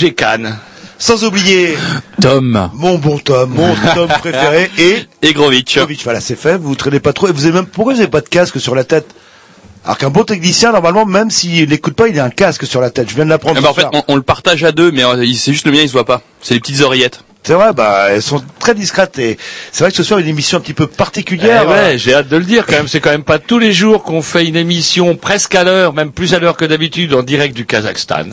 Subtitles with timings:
[0.00, 0.56] Roger Kahn.
[0.98, 1.76] sans oublier
[2.22, 2.70] Tom.
[2.74, 5.74] mon bon Tom, mon Tom préféré et Et Grovitch.
[5.78, 6.02] Kovic.
[6.04, 6.56] Voilà, c'est fait.
[6.56, 7.28] Vous traînez pas trop.
[7.28, 9.06] Et vous avez même pourquoi vous avez pas de casque sur la tête?
[9.84, 12.88] Alors qu'un bon technicien, normalement, même s'il n'écoute pas, il a un casque sur la
[12.90, 13.10] tête.
[13.10, 13.56] Je viens de l'apprendre.
[13.58, 15.66] Ah bah, en fait, on, on le partage à deux, mais euh, il- c'est juste
[15.66, 16.22] le mien, il se voit pas.
[16.40, 17.24] C'est les petites oreillettes.
[17.42, 19.38] C'est vrai, bah, elles sont très discrètes et
[19.72, 21.64] c'est vrai que ce soir une émission un petit peu particulière.
[21.66, 22.88] Eh ouais, j'ai hâte de le dire quand même.
[22.88, 26.10] C'est quand même pas tous les jours qu'on fait une émission presque à l'heure, même
[26.12, 28.30] plus à l'heure que d'habitude, en direct du Kazakhstan.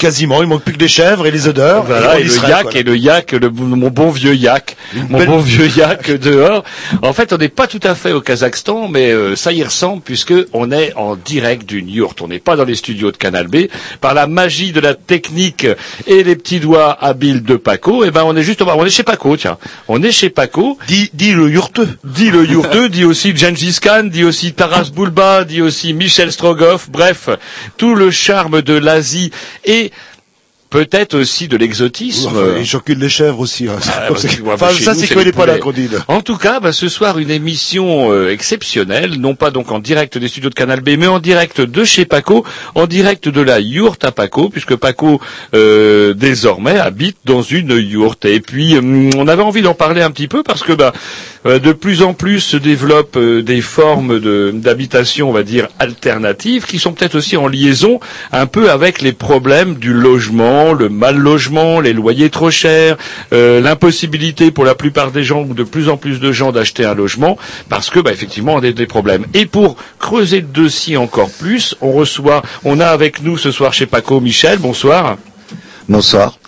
[0.00, 1.84] Quasiment, il manque plus que les chèvres et les odeurs.
[1.84, 2.78] Voilà, et le serait, yak, voilà.
[2.80, 4.76] et le yak, le, mon bon vieux yak,
[5.10, 6.64] mon belle- bon vieux yak dehors.
[7.02, 10.00] En fait, on n'est pas tout à fait au Kazakhstan, mais euh, ça y ressemble
[10.02, 12.22] puisque on est en direct d'une yourte.
[12.22, 13.66] On n'est pas dans les studios de Canal B.
[14.00, 15.66] Par la magie de la technique
[16.06, 19.02] et les petits doigts habiles de Paco, eh ben on est juste, on est chez
[19.02, 19.58] Paco, tiens.
[19.86, 20.78] On est chez Paco.
[20.88, 21.88] Dis, dis le yurteux.
[22.04, 26.88] Dit le Yourteux, dit aussi Gengis Khan, dit aussi Taras Bulba, dit aussi Michel Strogoff,
[26.90, 27.28] bref,
[27.76, 29.30] tout le charme de l'Asie
[29.64, 29.89] et
[30.70, 32.30] peut-être aussi de l'exotisme.
[32.32, 33.68] Enfin, j'encule les chèvres aussi.
[33.68, 33.76] hein.
[33.88, 34.06] Ah,
[34.54, 35.72] enfin, ça, c'est les n'est pas là qu'on.
[36.08, 40.16] En tout cas, bah, ce soir, une émission euh, exceptionnelle, non pas donc en direct
[40.18, 42.44] des studios de Canal B, mais en direct de chez Paco,
[42.74, 45.20] en direct de la yourte à Paco, puisque Paco,
[45.54, 48.24] euh, désormais, habite dans une yourte.
[48.24, 50.92] Et puis, hum, on avait envie d'en parler un petit peu, parce que bah,
[51.46, 55.68] euh, de plus en plus se développent euh, des formes de- d'habitation, on va dire,
[55.78, 57.98] alternatives, qui sont peut-être aussi en liaison
[58.32, 62.96] un peu avec les problèmes du logement, le mal logement, les loyers trop chers,
[63.32, 66.84] euh, l'impossibilité pour la plupart des gens ou de plus en plus de gens d'acheter
[66.84, 67.38] un logement,
[67.68, 69.26] parce que bah, effectivement on a des problèmes.
[69.34, 73.72] Et pour creuser le dossier encore plus, on reçoit, on a avec nous ce soir
[73.72, 74.58] chez Paco Michel.
[74.58, 75.16] Bonsoir.
[75.90, 76.38] Bonsoir.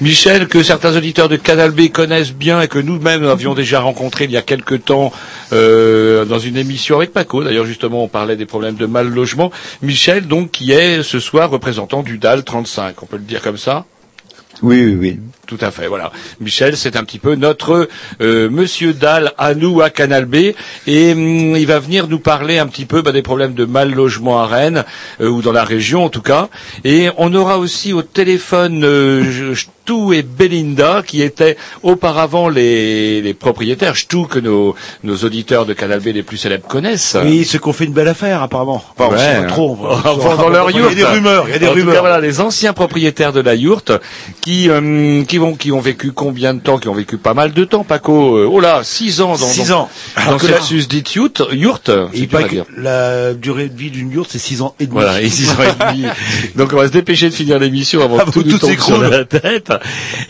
[0.00, 4.26] Michel, que certains auditeurs de Canal B connaissent bien et que nous-mêmes avions déjà rencontré
[4.26, 5.12] il y a quelque temps
[5.52, 7.42] euh, dans une émission avec Paco.
[7.42, 9.50] D'ailleurs, justement, on parlait des problèmes de mal logement.
[9.82, 13.56] Michel, donc, qui est ce soir représentant du DAL 35, on peut le dire comme
[13.56, 13.86] ça?
[14.62, 15.20] Oui, oui, oui.
[15.56, 16.12] Tout à fait, voilà.
[16.40, 17.88] Michel, c'est un petit peu notre
[18.22, 20.36] euh, Monsieur Dalle à nous à Canal B,
[20.86, 23.92] et hum, il va venir nous parler un petit peu bah, des problèmes de mal
[23.92, 24.84] logement à Rennes
[25.20, 26.48] euh, ou dans la région en tout cas.
[26.84, 33.34] Et on aura aussi au téléphone euh, Stu et Belinda qui étaient auparavant les, les
[33.34, 33.96] propriétaires.
[33.96, 37.16] Stu que nos, nos auditeurs de Canal B les plus célèbres connaissent.
[37.22, 38.82] Oui, ceux qui ont fait une belle affaire, apparemment.
[38.96, 39.18] Enfin, on Ouais.
[39.18, 39.76] sait pas trop.
[39.82, 39.86] on
[40.16, 41.94] va- dans leur Il y a des rumeurs, il y a des En tout rumeurs.
[41.96, 43.92] cas, voilà, les anciens propriétaires de la yourte
[44.40, 47.52] qui euh, qui vont qui ont vécu combien de temps Qui ont vécu pas mal
[47.52, 48.36] de temps, Paco.
[48.36, 49.88] Euh, oh là, six ans dans Six dans- ans.
[50.26, 51.08] dans cette la- susdite
[52.28, 52.64] paraît dire.
[52.66, 54.94] que la durée de vie d'une yourte, c'est 6 ans et demi.
[55.00, 56.06] Voilà, et six ans et demi.
[56.56, 58.84] Donc on va se dépêcher de finir l'émission avant Avant que tout tout tombe sur
[58.84, 59.08] s'écroule.
[59.10, 59.72] la tête.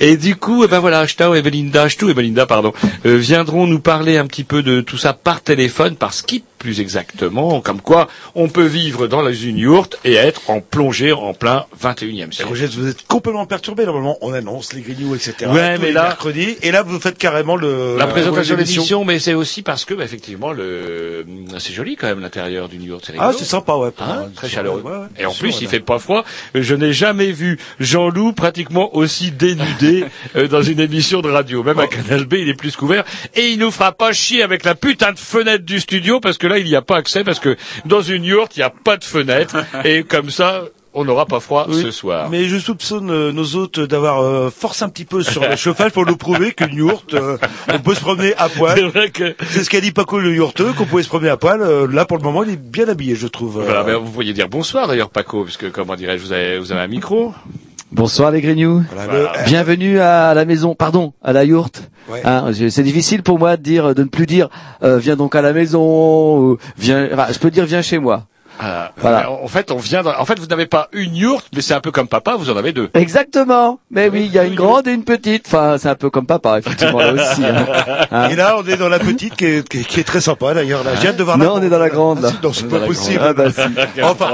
[0.00, 2.72] Et du coup, eh ben voilà, Stau et Belinda, Stu et Belinda, pardon,
[3.06, 6.80] euh, viendront nous parler un petit peu de tout ça par téléphone, par Skype, plus
[6.80, 8.06] exactement, comme quoi
[8.36, 12.48] on peut vivre dans une yourte et être en plongée en plein 21e Et siècle.
[12.48, 13.84] Roger, vous êtes complètement perturbé.
[13.84, 15.50] Normalement, on annonce les grignoux, etc.
[15.52, 16.56] Ouais, mais là- mercredis.
[16.62, 19.04] Et là, vous faites carrément le La présentation de l'émission.
[19.04, 21.26] mais c'est aussi parce que, bah, effectivement, le,
[21.58, 23.10] c'est joli quand même l'intérieur d'une yourte.
[23.18, 23.90] Ah, c'est sympa, ouais.
[23.98, 24.82] Hein, très chaleureux.
[24.84, 26.24] ouais, ouais, et en plus, sûr, il fait pas froid.
[26.54, 30.04] Je n'ai jamais vu Jean-Loup pratiquement aussi dénudé
[30.36, 31.64] euh, dans une émission de radio.
[31.64, 33.04] Même à Canal B, il est plus couvert.
[33.34, 36.51] Et il nous fera pas chier avec la putain de fenêtre du studio parce que
[36.52, 38.96] là, il n'y a pas accès parce que dans une yourte, il n'y a pas
[38.96, 39.56] de fenêtre.
[39.84, 40.62] et comme ça,
[40.94, 42.28] on n'aura pas froid Oui, ce soir.
[42.28, 45.92] Mais je soupçonne euh, nos hôtes d'avoir euh, forcé un petit peu sur le chauffage
[45.92, 47.38] pour nous prouver qu'une yourte, euh,
[47.72, 48.80] on peut se promener à C'est poil.
[48.88, 51.62] vrai que C'est ce qu'a dit Paco le yourteux, qu'on pouvait se promener à poil.
[51.62, 53.60] Euh, là, pour le moment, il est bien habillé, je trouve.
[53.60, 56.72] Euh, Voilà, ben, vous pourriez dire bonsoir d'ailleurs, Paco, puisque comment dirais-je, vous avez, vous
[56.72, 57.32] avez un micro.
[57.92, 58.82] Bonsoir les Grignoux.
[58.90, 59.32] voilà.
[59.44, 61.90] Bienvenue à la maison, pardon, à la yourte.
[62.08, 62.22] Ouais.
[62.24, 64.48] Hein, c'est difficile pour moi de dire, de ne plus dire,
[64.82, 68.26] euh, viens donc à la maison, ou viens, enfin, je peux dire viens chez moi.
[68.60, 69.30] Ah, Voilà.
[69.30, 70.02] En fait, on vient.
[70.02, 72.36] dans- En fait, vous n'avez pas une yourte, mais c'est un peu comme papa.
[72.36, 72.90] Vous en avez deux.
[72.94, 73.80] Exactement.
[73.90, 75.44] Mais oui, il y a une grande et une petite.
[75.46, 77.44] Enfin, c'est un peu comme papa, effectivement, là aussi.
[77.44, 77.66] hein.
[78.10, 78.28] Hein.
[78.30, 80.54] Et là, on est dans la petite qui est, qui est, qui est très sympa
[80.54, 80.84] d'ailleurs.
[80.84, 81.38] Là, j'ai hâte de voir.
[81.38, 82.28] la Non, on est dans la grande, là.
[82.32, 83.20] Ah, Non, c'est pas possible.
[83.22, 83.60] Ah, bah, si.
[84.02, 84.30] Enfin,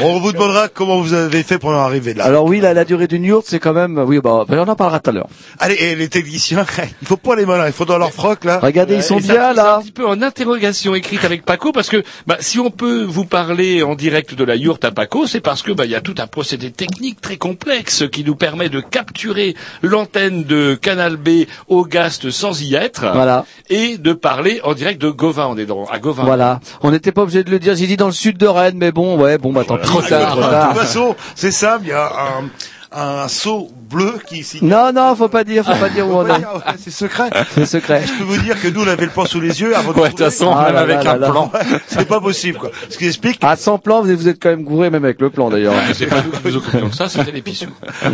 [0.00, 2.24] on vous demandera comment vous avez fait pour en arriver là.
[2.24, 4.76] Alors oui, la, la durée d'une yourte, c'est quand même, oui, bah, ben, on en
[4.76, 5.28] parlera tout à l'heure.
[5.58, 6.64] Allez, et les techniciens,
[7.02, 8.58] il faut pas les malins, il faut dans leur froc là.
[8.62, 9.76] Regardez, ils sont bien là.
[9.76, 13.24] Un petit peu en interrogation écrite avec Paco, parce que bah, si on peut vous
[13.24, 16.00] parler en direct de la yourte à Paco, c'est parce que bah, il y a
[16.00, 21.46] tout un procédé technique très complexe qui nous permet de capturer l'antenne de Canal B
[21.68, 25.46] au Gast sans y être, Voilà, et de parler en direct de Gauvin.
[25.46, 26.24] On est dans, à Gauvin.
[26.24, 26.60] voilà.
[26.82, 27.74] On n'était pas obligé de le dire.
[27.76, 30.02] J'ai dit dans le sud de Rennes, mais bon, ouais, bon, bah tant pis, Trop
[30.02, 30.36] ça, tard.
[30.36, 30.42] De
[30.74, 32.48] toute façon, c'est simple, il y a un,
[32.94, 34.58] un seau bleu qui ici.
[34.62, 36.42] Non, non, faut pas dire, faut pas dire où on est.
[36.78, 37.30] C'est secret.
[37.54, 38.04] C'est secret.
[38.06, 39.98] Je peux vous dire que nous, on avait le plan sous les yeux avant de
[39.98, 41.52] Ouais, de toute façon, Ah même là avec là un là plan.
[41.86, 42.70] C'est pas possible, quoi.
[42.88, 43.38] Ce qui explique.
[43.42, 45.74] À 100 plans, vous êtes quand même gouré, même avec le plan d'ailleurs.
[45.94, 47.66] C'est pas nous qui nous occupions de ça, c'était les pissous.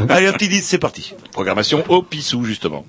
[0.09, 1.15] Allez, un petit disque, c'est parti.
[1.33, 2.85] Programmation au pissou, justement.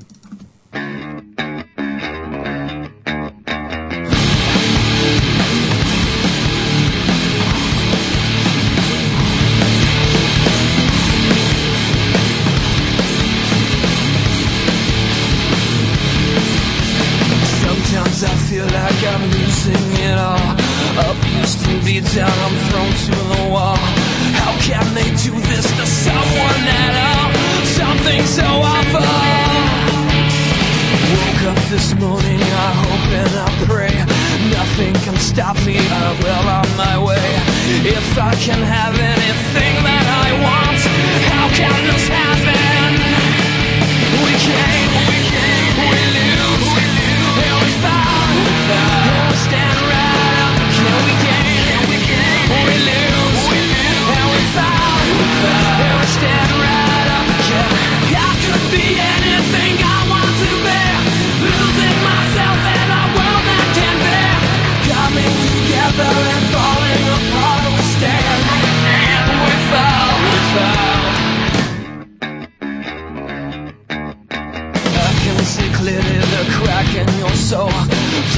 [18.19, 20.51] Sometimes I feel like I'm losing it all.
[21.07, 23.77] Up used to be down, I'm thrown to the wall.
[24.35, 27.31] How can they do this to someone at all?
[27.63, 29.07] Something so awful.
[31.15, 33.95] Woke up this morning, I hope and I pray.
[34.51, 37.27] Nothing can stop me, I'm well on my way.
[37.87, 40.79] If I can have anything that I want,
[41.31, 42.28] how can this happen?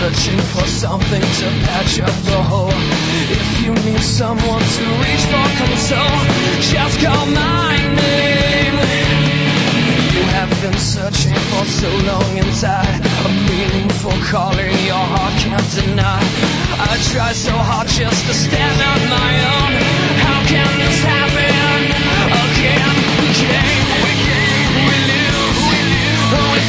[0.02, 5.48] Searching for something to patch up the hole If you need someone to reach for
[5.60, 6.22] console
[6.60, 8.76] Just call my name.
[10.16, 13.00] You have been searching for so long inside.
[13.26, 16.22] A meaningful calling your heart can't deny.
[16.76, 19.72] I try so hard just to stand on my own.
[20.28, 21.82] How can this happen
[22.46, 22.96] again?
[23.24, 25.80] We came, we came, we lose, we
[26.52, 26.60] we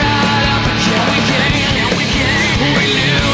[0.00, 0.64] right up.
[0.84, 3.33] Can we gain, we gain, we lose,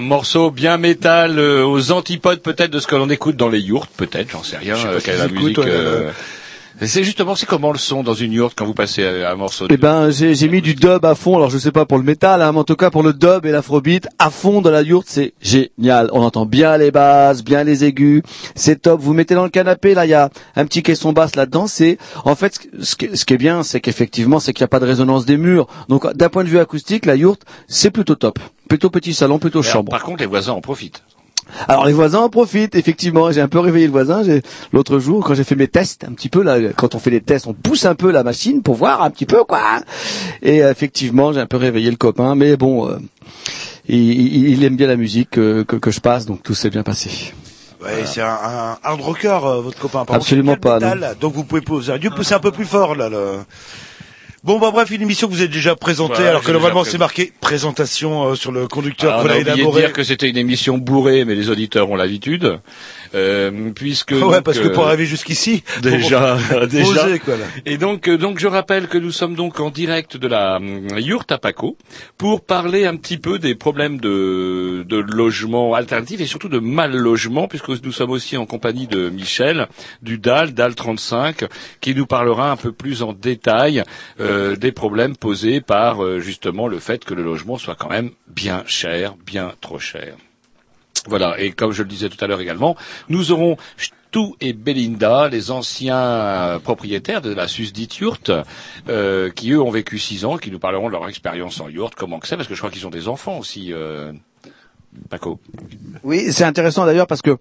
[0.00, 3.60] un morceau bien métal euh, aux antipodes peut-être de ce que l'on écoute dans les
[3.60, 5.58] yourtes, peut-être, j'en sais rien, Je sais pas euh, la musique.
[5.58, 6.10] euh,
[6.86, 9.68] C'est justement, c'est comment le son dans une yourte quand vous passez à un morceau
[9.68, 9.74] de...
[9.74, 11.36] Eh ben, j'ai j'ai mis du dub à fond.
[11.36, 13.44] Alors, je sais pas pour le métal, hein, mais en tout cas pour le dub
[13.44, 16.08] et l'afrobeat, à fond dans la yourte, c'est génial.
[16.12, 18.22] On entend bien les basses, bien les aigus.
[18.54, 19.00] C'est top.
[19.00, 21.66] Vous mettez dans le canapé, là, il y a un petit caisson basse là-dedans.
[21.66, 24.66] C'est, en fait, ce- ce qui, ce qui est bien, c'est qu'effectivement, c'est qu'il n'y
[24.66, 25.66] a pas de résonance des murs.
[25.88, 28.38] Donc, d'un point de vue acoustique, la yourte, c'est plutôt top.
[28.68, 29.90] Plutôt petit salon, plutôt Alors, chambre.
[29.90, 31.02] par contre, les voisins en profitent.
[31.68, 33.30] Alors les voisins en profitent, effectivement.
[33.32, 34.22] J'ai un peu réveillé le voisin.
[34.24, 34.42] J'ai
[34.72, 37.20] l'autre jour quand j'ai fait mes tests, un petit peu là, quand on fait les
[37.20, 39.80] tests, on pousse un peu la machine pour voir un petit peu quoi.
[40.42, 42.98] Et euh, effectivement, j'ai un peu réveillé le copain, mais bon, euh,
[43.88, 47.32] il, aime bien la musique que, que, que je passe, donc tout s'est bien passé.
[47.82, 50.04] Ouais, c'est un, un hard rocker, euh, votre copain.
[50.04, 53.08] Par Absolument contre, pas, Donc vous pouvez poser Dieu pousser un peu plus fort là.
[53.08, 53.38] le-
[54.42, 56.96] Bon bah bref, une émission que vous avez déjà présentée, Voilà, alors que normalement c'est
[56.96, 59.80] marqué présentation euh, sur le conducteur Alors, qu'on on a a oublié de élaboré.
[59.82, 62.58] dire que c'était une émission bourrée, mais les auditeurs ont l'habitude,
[63.14, 66.38] euh, puisque ouais, donc, parce que euh, pour arriver jusqu'ici, déjà,
[66.70, 67.04] déjà.
[67.04, 67.44] oser, quoi, là.
[67.66, 70.58] Et donc, euh, donc je rappelle que nous sommes donc en direct de la
[70.96, 71.76] yourte à Paco
[72.16, 76.96] pour parler un petit peu des problèmes de, de logement alternatif et surtout de mal
[76.96, 79.68] logement, puisque nous sommes aussi en compagnie de Michel
[80.00, 81.44] du DAL, DAL 35,
[81.82, 83.82] qui nous parlera un peu plus en détail
[84.18, 88.10] euh, des problèmes posés par euh, justement le fait que le logement soit quand même
[88.28, 90.16] bien cher, bien trop cher.
[91.06, 92.76] Voilà, et comme je le disais tout à l'heure également,
[93.08, 98.32] nous aurons Stu et Belinda, les anciens euh, propriétaires de la susdite yourte,
[98.88, 101.94] euh, qui eux ont vécu six ans, qui nous parleront de leur expérience en yourte,
[101.94, 104.12] comment que c'est, parce que je crois qu'ils ont des enfants aussi, euh,
[105.08, 105.38] Paco.
[106.02, 107.38] Oui, c'est intéressant d'ailleurs parce que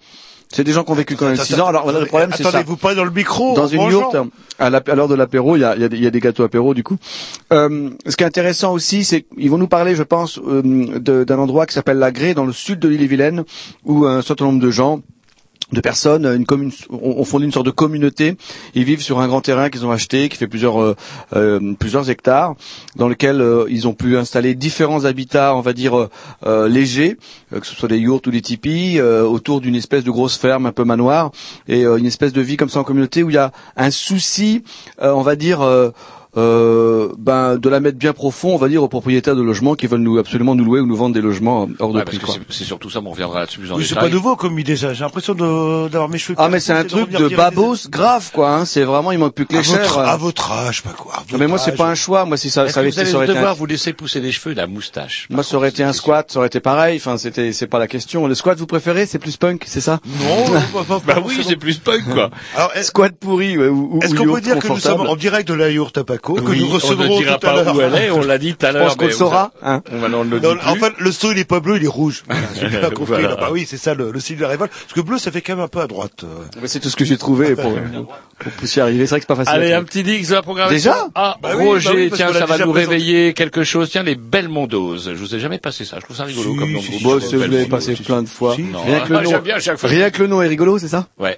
[0.52, 1.68] c'est des gens qui ont vécu quand même Attends, 6 ans.
[1.68, 2.64] Alors voilà, le problème c'est Attendez, ça.
[2.68, 3.54] vous parlez dans le micro.
[3.56, 4.16] dans une yourte,
[4.58, 6.44] à l'heure de l'apéro, il y a, y a des- il y a des gâteaux
[6.44, 6.98] apéro du coup.
[7.54, 11.38] Euh, ce qui est intéressant aussi, c'est qu'ils vont nous parler, je pense, euh, d'un
[11.38, 13.44] endroit qui s'appelle la Grée, dans le sud de l'île-et-Vilaine,
[13.86, 15.02] où un certain nombre de gens
[15.72, 18.36] de personnes, une commune, ont fondé une sorte de communauté.
[18.74, 20.96] Ils vivent sur un grand terrain qu'ils ont acheté, qui fait plusieurs euh,
[21.36, 22.56] euh, plusieurs hectares,
[22.96, 26.10] dans lequel euh, ils ont pu installer différents habitats, on va dire euh,
[26.46, 27.18] euh, légers,
[27.54, 30.66] euh, que ce soit des yourtes ou des tipis, autour d'une espèce de grosse ferme
[30.66, 31.32] un peu manoir,
[31.68, 34.64] et une espèce de vie comme ça en communauté où il y a un souci,
[35.00, 35.62] on va dire.
[36.38, 39.88] Euh, ben de la mettre bien profond, on va dire aux propriétaires de logements qui
[39.88, 42.20] veulent nous absolument nous louer ou nous vendre des logements hors de Ouais, prix.
[42.50, 44.76] c'est- surtout ça, mais on reviendra là-dessus plus en Oui, c'est pas nouveau comme idée
[44.78, 44.94] ça.
[44.94, 46.36] J'ai l'impression de- d'avoir mes cheveux.
[46.38, 48.52] Ah mais c'est un de truc de des- babos grave quoi.
[48.54, 48.66] Hein.
[48.66, 50.00] C'est vraiment il manque plus que À les votre, chairs.
[50.00, 51.14] à votre âge, pas quoi.
[51.28, 52.26] votre mais moi c'est pas un choix.
[52.26, 54.20] Moi si ça, ça avait été, ça allez aurait été devoir un- vous laisser pousser
[54.20, 56.98] les cheveux, la moustache moi ça aurait été un squat, ça aurait été pareil.
[56.98, 58.28] Enfin c'était c'est pas la question.
[58.28, 60.00] Le squat vous préférez c'est plus punk, c'est ça?
[60.06, 60.46] Non,
[61.08, 62.30] Bah oui, c'est plus punk, quoi.
[62.56, 65.70] Alors, est-ce Squat pourri est-ce qu'on peut dire que nous sommes en direct de la
[65.70, 68.22] yourte que nous on recevrons ne dira tout à pas l'heure où elle est, on
[68.22, 68.88] l'a dit tout à Je l'heure.
[68.88, 69.52] pense qu'on le saura.
[69.64, 69.82] Hein.
[69.92, 70.68] on ne le dit Non, plus.
[70.68, 72.24] en fait, le saut il est pas bleu, il est rouge.
[72.28, 73.06] Voilà, J'ai bien compris.
[73.06, 73.30] Voilà.
[73.30, 73.36] là.
[73.36, 74.72] Bah oui, c'est ça le, le signe de la révolte.
[74.72, 76.24] Parce que bleu, ça fait quand même un peu à droite.
[76.24, 76.28] euh.
[76.62, 79.06] Mais C'est tout ce que j'ai trouvé pour, pour, pour y arriver.
[79.06, 79.54] C'est vrai que c'est pas facile.
[79.54, 80.76] Allez, un petit dix de la programmation.
[80.92, 82.80] Déjà Ah, Bah oui, Roger, bah oui, tiens, ça va nous présenté.
[82.96, 83.90] réveiller quelque chose.
[83.90, 85.12] Tiens, les Belmondoses.
[85.14, 85.98] Je vous ai jamais passé ça.
[86.00, 88.34] Je trouve ça rigolo Si, comme nom si, si, vous l'avez passé plein de ah,
[88.34, 88.56] fois.
[88.56, 91.08] Rien que le nom est rigolo, c'est ça?
[91.18, 91.38] Ouais.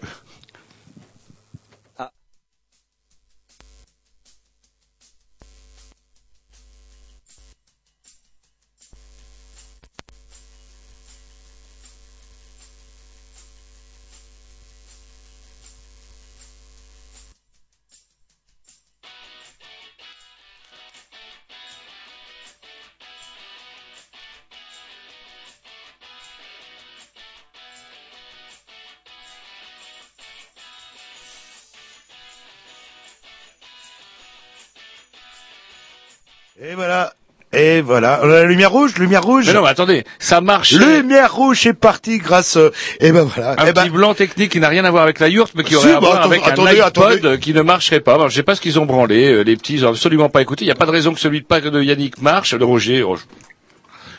[36.86, 37.14] Voilà.
[37.54, 38.22] Et voilà.
[38.24, 39.46] On a la lumière rouge, lumière rouge.
[39.48, 40.72] Mais non, mais attendez, ça marche.
[40.72, 42.56] Lumière rouge est parti grâce.
[42.56, 42.70] euh,
[43.02, 43.52] Et ben voilà.
[43.62, 45.64] Un Eh ben, petit blanc technique qui n'a rien à voir avec la yourte, mais
[45.64, 47.40] qui Si, aurait à bah, voir attends- avec attendez, un iPod attendez.
[47.40, 48.14] qui ne marcherait pas.
[48.14, 49.32] Alors, je sais pas ce qu'ils ont branlé.
[49.34, 50.64] euh, Les petits, ils ont absolument pas écouté.
[50.64, 52.54] Il n'y a pas de raison que celui de, pas de Yannick marche.
[52.54, 53.24] Le Roger, oh, je-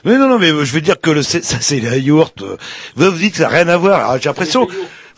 [0.04, 2.42] Mais non, non, mais je veux dire que le, c'est- ça c'est la yourte.
[2.96, 4.00] Vous vous dites que ça n'a rien à voir.
[4.10, 4.68] Alors, J'ai l'impression.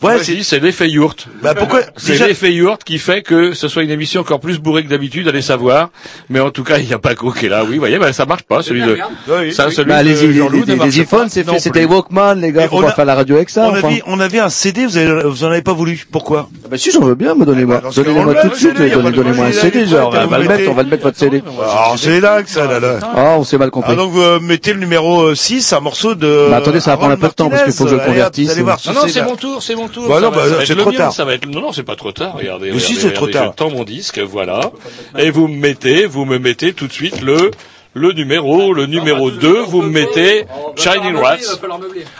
[0.03, 0.59] Je c'est.
[0.59, 1.27] l'effet yourte.
[1.41, 4.59] Bah pourquoi C'est déjà l'effet yourte qui fait que ce soit une émission encore plus
[4.59, 5.89] bourrée que d'habitude, allez savoir.
[6.29, 7.63] Mais en tout cas, il n'y a pas qu'au qui est là.
[7.63, 8.97] Oui, vous voyez, bah, ça marche pas, celui de,
[9.27, 9.73] Oui, ça, oui.
[9.73, 11.85] celui Bah, de les, Jean-Loup les, ne les marche iPhones, pas c'est fait, c'était.
[11.85, 13.63] Walkman, les gars, faut on pas a- faire la radio avec ça.
[13.67, 13.87] on enfin.
[13.87, 16.05] avait, on avait un CD, vous, avez, vous en avez pas voulu.
[16.11, 16.49] Pourquoi?
[16.63, 17.77] Ah Bah si, j'en veux bien, me donnez-moi.
[17.81, 20.73] bah, on Donnez-moi tout de suite, donnez-moi un CD, genre, on va le mettre, on
[20.73, 21.41] va le mettre votre CD.
[21.57, 22.79] Alors c'est dingue ça là.
[22.79, 22.99] là.
[23.01, 23.91] Ah, on s'est mal compris.
[23.93, 26.47] Ah donc vous euh, mettez le numéro 6, un morceau de.
[26.49, 28.01] Bah, attendez, ça va prendre un peu de temps, parce qu'il faut que je le
[28.01, 28.55] convertisse.
[28.57, 28.75] Non,
[29.07, 30.07] c'est mon tour, c'est mon tour.
[30.07, 31.13] Bah non, bah, c'est trop mien, tard.
[31.13, 32.35] Ça va être, non, non, c'est pas trop tard.
[32.37, 33.51] Regardez, Mais si, c'est trop tard.
[33.51, 34.71] Je tends mon disque, voilà.
[35.17, 37.51] Et vous me mettez, vous me mettez tout de suite le,
[37.93, 41.37] le numéro, le numéro 2, vous me mettez Shining Rats.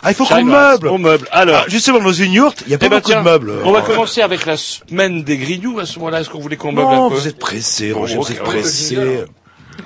[0.03, 0.87] Ah, il faut qu'on meuble.
[0.87, 1.27] On meuble.
[1.31, 3.25] Alors, Ah, justement, dans une yourte, il y a pas eh ben, beaucoup tiens, de
[3.25, 3.53] meubles.
[3.63, 5.79] on va commencer avec la semaine des grignoux.
[5.79, 8.15] À ce moment-là, est-ce qu'on voulait qu'on meuble Non, un peu vous êtes pressé, Roger,
[8.15, 8.97] Bon, vous êtes pressé.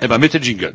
[0.00, 0.74] Eh ben, mettez le jingle.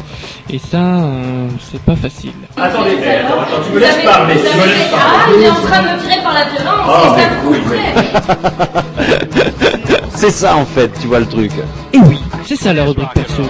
[0.53, 2.33] Et ça, euh, c'est pas facile.
[2.57, 5.87] Attendez, attends, tu me laisses parler, tu me laisses Ah, il est en train de
[5.87, 7.79] me tirer par la violence, c'est ça que vous voulez.
[10.13, 11.51] C'est ça en fait, tu vois le truc.
[11.93, 13.43] Et oui, c'est ça la rubrique perso.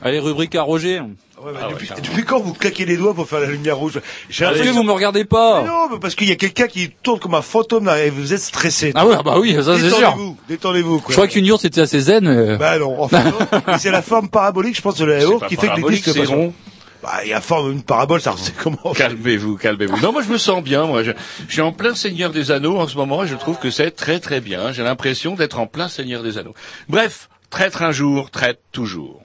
[0.00, 1.02] Allez, rubrique à Roger.
[1.44, 4.44] Ouais, bah, depuis, depuis quand vous claquez les doigts pour faire la lumière rouge J'ai
[4.44, 5.62] Parce que vous me regardez pas.
[5.62, 8.10] Mais Non, mais parce qu'il y a quelqu'un qui tourne comme un fantôme là et
[8.10, 8.92] vous êtes stressé.
[8.94, 9.98] Ah ouais, bah oui, ça c'est sûr.
[9.98, 11.02] Détendez-vous, détendez-vous.
[11.08, 12.26] Je crois qu'une yourte c'était assez zen.
[12.28, 12.56] euh.
[12.56, 13.38] Bah non, enfin non.
[13.78, 16.52] C'est la forme parabolique, je pense, de la yaourt qui fait que les disques rond.
[17.02, 20.00] Bah, il y a forme une parabole, ça c'est comment Calmez-vous, calmez-vous.
[20.00, 20.84] Non, moi je me sens bien.
[20.86, 21.10] Moi, je,
[21.48, 23.24] je suis en plein Seigneur des Anneaux en ce moment.
[23.24, 24.70] et Je trouve que c'est très très bien.
[24.70, 26.54] J'ai l'impression d'être en plein Seigneur des Anneaux.
[26.88, 29.20] Bref, traître un jour, traite toujours.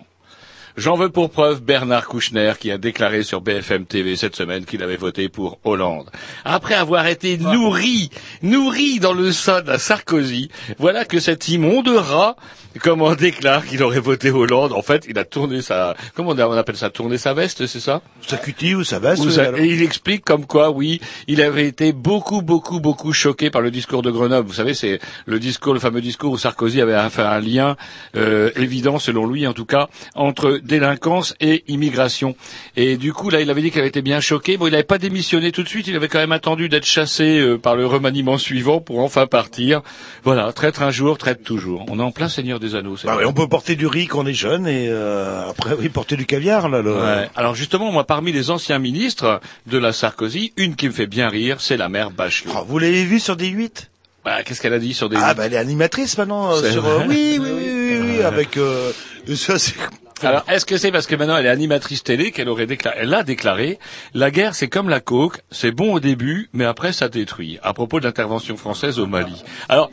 [0.78, 4.84] J'en veux pour preuve Bernard Kouchner qui a déclaré sur BFM TV cette semaine qu'il
[4.84, 6.12] avait voté pour Hollande.
[6.46, 8.12] Après avoir été nourri,
[8.44, 12.36] nourri dans le sein de la Sarkozy, voilà que cet immonde rat,
[12.84, 14.72] comment déclare qu'il aurait voté Hollande.
[14.74, 18.04] En fait, il a tourné sa, comment on appelle ça, tourner sa veste, c'est ça?
[18.28, 21.92] Sa cutie ou sa veste Ou et il explique comme quoi, oui, il avait été
[21.92, 24.48] beaucoup, beaucoup, beaucoup choqué par le discours de Grenoble.
[24.48, 27.78] Vous savez, c'est le discours, le fameux discours où Sarkozy avait fait un lien
[28.16, 32.36] euh, évident, selon lui en tout cas, entre délinquance et immigration.
[32.76, 34.58] Et du coup, là, il avait dit qu'il avait été bien choqué.
[34.58, 35.88] Bon, il n'avait pas démissionné tout de suite.
[35.88, 39.82] Il avait quand même attendu d'être chassé euh, par le remaniement suivant pour enfin partir.
[40.24, 41.86] Voilà, traître un jour, traite toujours.
[41.90, 42.98] On est en plein Seigneur des Anneaux.
[43.04, 45.90] Bah oui, on peut porter du riz quand on est jeune et euh, après oui
[45.90, 46.82] porter du caviar là.
[46.82, 47.30] le- Ouais.
[47.36, 51.30] Alors justement, moi, parmi les anciens ministres de la Sarkozy, une qui me fait bien
[51.30, 52.52] rire, c'est la mère Bachelot.
[52.56, 53.90] Oh, vous l'avez vu sur des 8
[54.26, 56.86] Bah, qu'est-ce qu'elle a dit sur des Ah bah elle est animatrice maintenant euh, sur
[56.86, 58.92] euh, oui oui oui oui, oui, avec euh,
[59.36, 59.76] ça c'est
[60.24, 63.14] Alors, est-ce que c'est parce que maintenant elle est animatrice télé qu'elle aurait déclaré, elle
[63.14, 63.80] a déclaré,
[64.14, 67.60] la guerre c'est comme la coke, c'est bon au début, mais après ça détruit.
[67.64, 69.44] À propos de l'intervention française au Mali.
[69.70, 69.92] Alors,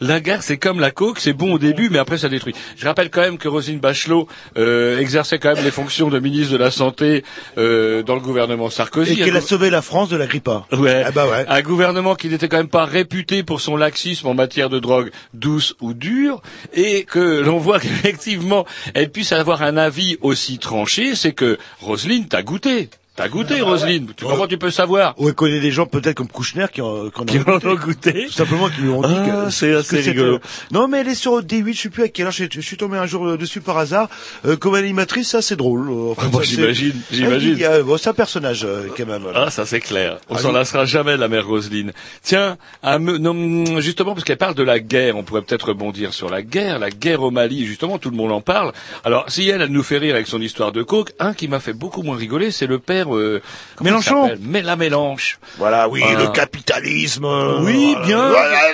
[0.00, 2.54] la guerre, c'est comme la coke, c'est bon au début, mais après ça détruit.
[2.76, 6.52] Je rappelle quand même que Roselyne Bachelot euh, exerçait quand même les fonctions de ministre
[6.52, 7.24] de la Santé
[7.58, 9.12] euh, dans le gouvernement Sarkozy.
[9.12, 10.50] et qu'elle a sauvé la France de la grippe.
[10.72, 11.02] Ouais.
[11.04, 11.44] Ah bah ouais.
[11.48, 15.10] Un gouvernement qui n'était quand même pas réputé pour son laxisme en matière de drogue
[15.34, 16.42] douce ou dure,
[16.74, 22.28] et que l'on voit qu'effectivement elle puisse avoir un avis aussi tranché, c'est que Roselyne
[22.28, 22.90] t'a goûté.
[23.16, 24.08] T'as goûté, Roselyne?
[24.16, 27.08] Tu, comment tu peux savoir Ou elle connaît des gens peut-être comme Kouchner qui en,
[27.08, 27.66] qui en Qui ont en goûté.
[27.68, 30.38] ont goûté Tout simplement qui lui ont dit Ah, que c'est assez rigolo.
[30.70, 32.76] Non mais elle est sur D8, je sais plus à quelle heure, je, je suis
[32.76, 34.10] tombé un jour euh, dessus par hasard.
[34.44, 35.88] Euh, comme animatrice, ça c'est drôle.
[35.88, 37.56] Euh, enfin, Moi, c'est- j'imagine, j'imagine.
[37.62, 39.22] euh, bon, c'est un personnage euh, quand même.
[39.22, 39.44] voilà.
[39.46, 40.18] Ah, ça c'est clair.
[40.28, 40.54] On Ah, s'en oui.
[40.54, 41.92] lassera jamais, la mère Roselyne.
[42.22, 46.28] Tiens, un non, justement, parce qu'elle parle de la guerre, on pourrait peut-être rebondir sur
[46.28, 48.72] la guerre, la guerre au Mali, justement, tout le monde en parle.
[49.04, 51.60] Alors, si elle, elle nous fait rire avec son histoire de coke, un qui m'a
[51.60, 53.05] fait beaucoup moins rigoler, c'est le père...
[53.14, 53.42] Euh,
[53.80, 54.30] Mélenchon.
[54.40, 55.38] Mais la Mélenche.
[55.58, 56.24] Voilà, oui, Voilà.
[56.24, 57.24] le capitalisme.
[57.24, 58.06] euh, Oui, voilà.
[58.06, 58.32] bien.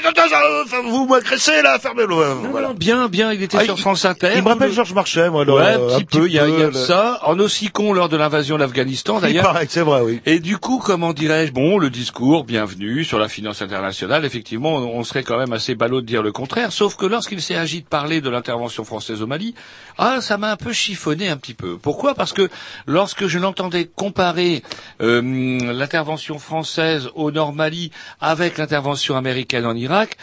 [0.09, 2.15] Attends, vous m'agressez là, fermez-le.
[2.15, 2.69] euh, Non, voilà.
[2.69, 4.31] non, bien, bien, il était Ah, sur France Inter.
[4.37, 5.45] Il me rappelle Le- Georges Marchais, moi.
[5.45, 7.21] là, Ouais, euh, un petit peu, il y a, il y a de le- ça.
[7.25, 9.59] En aussi con lors de l'invasion de l'Afghanistan, Il d'ailleurs.
[9.69, 10.21] c'est vrai, oui.
[10.27, 14.93] Et du coup, comment dirais-je, bon, le discours, bienvenue sur la finance internationale, effectivement, on
[15.03, 17.81] on serait quand même assez ballot de dire le contraire, sauf que lorsqu'il s'est agi
[17.83, 19.55] de parler de l'intervention française au Mali,
[19.99, 21.77] ah, ça m'a un peu chiffonné un petit peu.
[21.77, 22.15] Pourquoi?
[22.15, 22.49] Parce que
[22.87, 30.17] lorsque je l'entendais comparer euh, l'intervention française au Nord Mali avec l'intervention américaine en Irak,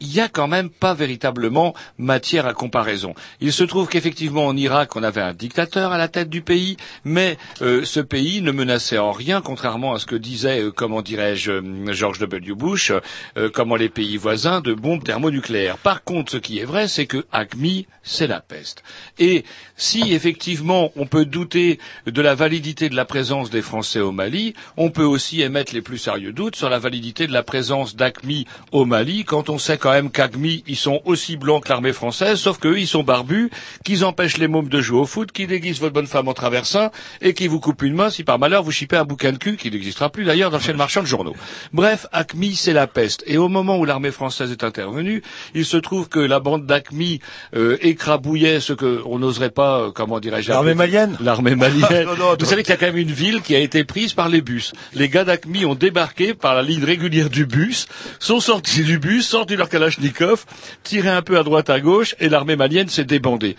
[0.00, 3.14] il y a quand même pas véritablement matière à comparaison.
[3.40, 6.76] Il se trouve qu'effectivement en Irak, on avait un dictateur à la tête du pays,
[7.04, 11.02] mais euh, ce pays ne menaçait en rien, contrairement à ce que disait, euh, comment
[11.02, 12.54] dirais-je, euh, George W.
[12.54, 12.92] Bush,
[13.36, 15.78] euh, comment les pays voisins de bombes thermonucléaires.
[15.78, 18.82] Par contre, ce qui est vrai, c'est que ACMI, c'est la peste.
[19.18, 19.44] Et
[19.76, 24.54] si effectivement on peut douter de la validité de la présence des Français au Mali,
[24.76, 28.46] on peut aussi émettre les plus sérieux doutes sur la validité de la présence d'ACMI
[28.72, 32.40] au Mali quand on sait quand même qu'Agmi, ils sont aussi blancs que l'armée française,
[32.40, 33.50] sauf qu'eux, ils sont barbus,
[33.84, 36.90] qu'ils empêchent les mômes de jouer au foot, qu'ils déguisent votre bonne femme en traversin,
[37.20, 39.56] et qui vous coupent une main si par malheur vous chipez un bouquin de cul,
[39.56, 41.36] qui n'existera plus d'ailleurs dans le chaîne marchand de journaux.
[41.72, 43.22] Bref, Acmi, c'est la peste.
[43.28, 45.22] Et au moment où l'armée française est intervenue,
[45.54, 47.20] il se trouve que la bande d'Acmi
[47.54, 52.06] euh, écrabouillait ce que on n'oserait pas, euh, comment dirais-je, L'armée malienne L'armée malienne.
[52.06, 54.14] Non, non, Vous savez qu'il y a quand même une ville qui a été prise
[54.14, 54.72] par les bus.
[54.94, 57.86] Les gars d'Acmi ont débarqué par la ligne régulière du bus,
[58.18, 60.44] sont sortis du bus, sortis leur kalachnikov,
[60.82, 63.56] tiré un peu à droite à gauche, et l'armée malienne s'est débandée.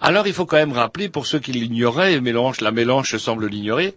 [0.00, 3.46] Alors il faut quand même rappeler, pour ceux qui l'ignoraient, et Mélange, la Mélange semble
[3.46, 3.94] l'ignorer,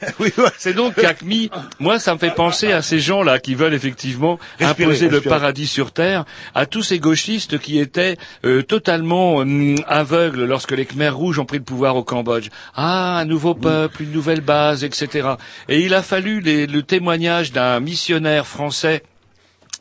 [0.58, 4.84] c'est donc qu'Acmi, moi ça me fait penser à ces gens-là qui veulent effectivement Respirer,
[4.84, 10.44] imposer le paradis sur terre, à tous ces gauchistes qui étaient euh, totalement hum, aveugles
[10.44, 12.48] lorsque les Khmers rouges ont pris le pouvoir au Cambodge.
[12.74, 15.28] Ah, un nouveau peuple, une nouvelle base, etc.
[15.68, 19.02] Et il a fallu les- le témoignage d'un missionnaire français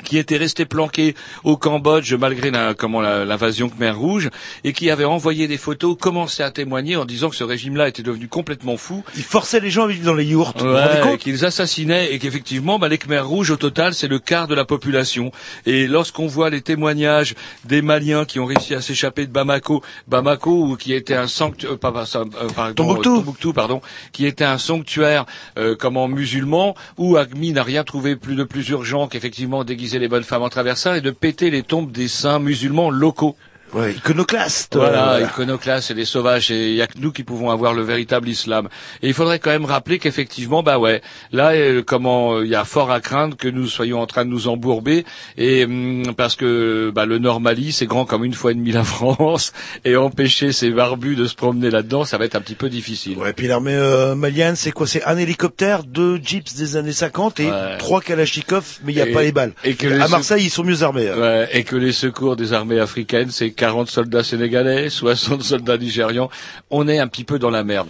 [0.04, 4.30] qui était resté planqué au Cambodge malgré la- comment l'invasion Khmer rouge
[4.64, 8.04] et qui avait envoyé des photos, commençait à témoigner en disant que ce régime-là était
[8.04, 10.62] devenu complètement fou Il forçait les gens à vivre dans les yourtes.
[10.62, 14.54] Ouais, qu'ils assassinaient et qu'effectivement, bah, les Khmers rouges, au total, c'est le quart de
[14.56, 15.32] la population.
[15.66, 17.34] Et lorsqu'on voit les témoignages
[17.66, 21.72] des Maliens qui ont réussi à s'échapper de Bamako, Bamako, ou qui était un sanctuaire,
[21.74, 23.16] euh, pas, pas, euh, pardon, Tombouctou.
[23.18, 23.82] Tombouctou, pardon,
[24.12, 25.26] qui était un sanctuaire,
[25.58, 30.10] euh, comment, musulman, où Agmi n'a rien trouvé plus de plus urgent qu'effectivement déguiser les
[30.10, 33.38] bonnes femmes en traversing et de péter les tombes des saints musulmans locaux.
[33.74, 34.76] Ouais, iconoclaste.
[34.76, 37.74] Voilà, Euh, iconoclastes et des sauvages, et il y a que nous qui pouvons avoir
[37.74, 38.70] le véritable islam.
[39.02, 41.02] Et il faudrait quand même rappeler qu'effectivement, bah ouais,
[41.34, 44.24] là, euh, comment, euh, il y a fort à craindre que nous soyons en train
[44.26, 45.06] de nous embourber,
[45.38, 48.72] et hum, parce que bah, le Nord Mali, c'est grand comme une fois et demie
[48.72, 49.52] la France,
[49.84, 53.18] et empêcher ces barbus de se promener là-dedans, ça va être un petit peu difficile.
[53.18, 54.88] Ouais, puis l'armée euh, malienne, c'est quoi?
[54.88, 57.78] C'est un hélicoptère, deux jeeps des années 50 et Ouais.
[57.80, 59.54] trois kalachnikov, mais il n'y a Et- pas les balles.
[59.64, 61.10] et que à Marseille, ils sont mieux armés.
[61.10, 61.18] hein.
[61.20, 66.30] Ouais, et que les secours des armées africaines, c'est 40 soldats sénégalais, 60 soldats nigérians.
[66.70, 67.90] On est un petit peu dans la merde.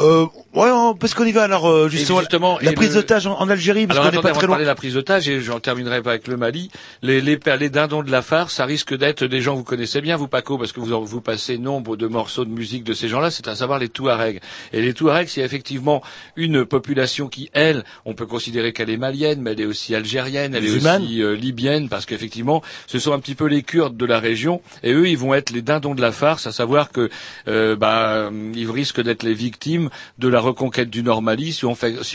[0.00, 2.94] Euh, ouais, on- parce qu'on y va alors euh, justement, Et justement, la prise le-
[3.02, 4.54] d'otage en, en Algérie, parce Alors qu'on n'est pas très loin.
[4.54, 6.70] parler de la prise d'otage et j'en terminerai pas avec le Mali.
[7.02, 10.00] Les, les, les dindons de la farce, ça risque d'être des gens que vous connaissez
[10.00, 12.94] bien, vous Paco, parce que vous, en- vous passez nombre de morceaux de musique de
[12.94, 14.40] ces gens-là, c'est à savoir les Touaregs.
[14.72, 16.02] Et les Touaregs, c'est effectivement
[16.36, 20.54] une population qui, elle, on peut considérer qu'elle est malienne, mais elle est aussi algérienne,
[20.54, 20.70] elle est
[21.02, 24.62] aussi euh, libyenne, parce qu'effectivement, ce sont un petit peu les Kurdes de la région,
[24.82, 27.10] et eux, ils vont être les dindons de la farce, à savoir que,
[27.48, 31.64] euh, bah, ils risquent d'être les victimes de la reconquête du Nord Mali si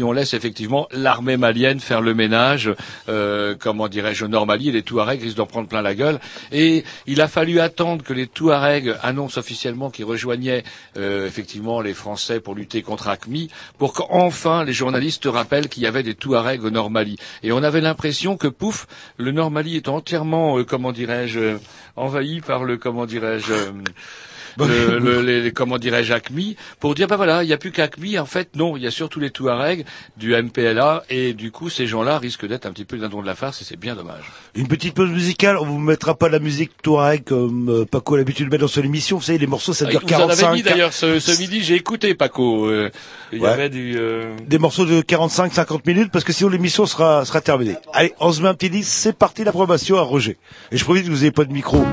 [0.03, 2.71] on, laisse effectivement l'armée malienne faire le ménage,
[3.09, 6.19] euh, comment dirais-je, au Nord Mali, et les Touaregs risquent d'en prendre plein la gueule.
[6.51, 10.63] Et il a fallu attendre que les Touaregs annoncent officiellement qu'ils rejoignaient
[10.97, 15.87] euh, effectivement les Français pour lutter contre ACMI, pour qu'enfin les journalistes rappellent qu'il y
[15.87, 17.17] avait des Touaregs au Nord Mali.
[17.43, 21.57] Et on avait l'impression que, pouf, le Nord Mali est entièrement, euh, comment dirais-je,
[21.95, 23.71] envahi par le, comment dirais-je, euh,
[24.59, 27.71] le, le- les, les- comment dirais-je, ACMI, pour dire, bah voilà, il n'y a plus
[27.71, 29.85] qu'ACMI, en fait, non, il y a surtout les Touaregs
[30.17, 33.35] du MPLA, et du coup, ces gens-là risquent d'être un petit peu d'un de la
[33.35, 34.23] farce, et c'est bien dommage.
[34.55, 38.17] Une petite pause musicale, on vous mettra pas la musique Touareg comme euh, Paco a
[38.17, 39.17] l'habitude de mettre dans son émission.
[39.17, 41.39] Vous savez, les morceaux, ça Ah, dure Vous en avez 45, mis d'ailleurs ce, ce
[41.39, 42.65] midi, j'ai écouté Paco.
[42.67, 42.89] euh,
[43.31, 43.95] il y avait du.
[43.97, 47.75] euh, des morceaux de 45-50 minutes, parce que sinon l'émission sera, sera terminée.
[47.93, 50.37] Allez, on se met un petit disque, c'est parti l'approbation à Roger.
[50.71, 51.83] Et je préviens que vous n'avez pas de micro.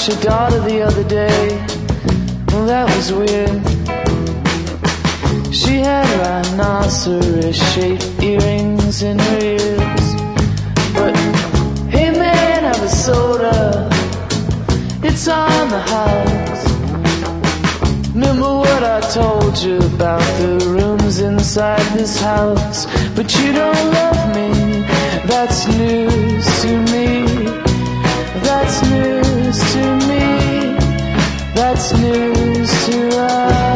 [0.00, 1.48] Met your daughter the other day.
[2.48, 3.60] Well, that was weird.
[5.54, 10.06] She had rhinoceros shaped earrings in her ears.
[10.94, 11.14] But
[11.92, 13.90] hey man, have a soda.
[15.02, 16.64] It's on the house.
[18.14, 22.86] Remember what I told you about the rooms inside this house?
[23.14, 24.80] But you don't love me.
[25.26, 27.39] That's news to me.
[28.50, 30.74] That's news to me.
[31.54, 33.69] That's news to I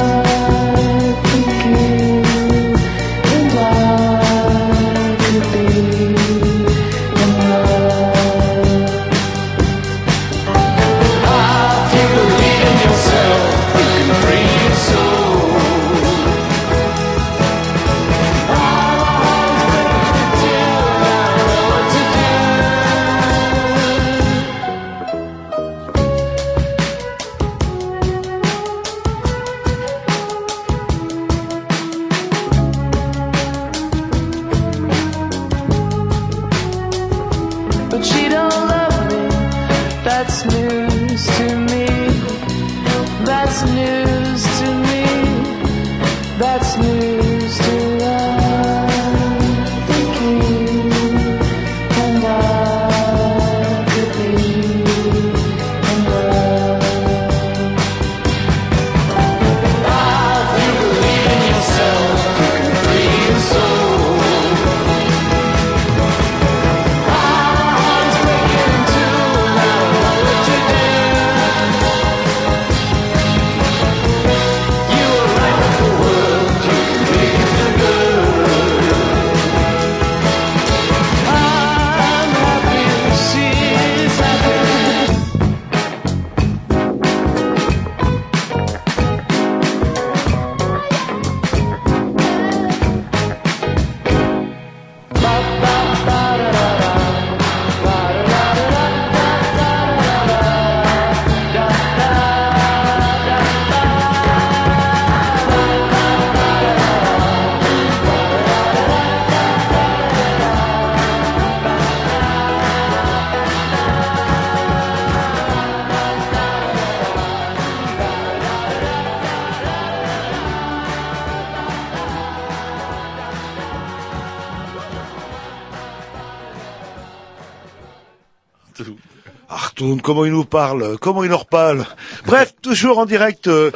[130.02, 131.84] Comment il nous parle, comment il nous reparle.
[132.26, 133.70] Bref, toujours en direct euh,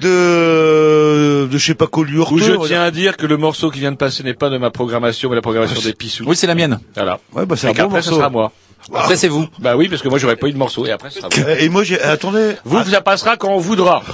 [0.00, 3.70] de de je sais pas quoi lui Où je tiens à dire que le morceau
[3.70, 6.24] qui vient de passer n'est pas de ma programmation, mais la programmation des Pissous.
[6.26, 6.78] Oui, c'est la mienne.
[6.94, 7.18] Voilà.
[7.34, 8.20] Ouais, bah c'est un bon qu'après, ce morceau.
[8.20, 8.52] sera moi.
[8.94, 9.46] Après, c'est vous.
[9.58, 11.48] Bah oui, parce que moi, j'aurais pas eu de morceau, et après, ce sera vous.
[11.48, 12.54] Et moi j'ai attendez.
[12.64, 14.02] Vous, ça passera quand on voudra.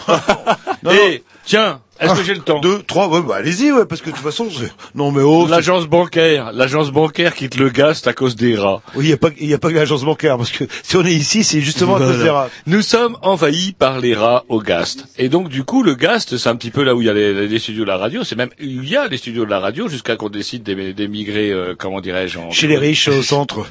[0.84, 4.00] Non, et, tiens, est-ce que j'ai le temps Deux, trois, ouais, bah allez-y, ouais, parce
[4.00, 7.68] que de toute façon, c'est- non mais oh, c'est- L'agence bancaire, l'agence bancaire quitte le
[7.70, 8.80] gast à cause des rats.
[8.94, 10.96] oui, il y a pas, il y a pas que l'agence bancaire, parce que si
[10.96, 12.48] on est ici, c'est justement à cause des rats.
[12.66, 15.06] Nous sommes envahis par les rats au Gast.
[15.18, 17.14] Et donc du coup, le Gast, c'est un petit peu là où il y a
[17.14, 18.24] les, les studios de la radio.
[18.24, 21.50] C'est même il y a les studios de la radio jusqu'à qu'on décide d'é- d'émigrer,
[21.50, 23.66] euh, comment dirais-je, en- Chez les riches au centre,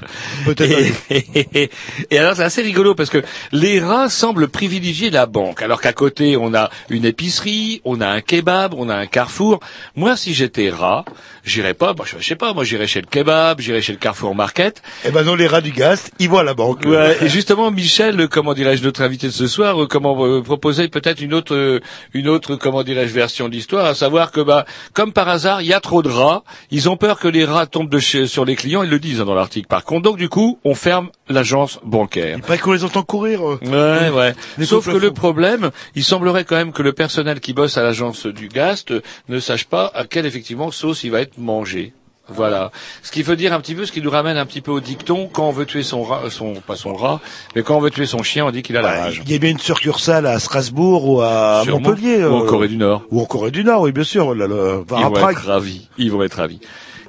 [0.45, 0.93] peut-être.
[1.09, 1.69] Et,
[2.11, 5.93] et alors c'est assez rigolo parce que les rats semblent privilégier la banque, alors qu'à
[5.93, 9.59] côté on a une épicerie, on a un kebab, on a un carrefour.
[9.95, 11.05] Moi, si j'étais rat,
[11.43, 14.35] j'irais pas, bah, je sais pas, moi j'irais chez le kebab, j'irais chez le Carrefour
[14.35, 14.81] Market.
[15.05, 16.83] Eh ben non, les rats du gaz, ils vont à la banque.
[16.85, 20.87] Ouais, et justement, Michel, comment dirais-je, notre invité de ce soir, euh, comment euh, proposer
[20.87, 21.79] peut-être une autre, euh,
[22.13, 25.67] une autre, comment dirais-je, version de l'histoire, à savoir que, bah, comme par hasard, il
[25.67, 26.43] y a trop de rats.
[26.71, 28.83] Ils ont peur que les rats tombent de chez- sur les clients.
[28.83, 29.67] Ils le disent hein, dans l'article.
[29.67, 32.37] Par contre, donc du coup, on ferme l'agence bancaire.
[32.37, 33.41] Il paraît qu'on les entend courir.
[33.47, 33.59] euh.
[33.65, 34.35] Ouais, ouais.
[34.57, 37.83] Les Sauf que le problème, il semblerait quand même que le personnel qui bosse à
[37.83, 38.93] l'agence du Gast
[39.29, 41.93] ne sache pas à quelle effectivement sauce il va être mangé.
[42.29, 42.71] Voilà.
[43.03, 44.79] Ce qui veut dire un petit peu, ce qui nous ramène un petit peu au
[44.79, 47.21] dicton, quand on veut tuer son rat, son, pas son rat,
[47.55, 49.21] mais quand on veut tuer son chien, on dit qu'il a la rage.
[49.25, 51.89] Il y a bien une succursale à Strasbourg ou à Sûrement.
[51.89, 52.25] Montpellier.
[52.25, 53.03] Ou en euh, Corée du Nord.
[53.11, 54.35] Ou en Corée du Nord, oui, bien sûr.
[54.35, 55.87] Là, là, Ils vont être ravis.
[55.97, 56.59] Ils vont être ravis.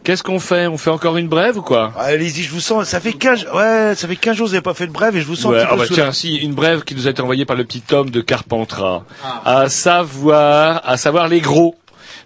[0.04, 0.66] Qu'est-ce qu'on fait?
[0.66, 1.92] On fait encore une brève ou quoi?
[1.98, 2.86] Allez-y, je vous sens.
[2.88, 5.16] Ça fait 15, ouais, ça fait 15 jours que vous n'avez pas fait de brève
[5.16, 6.82] et je vous sens Ouais, un petit ah peu bah sous tiens, si une brève
[6.84, 9.02] qui nous a été envoyée par le petit Tom de Carpentras,
[9.44, 11.76] à savoir, à savoir les gros,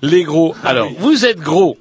[0.03, 0.55] les gros.
[0.65, 1.77] Alors, vous êtes gros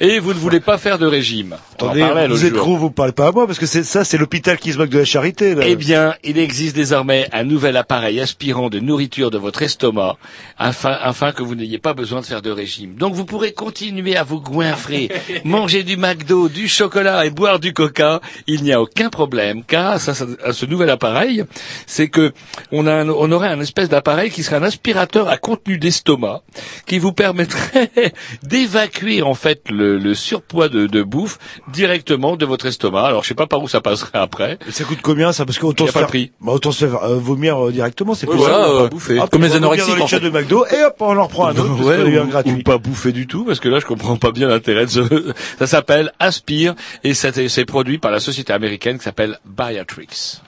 [0.00, 1.56] et vous ne voulez pas faire de régime.
[1.84, 2.00] Attendez,
[2.34, 2.62] vous êtes jour.
[2.64, 4.88] gros, vous parlez pas à moi parce que c'est ça, c'est l'hôpital qui se moque
[4.90, 5.54] de la charité.
[5.54, 5.62] Là.
[5.66, 10.16] Eh bien, il existe désormais un nouvel appareil aspirant de nourriture de votre estomac
[10.58, 12.94] afin, afin que vous n'ayez pas besoin de faire de régime.
[12.94, 15.10] Donc vous pourrez continuer à vous goinfrer,
[15.44, 18.20] manger du McDo, du chocolat et boire du coca.
[18.46, 20.10] Il n'y a aucun problème car à ce,
[20.44, 21.44] à ce nouvel appareil,
[21.86, 22.32] c'est que
[22.72, 26.42] on, a un- on aurait un espèce d'appareil qui serait un aspirateur à contenu d'estomac
[26.86, 27.90] qui vous permettrait
[28.42, 31.38] d'évacuer en fait le, le surpoids de, de bouffe
[31.72, 33.04] directement de votre estomac.
[33.06, 34.58] Alors je sais pas par où ça passerait après.
[34.68, 35.44] Et ça coûte combien ça?
[35.44, 36.32] Parce qu'autant Il y a se pas faire, de prix.
[36.40, 38.70] bah, autant se faire euh, vomir euh, directement, c'est plus voilà, simple.
[38.76, 39.18] euh, bouffer.
[39.20, 40.24] Hop, Comme les anorexiques, dans les en chats fait.
[40.24, 41.82] de McDo et hop, on en reprend un autre.
[41.86, 42.52] Ouais, eu un ou, gratuit.
[42.52, 45.32] ou pas bouffer du tout, parce que là, je comprends pas bien l'intérêt de ce...
[45.58, 46.74] Ça s'appelle Aspire,
[47.04, 50.40] et c'est c'est produit par la société américaine qui s'appelle Biotrix.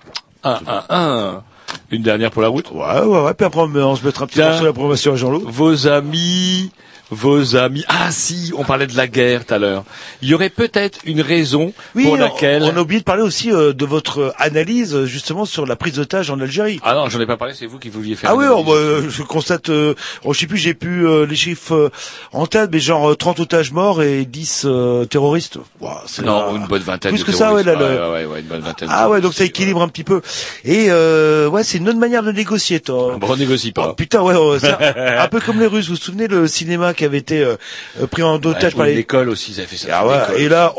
[0.45, 1.43] Un, un, un.
[1.91, 2.71] Une dernière pour la route?
[2.71, 3.35] Ouais, ouais, ouais.
[3.35, 5.43] Puis après, on se mettra un petit morceau de la promotion à Jean-Loup.
[5.47, 6.71] Vos amis,
[7.11, 7.85] vos amis.
[7.89, 9.85] Ah si, on parlait de la guerre tout à l'heure.
[10.23, 12.63] Il y aurait peut-être une raison Oui, pour on- laquelle.
[12.65, 15.95] on a oublié de parler aussi euh, de votre analyse euh, justement sur la prise
[15.95, 16.81] d'otage en Algérie.
[16.85, 17.55] Ah non, j'en ai pas parlé.
[17.55, 18.31] C'est vous qui vouliez faire.
[18.31, 18.73] Ah oui, bah, analyse.
[18.75, 19.95] euh, je constate, euh,
[20.25, 21.91] oh, je sais plus, j'ai plus euh, les chiffres euh,
[22.33, 25.59] en tête, mais genre euh, 30 otages morts et 10 euh, terroristes.
[26.07, 27.13] C'est Non, une bonne vingtaine.
[27.13, 28.89] Plus de que ça, ouais, là, le- ouais, ouais, ouais, une bonne vingtaine.
[28.91, 30.21] Ah ouais, donc ça équilibre un petit peu.
[30.65, 33.17] Et euh, ouais, c'est une autre manière de négocier, toi.
[33.19, 33.89] Bon, on négocie pas.
[33.91, 35.87] Oh, putain, ouais, un, un peu comme les Russes.
[35.89, 37.57] Vous vous souvenez le cinéma qui avait été euh,
[38.01, 40.01] euh, pris en otage par les l'école aussi, avaient fait ça.
[40.01, 40.75] ah ouais, et là,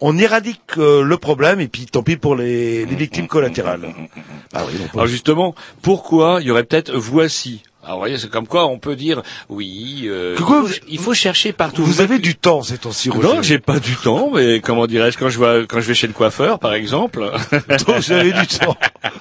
[0.00, 3.80] on, éradique euh, le problème et puis tant pis pour les, les victimes collatérales.
[3.84, 4.08] Oui,
[4.92, 8.80] Alors justement, pourquoi il y aurait peut-être voici Alors, vous voyez, c'est comme quoi on
[8.80, 11.84] peut dire, oui, euh, quoi, il, faut, il faut chercher partout.
[11.84, 13.10] Vous avez du temps ces temps-ci.
[13.10, 16.08] Non, j'ai pas du temps, mais comment dirais-je, quand je vais, quand je vais chez
[16.08, 17.20] le coiffeur, par exemple.
[17.86, 18.76] Donc, avez du temps.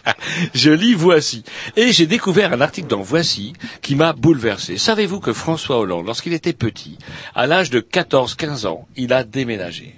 [0.55, 1.43] je lis Voici.
[1.75, 4.79] Et j'ai découvert un article dans Voici qui m'a bouleversé.
[4.79, 6.97] Savez-vous que François Hollande, lorsqu'il était petit,
[7.35, 9.93] à l'âge de 14-15 ans, il a déménagé?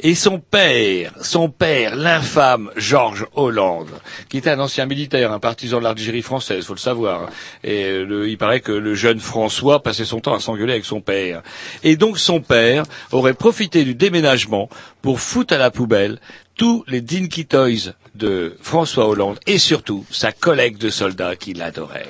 [0.00, 3.90] Et son père, son père, l'infâme Georges Hollande,
[4.28, 7.28] qui était un ancien militaire, un partisan de l'Algérie française, faut le savoir.
[7.64, 10.84] Et euh, le- il paraît que le jeune François passait son temps à s'engueuler avec
[10.84, 11.42] son père.
[11.82, 14.68] Et donc son père aurait profité du déménagement
[15.02, 16.18] pour foutre à la poubelle
[16.56, 22.06] tous les Dinky Toys de François Hollande et surtout sa collègue de soldats qui l'adorait.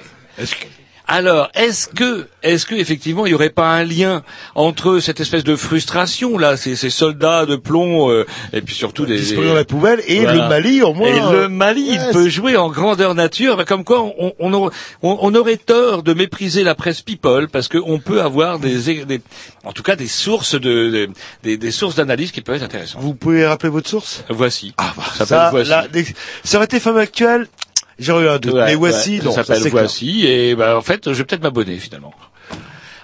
[1.08, 4.24] Alors, est-ce que, est-ce que effectivement, il n'y aurait pas un lien
[4.56, 9.06] entre cette espèce de frustration là, ces, ces soldats de plomb, euh, et puis surtout
[9.06, 10.42] des dans la poubelle et Voilà.
[10.42, 11.08] le Mali, au moins.
[11.08, 14.74] Et euh, le Mali, il peut jouer en grandeur nature, comme quoi on, on, aurait-
[15.02, 19.20] on- on aurait tort de mépriser la presse people parce qu'on peut avoir des, des-
[19.64, 20.58] en tout cas des sources de,
[20.90, 21.08] de-
[21.44, 23.00] des, des sources d'analyse qui peuvent être intéressantes.
[23.02, 24.24] Vous pouvez rappeler votre source?
[24.28, 24.74] Voici.
[24.76, 26.14] Ah, bah, Ça ça, s'appelle Voici.
[26.42, 27.46] ça aurait été femme actuelle,
[27.98, 28.54] j'aurais eu un doute.
[28.54, 29.32] Ouais, mais voici, ouais, non.
[29.32, 29.82] ça s'appelle c'est clair.
[29.84, 32.12] Voici, et bah, en fait, je vais peut-être m'abonner finalement.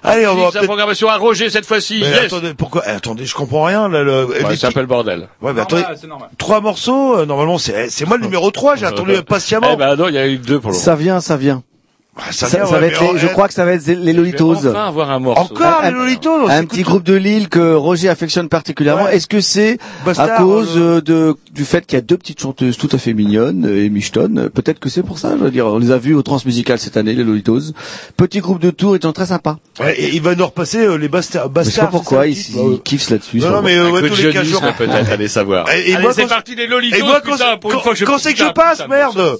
[0.04, 2.00] Allez, on va la programmation à Roger cette fois-ci.
[2.00, 2.24] Yes.
[2.24, 4.02] attendez, pourquoi eh, Attendez, je comprends rien, là.
[4.02, 4.24] Le...
[4.26, 5.28] Ouais, les ça s'appelle bordel.
[5.40, 6.28] Ouais, mais attendez, c'est normal.
[6.38, 9.70] trois morceaux, euh, normalement, c'est c'est moi le numéro 3, j'ai attendu patiemment.
[9.72, 10.84] Eh ben non, il y a eu deux pour le moment.
[10.84, 11.62] Ça vient, ça vient.
[12.14, 13.94] Ah, Ça, vient, ça ouais, va être les- je crois que ça va être les
[13.94, 14.66] Je vais Lolitos.
[14.66, 15.44] enfin avoir un morceau.
[15.54, 19.04] Encore Un- les Lolitos Un petit groupe de Lille que Roger affectionne particulièrement.
[19.04, 19.16] Ouais.
[19.16, 19.78] Est-ce que c'est
[20.18, 22.98] à cause euh, euh, de, du fait qu'il y a deux petites chanteuses tout à
[22.98, 25.32] fait mignonnes euh, et michetonnes Peut-être que c'est pour ça.
[25.38, 27.72] Je veux dire, on les a vus au Transmusical cette année, les Lolitos.
[28.18, 29.56] Petit groupe de tours, sont très sympas.
[29.80, 31.44] Ouais, et il va nous repasser euh, les Bastards.
[31.44, 33.38] Je sais Bastards pas pourquoi, ils, ils kiffent là-dessus.
[33.38, 34.60] Non, non, mais euh, tous les quatre jours.
[34.60, 35.66] jeunisme peut-être, allez savoir.
[35.72, 39.38] Et, moi, c'est parti les Lolitos, Et moi, quand, c'est que je passe, merde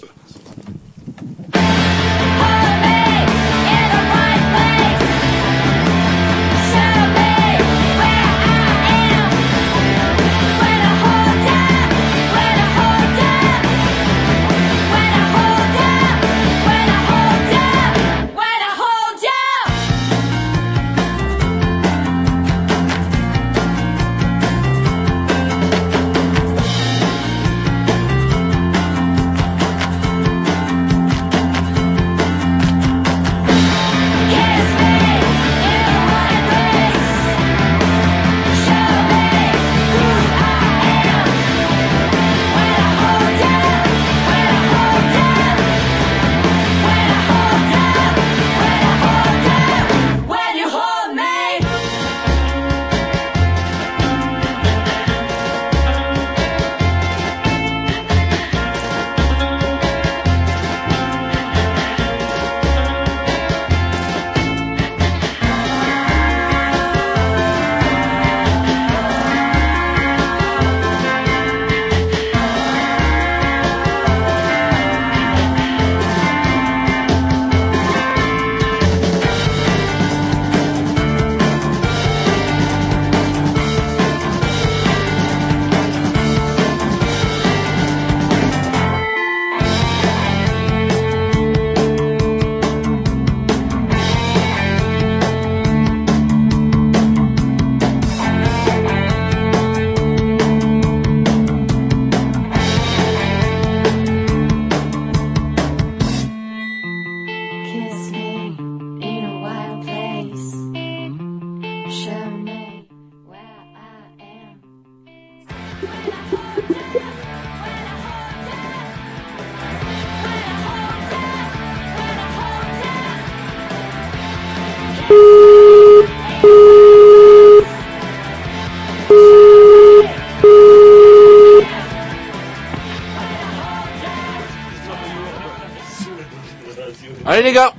[137.32, 137.72] Allez les gars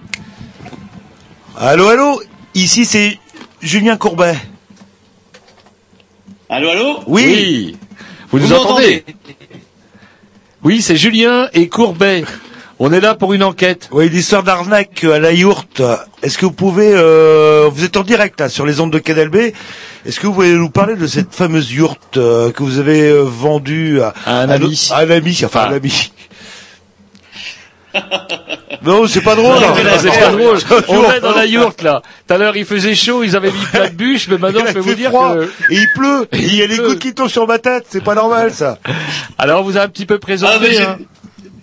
[1.55, 2.23] Allô, allô
[2.55, 3.19] Ici, c'est
[3.61, 4.35] Julien Courbet.
[6.49, 7.77] Allô, allô Oui,
[8.31, 9.05] Vous nous entendez
[10.63, 12.23] Oui, c'est Julien et Courbet.
[12.79, 13.89] On est là pour une enquête.
[13.91, 15.83] Oui, l'histoire d'arnaque à la yourte.
[16.23, 19.29] Est-ce que vous pouvez, euh, vous êtes en direct là, sur les ondes de Canal
[19.29, 19.35] B.
[20.05, 23.21] Est-ce que vous pouvez nous parler de cette fameuse yourte euh, que vous avez euh,
[23.21, 24.65] vendue à, À un à ami.
[24.89, 25.69] no- à un ami, enfin Ah.
[25.69, 26.11] un ami.
[28.83, 29.55] Non, c'est pas drôle.
[29.55, 30.57] Non, là, c'est pas drôle.
[30.87, 32.01] On est dans la yourte là.
[32.27, 34.71] Tout à l'heure il faisait chaud, ils avaient mis plein de bûches, mais maintenant je
[34.71, 35.43] a peux vous dire froid, que...
[35.73, 38.03] et il pleut, et il y a les gouttes qui tombent sur ma tête, c'est
[38.03, 38.77] pas normal ça.
[39.37, 40.73] Alors on vous a un petit peu Ah, mais présenté.
[40.73, 40.97] j'ai- hein.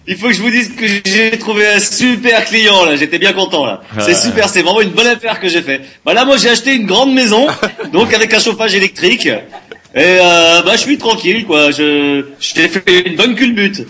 [0.06, 2.96] il faut que je vous dise que j'ai trouvé un super client là.
[2.96, 3.80] J'étais bien content là.
[3.96, 4.02] Ouais.
[4.04, 5.82] C'est super, c'est vraiment une bonne affaire que j'ai fait.
[6.06, 7.46] Bah là, moi, j'ai acheté une grande maison,
[7.92, 9.26] donc avec un chauffage électrique.
[9.92, 11.70] Et euh, bah, je suis tranquille quoi.
[11.72, 13.82] Je j'ai fait une bonne culbute.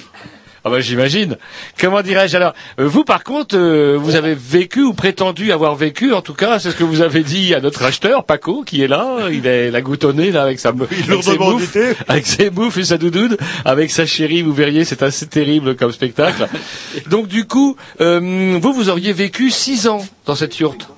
[0.65, 1.39] Ah bah j'imagine.
[1.79, 6.13] Comment dirais-je alors euh, Vous par contre, euh, vous avez vécu ou prétendu avoir vécu,
[6.13, 8.89] en tout cas, c'est ce que vous avez dit à notre acheteur Paco, qui est
[8.89, 9.29] là.
[9.33, 11.77] Il est la nez là avec sa avec ses bouffes,
[12.09, 14.43] avec ses bouffes et sa doudoune, avec sa chérie.
[14.43, 16.47] Vous verriez, c'est assez terrible comme spectacle.
[17.11, 20.89] Donc du coup, euh, vous vous auriez vécu six ans dans cette yourte.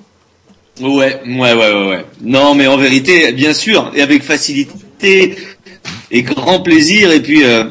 [0.81, 2.05] Ouais, ouais, ouais, ouais, ouais.
[2.21, 5.37] Non, mais en vérité, bien sûr, et avec facilité
[6.11, 7.11] et grand plaisir.
[7.11, 7.65] Et puis, euh,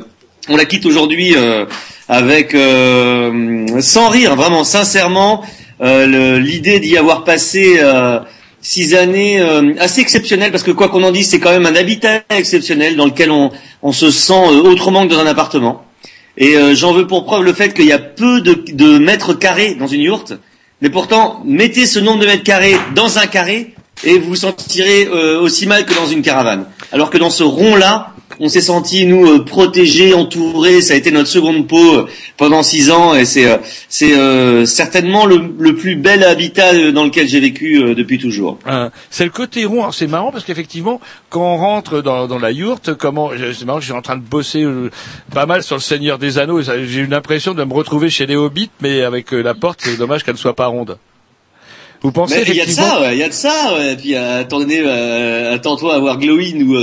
[0.48, 1.66] on la quitte aujourd'hui euh,
[2.08, 5.44] avec euh, sans rire, vraiment, sincèrement,
[5.80, 8.18] euh, l'idée d'y avoir passé euh,
[8.60, 11.76] six années euh, assez exceptionnelles, parce que quoi qu'on en dise, c'est quand même un
[11.76, 13.50] habitat exceptionnel dans lequel on,
[13.82, 15.84] on se sent euh, autrement que dans un appartement.
[16.38, 19.74] Et j'en veux pour preuve le fait qu'il y a peu de, de mètres carrés
[19.74, 20.32] dans une yourte.
[20.80, 25.08] Mais pourtant, mettez ce nombre de mètres carrés dans un carré et vous vous sentirez
[25.08, 26.64] aussi mal que dans une caravane.
[26.90, 30.80] Alors que dans ce rond-là, on s'est senti nous euh, protégés, entourés.
[30.80, 32.06] Ça a été notre seconde peau euh,
[32.36, 33.58] pendant six ans et c'est euh,
[33.88, 38.58] c'est euh, certainement le, le plus bel habitat dans lequel j'ai vécu euh, depuis toujours.
[38.66, 39.80] Euh, c'est le côté rond.
[39.82, 43.80] Alors, C'est marrant parce qu'effectivement, quand on rentre dans, dans la yourte, comment c'est marrant,
[43.80, 44.90] je suis en train de bosser euh,
[45.32, 46.62] pas mal sur le Seigneur des Anneaux.
[46.62, 49.80] J'ai eu l'impression de me retrouver chez les Hobbits, mais avec la porte.
[49.82, 50.98] C'est dommage qu'elle ne soit pas ronde.
[52.02, 53.74] Vous pensez il y a de ça, ouais, il y a de ça.
[53.74, 53.92] Ouais.
[53.92, 56.74] Et puis attendez, euh, attends-toi à voir Glowin ou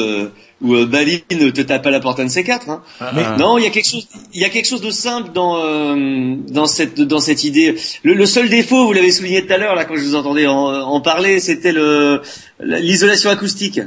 [0.64, 2.70] euh, ou euh, Balin te tape à la porte un de ces quatre.
[2.70, 2.82] Hein.
[3.16, 5.58] Mais- non, il y a quelque chose, il y a quelque chose de simple dans
[5.64, 7.76] euh, dans cette dans cette idée.
[8.04, 10.48] Le, le seul défaut, vous l'avez souligné tout à l'heure là quand je vous entendais
[10.48, 12.22] en, en parler, c'était le
[12.60, 13.80] la- l'isolation acoustique.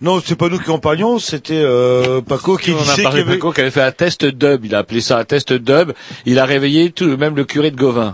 [0.00, 3.34] Non, c'est pas nous qui en parlions, c'était euh, Paco qui en a parlé avait...
[3.34, 4.64] Paco qui avait fait un test dub.
[4.64, 5.92] Il a appelé ça un test dub.
[6.26, 8.12] Il a réveillé tout, même le curé de Gauvin.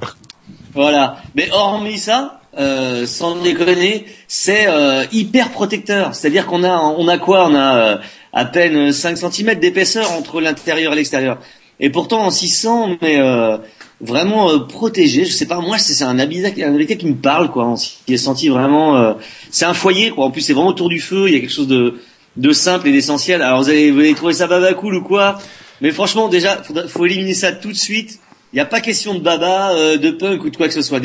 [0.75, 1.17] Voilà.
[1.35, 6.15] Mais hormis ça, euh, sans déconner, c'est euh, hyper protecteur.
[6.15, 7.47] C'est-à-dire qu'on a, on a quoi?
[7.49, 7.97] On a euh,
[8.33, 11.39] à peine 5 cm d'épaisseur entre l'intérieur et l'extérieur.
[11.79, 13.57] Et pourtant, en 600, mais euh,
[14.01, 15.25] vraiment euh, protégé.
[15.25, 17.67] Je sais pas, moi, c'est un habitat, un habitat qui me parle, quoi.
[17.67, 18.97] On s'y est senti vraiment.
[18.99, 19.15] euh,
[19.51, 20.27] c'est un foyer, quoi.
[20.27, 21.29] En plus, c'est vraiment autour du feu.
[21.29, 22.01] Il y a quelque chose de,
[22.37, 23.41] de simple et d'essentiel.
[23.43, 25.39] Alors, vous allez, vous allez trouver ça baba cool ou quoi?
[25.81, 28.19] Mais franchement, déjà, faudra- faut éliminer ça tout de suite.
[28.53, 30.83] Il n'y a pas question de baba, euh, de punk ou de quoi que ce
[30.83, 31.01] soit.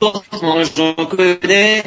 [0.00, 1.82] J'en connais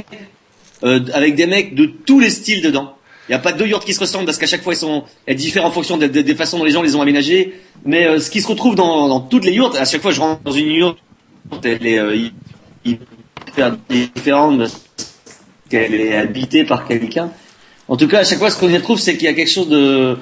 [0.84, 2.96] euh, avec des mecs de tous les styles dedans.
[3.28, 5.06] Il n'y a pas deux yurts qui se ressemblent parce qu'à chaque fois ils sont
[5.26, 7.54] elles diffèrent en fonction des, des- façons dont les gens les ont aménagés.
[7.86, 10.42] Mais euh, ce qui se retrouve dans, toutes les yurts, à chaque fois je rentre
[10.44, 10.98] dans une yurte,
[11.64, 12.34] elle est euh, hy-
[12.86, 14.82] hyper différente parce
[15.70, 17.32] qu'elle est habitée par quelqu'un.
[17.88, 19.52] En tout cas, à chaque fois ce qu'on y retrouve, c'est qu'il y a quelque
[19.52, 20.18] chose de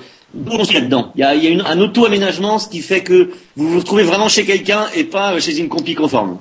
[0.74, 1.12] là-dedans.
[1.16, 4.86] Il y a, un auto-aménagement, ce qui fait que vous vous retrouvez vraiment chez quelqu'un
[4.96, 6.38] et pas euh, chez une compie conforme.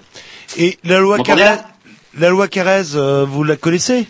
[0.56, 1.64] Et la loi Carrez, là
[2.18, 4.06] la loi Carrez, euh, vous la connaissez?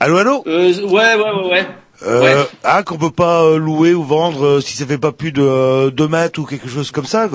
[0.00, 0.42] Allô, allô?
[0.46, 1.68] Euh, Ouais, ouais, ouais, ouais.
[2.02, 2.48] Euh, Ouais.
[2.64, 6.40] Ah, qu'on peut pas louer ou vendre si ça fait pas plus de 2 mètres
[6.40, 7.28] ou quelque chose comme ça.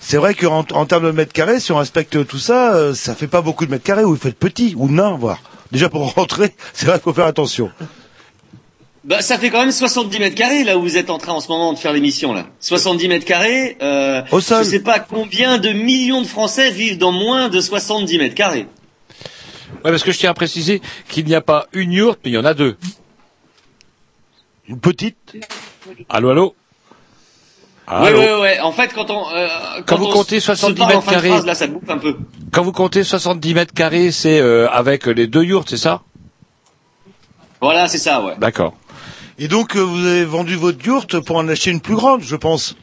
[0.00, 3.26] C'est vrai qu'en en termes de mètres carrés, si on respecte tout ça, ça fait
[3.28, 5.38] pas beaucoup de mètres carrés ou il faut être petit ou nain, voire.
[5.70, 7.70] Déjà pour rentrer, c'est vrai qu'il faut faire attention.
[9.02, 11.40] Bah, ça fait quand même 70 mètres carrés là où vous êtes en train en
[11.40, 12.46] ce moment de faire l'émission là.
[12.60, 13.78] 70 mètres carrés.
[13.80, 14.62] Euh, Au sol.
[14.64, 18.66] Je sais pas combien de millions de Français vivent dans moins de 70 mètres carrés.
[19.84, 22.34] Ouais, parce que je tiens à préciser qu'il n'y a pas une yourte, mais il
[22.34, 22.76] y en a deux.
[24.68, 25.16] Une petite
[26.10, 26.54] Allô, allô
[27.88, 28.60] Ouais, Allô ouais, ouais.
[28.60, 29.48] En fait, quand on euh,
[29.86, 31.28] Quand vous on comptez se 70 parle en mètres fin de carrés.
[31.30, 32.16] phrase, là, ça bouffe un peu.
[32.52, 36.02] Quand vous comptez 70 mètres carrés, c'est euh, avec les deux yourtes, c'est ça?
[37.60, 38.34] Voilà, c'est ça, ouais.
[38.38, 38.74] D'accord.
[39.42, 42.36] Et donc euh, vous avez vendu votre yourte pour en acheter une plus grande, je
[42.36, 42.76] pense.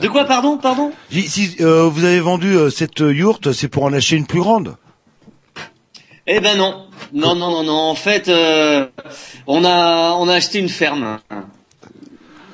[0.00, 0.92] De quoi, pardon, pardon?
[1.10, 4.40] Si, si, euh, vous avez vendu euh, cette yourte, c'est pour en acheter une plus
[4.40, 4.76] grande.
[6.26, 7.72] Eh ben non, non, non, non, non.
[7.72, 8.86] En fait, euh,
[9.46, 11.18] on a on a acheté une ferme.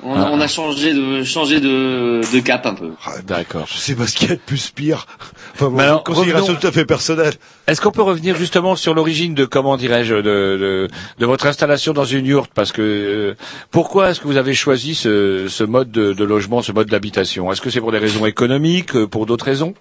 [0.07, 0.29] On, Ah.
[0.31, 2.91] on a changé de changé de, de cap un peu.
[3.25, 3.65] D'accord.
[3.67, 5.07] Je sais pas ce qu'il y a de plus pire.
[5.55, 7.33] Enfin, bon, Mais alors, considération revenons- tout à fait personnelle.
[7.65, 10.87] Est-ce qu'on peut revenir justement sur l'origine de comment dirais-je de, de,
[11.17, 13.33] de votre installation dans une yourte Parce que euh,
[13.71, 17.51] pourquoi est-ce que vous avez choisi ce, ce mode de, de logement, ce mode d'habitation?
[17.51, 19.73] Est-ce que c'est pour des raisons économiques, euh, pour d'autres raisons?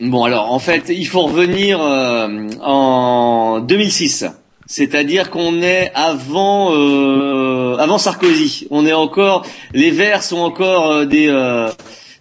[0.00, 4.26] Bon, alors en fait, il faut revenir euh, en 2006.
[4.66, 8.66] C'est-à-dire qu'on est avant euh, avant Sarkozy.
[8.70, 9.44] On est encore
[9.74, 11.68] les Verts sont encore euh, des euh,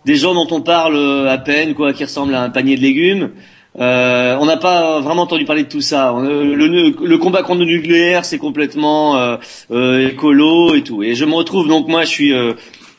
[0.05, 2.81] des gens dont on parle euh, à peine quoi, qui ressemblent à un panier de
[2.81, 3.31] légumes.
[3.79, 6.13] Euh, on n'a pas vraiment entendu parler de tout ça.
[6.21, 9.37] Le, le- combat contre le nucléaire, c'est complètement
[9.71, 11.01] écolo et tout.
[11.01, 12.33] Et je me retrouve donc moi, je suis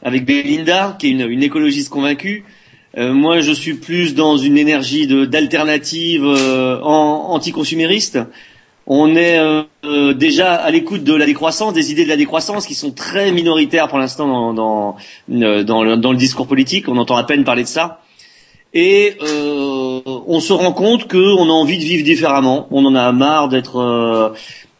[0.03, 2.45] avec Belinda, qui est une, une écologiste convaincue.
[2.97, 6.25] Moi, je suis plus dans une énergie d'alternative
[6.83, 8.19] anticonsumériste.
[8.87, 12.75] On est euh, déjà à l'écoute de la décroissance, des idées de la décroissance qui
[12.75, 14.97] sont très minoritaires pour l'instant dans, dans,
[15.31, 16.89] euh, le, dans le discours politique.
[16.89, 18.01] On entend à peine parler de ça.
[18.75, 22.67] Et euh, on se rend compte qu'on a envie de vivre différemment.
[22.73, 24.31] On en a marre d'être euh,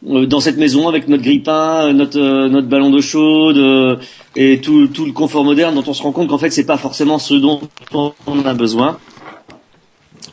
[0.07, 3.99] euh, dans cette maison avec notre grille-pain, notre, euh, notre ballon d'eau chaude
[4.35, 6.77] et tout, tout le confort moderne dont on se rend compte qu'en fait c'est pas
[6.77, 7.61] forcément ce dont
[7.93, 8.97] on a besoin.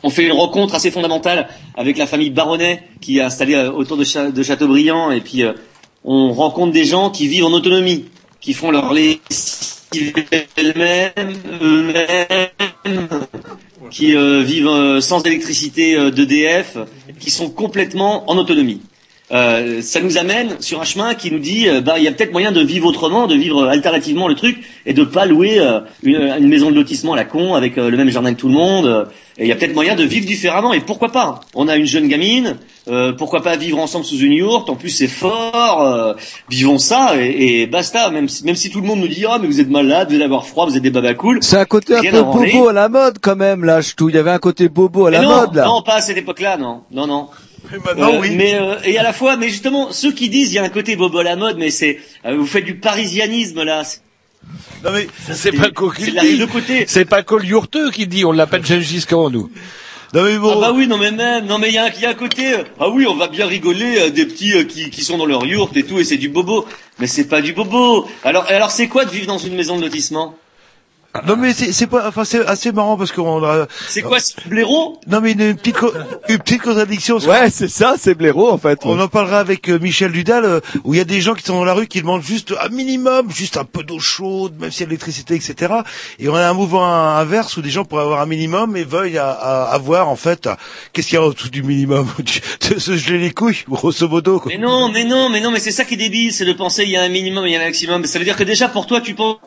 [0.05, 3.95] On fait une rencontre assez fondamentale avec la famille Baronnet qui est installée euh, autour
[3.95, 5.53] de, Châteaubriand et puis euh,
[6.03, 8.05] on rencontre des gens qui vivent en autonomie,
[8.41, 10.13] qui font leur lessive
[10.57, 13.07] elles-mêmes, eux-mêmes,
[13.89, 16.77] qui euh, vivent sans électricité d'EDF,
[17.21, 18.81] qui sont complètement en autonomie.
[19.31, 22.11] Euh, ça nous amène sur un chemin qui nous dit euh, bah il y a
[22.11, 25.79] peut-être moyen de vivre autrement, de vivre alternativement le truc et de pas louer euh,
[26.03, 28.49] une, une maison de lotissement à la con avec euh, le même jardin que tout
[28.49, 28.85] le monde.
[28.85, 29.05] euh,
[29.37, 31.85] et il y a peut-être moyen de vivre différemment et pourquoi pas On a une
[31.87, 32.57] jeune gamine,
[32.89, 36.13] euh, pourquoi pas vivre ensemble sous une yourte En plus c'est fort, euh,
[36.49, 38.11] vivons ça et, et basta.
[38.11, 40.15] Même si, même si tout le monde nous dit ah mais vous êtes malade, vous
[40.15, 41.39] allez avoir froid, vous êtes des babacools.
[41.41, 44.09] C'est un côté un peu à bobo à la mode quand même, là, tout.
[44.09, 45.65] Il y avait un côté bobo à Mais la non, mode, là.
[45.65, 47.29] non, pas à cette époque-là, non, non, non.
[47.79, 48.31] Maintenant, Euh, oui.
[48.35, 50.69] Mais euh, et à la fois, mais justement, ceux qui disent il y a un
[50.69, 53.83] côté bobo à la mode, mais c'est euh, vous faites du parisianisme là.
[53.83, 54.01] C'est-
[54.83, 56.11] Non mais C'est pas Co qui
[56.87, 57.23] c'est pas
[57.91, 58.25] qui dit.
[58.25, 59.49] On l'appelle Gengis Khan, nous.
[60.13, 60.51] Non mais bon.
[60.57, 62.09] Ah bah oui, non mais même, non mais il y a, un- il y a
[62.09, 65.03] un côté, euh, ah oui, on va bien rigoler euh, des petits euh, qui, qui
[65.03, 66.67] sont dans leur yourte et tout, et c'est du bobo.
[66.99, 68.07] Mais c'est pas du bobo.
[68.23, 70.35] Alors, alors c'est quoi de vivre dans une maison de lotissement?
[71.27, 73.67] Non mais c'est c'est pas, enfin c'est assez marrant parce qu'on a.
[73.87, 74.99] C'est quoi, ce blaireau?
[75.05, 75.77] Non mais une, une petite
[76.27, 77.17] une petite contradiction.
[77.19, 78.79] Ouais, c'est ça, c'est blaireau, en fait.
[78.83, 81.43] On en parlera avec euh, Michel Dudal, euh, où il y a des gens qui
[81.43, 84.71] sont dans la rue qui demandent juste un minimum, juste un peu d'eau chaude, même
[84.71, 85.73] s'il y a de l'électricité, etc.
[86.17, 86.83] Et on a un mouvement
[87.15, 90.47] inverse où des gens pourraient avoir un minimum et veuillent à, à- avoir en fait,
[90.47, 90.55] euh,
[90.93, 92.07] qu'est-ce qu'il y a au-dessous du minimum?
[92.71, 94.39] De se geler les couilles, grosso modo.
[94.39, 94.51] Quoi.
[94.51, 96.83] Mais non, mais non, mais non, mais c'est ça qui est débile, c'est de penser
[96.85, 98.03] il y a un minimum et il y a un maximum.
[98.05, 99.37] Ça veut dire que déjà pour toi, tu penses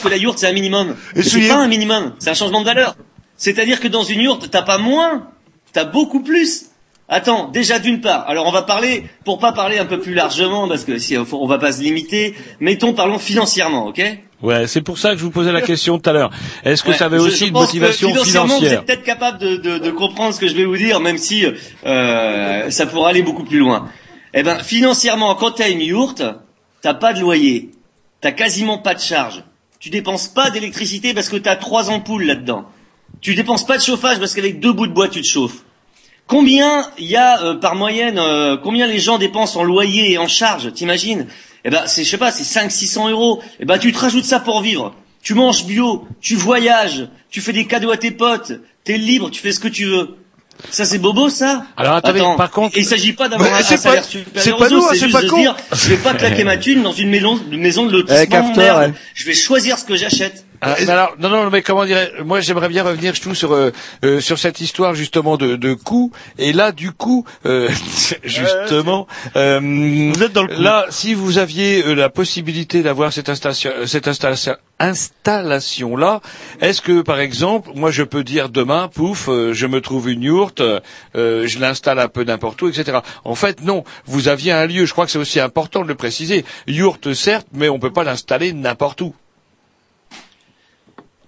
[0.00, 0.94] que la yourte c'est un minimum.
[1.16, 2.96] C'est pas un minimum, c'est un changement de valeur.
[3.36, 5.28] C'est-à-dire que dans une yourte, t'as pas moins,
[5.72, 6.66] t'as beaucoup plus.
[7.10, 10.68] Attends, déjà d'une part, alors on va parler, pour pas parler un peu plus largement,
[10.68, 14.02] parce que si on va pas se limiter, mettons, parlons financièrement, ok?
[14.42, 16.30] Ouais, c'est pour ça que je vous posais la question tout à l'heure.
[16.64, 18.84] Est-ce que Ouais, ça avait je- aussi je une pense que motivation financièrement, Vous êtes
[18.84, 21.44] peut-être capable de, de- de comprendre ce que je vais vous dire, même si
[21.86, 23.88] euh, ça pourra aller beaucoup plus loin.
[24.34, 26.22] Eh ben, financièrement, quand tu as une yourte,
[26.82, 27.70] t'as pas de loyer,
[28.20, 29.42] t'as quasiment pas de charge.
[29.80, 32.64] Tu dépenses pas d'électricité parce que tu as trois ampoules là-dedans.
[33.20, 35.64] Tu dépenses pas de chauffage parce qu'avec deux bouts de bois tu te chauffes.
[36.26, 40.18] Combien il y a euh, par moyenne, euh, combien les gens dépensent en loyer et
[40.18, 41.26] en charge, t'imagines?
[41.64, 43.42] Eh ben, c'est, je sais pas, c'est 5 600 euros.
[43.60, 44.94] Eh ben, tu te rajoutes ça pour vivre.
[45.22, 48.52] Tu manges bio, tu voyages, tu fais des cadeaux à tes potes,
[48.84, 50.16] t'es libre, tu fais ce que tu veux.
[50.70, 53.76] Ça c'est bobo ça Alors, attendez, Attends, par contre- il s'agit pas d'avoir un, c'est
[53.76, 55.38] pas- salaire c'est supérieur pas aux nous, autres, hein, c'est c'est juste pas de con.
[55.38, 58.26] dire, je vais pas claquer ma thune dans une maison, une maison de lotissement, Eh,
[58.26, 58.92] capteur, merde.
[58.92, 58.98] ouais.
[59.14, 60.44] Je vais choisir ce que j'achète.
[60.60, 63.70] Ah, mais alors, non, non, mais comment dirais Moi, j'aimerais bien revenir tout sur euh,
[64.04, 66.10] euh, sur cette histoire justement de, de coût.
[66.38, 67.68] Et là, du coup, euh,
[68.24, 69.06] justement,
[69.36, 69.60] euh,
[70.14, 70.60] Vous êtes dans le coup.
[70.60, 76.20] là, si vous aviez euh, la possibilité d'avoir cette installation, cette installation, installation là,
[76.60, 80.22] est-ce que, par exemple, moi, je peux dire demain, pouf, euh, je me trouve une
[80.22, 80.80] yourte, euh,
[81.46, 82.98] je l'installe un peu n'importe où, etc.
[83.24, 83.84] En fait, non.
[84.06, 84.86] Vous aviez un lieu.
[84.86, 86.44] Je crois que c'est aussi important de le préciser.
[86.66, 89.14] Yourte, certes, mais on peut pas l'installer n'importe où.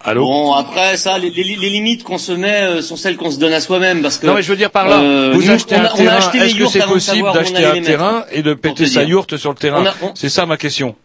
[0.03, 3.29] Allô Bon, après ça, les, les- les limites qu'on se met euh, sont celles qu'on
[3.31, 4.27] se donne à soi-même, parce que.
[4.27, 5.95] Non mais je veux dire par là, euh, vous nous, achetez on un a- a
[5.95, 9.03] terrain, acheté les est-ce que c'est possible d'acheter un terrain et de péter te sa
[9.03, 10.95] yourte sur le terrain On C'est ça ma question.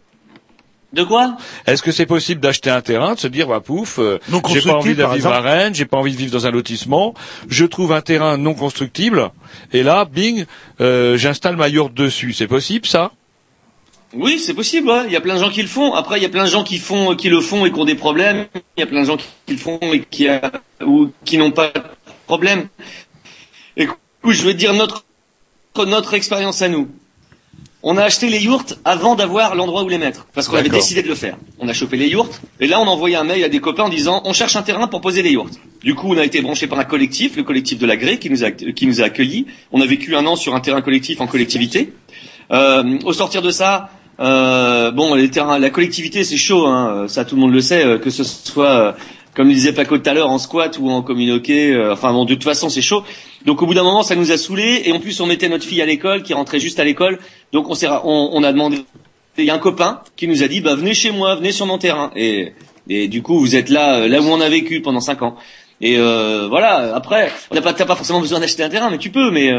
[0.93, 1.35] De quoi?
[1.67, 4.19] Est-ce que c'est possible d'acheter un terrain, de se dire bah pouf, euh,
[4.53, 7.13] j'ai pas envie de vivre à Rennes, j'ai pas envie de vivre dans un lotissement,
[7.49, 9.29] je trouve un terrain non constructible
[9.73, 10.45] et là, bing,
[10.79, 12.31] euh, j'installe ma yourte dessus.
[12.31, 13.11] C'est possible ça?
[14.13, 14.89] Oui, c'est possible.
[14.89, 15.03] ouais.
[15.07, 15.93] Il y a plein de gens qui le font.
[15.93, 17.85] Après, il y a plein de gens qui font, qui le font et qui ont
[17.85, 18.47] des problèmes.
[18.77, 20.51] Il y a plein de gens qui le font et qui a,
[20.85, 21.81] ou qui n'ont pas de
[22.25, 22.67] problème.
[23.75, 25.03] Écoute, je vais te dire notre
[25.85, 26.89] notre expérience à nous.
[27.83, 31.03] On a acheté les yourtes avant d'avoir l'endroit où les mettre, parce qu'on avait décidé
[31.03, 31.37] de le faire.
[31.59, 33.83] On a chopé les yourtes, et là on a envoyé un mail à des copains
[33.83, 35.59] en disant on cherche un terrain pour poser les yourtes.
[35.83, 38.29] Du coup, on a été branché par un collectif, le collectif de la Grée, qui
[38.31, 39.45] nous a qui nous a accueillis.
[39.71, 41.93] On a vécu un an sur un terrain collectif en collectivité.
[42.51, 47.25] Euh, au sortir de ça, euh, bon, les terrains, la collectivité, c'est chaud, hein, ça
[47.25, 48.91] tout le monde le sait, euh, que ce soit euh,
[49.35, 51.79] comme disait Paco tout à l'heure, en squat ou en communauté.
[51.91, 53.03] enfin bon, de toute façon, c'est chaud.
[53.45, 54.81] Donc au bout d'un moment, ça nous a saoulés.
[54.85, 57.19] Et en plus, on mettait notre fille à l'école, qui rentrait juste à l'école.
[57.53, 58.83] Donc on, on, on a demandé.
[59.37, 61.67] Il y a un copain qui nous a dit, bah venez chez moi, venez sur
[61.67, 62.11] mon terrain.
[62.15, 62.53] Et,
[62.89, 65.35] et du coup, vous êtes là, là où on a vécu pendant cinq ans.
[65.81, 66.95] Et euh, voilà.
[66.95, 69.29] Après, on n'a pas, t'as pas forcément besoin d'acheter un terrain, mais tu peux.
[69.29, 69.51] Mais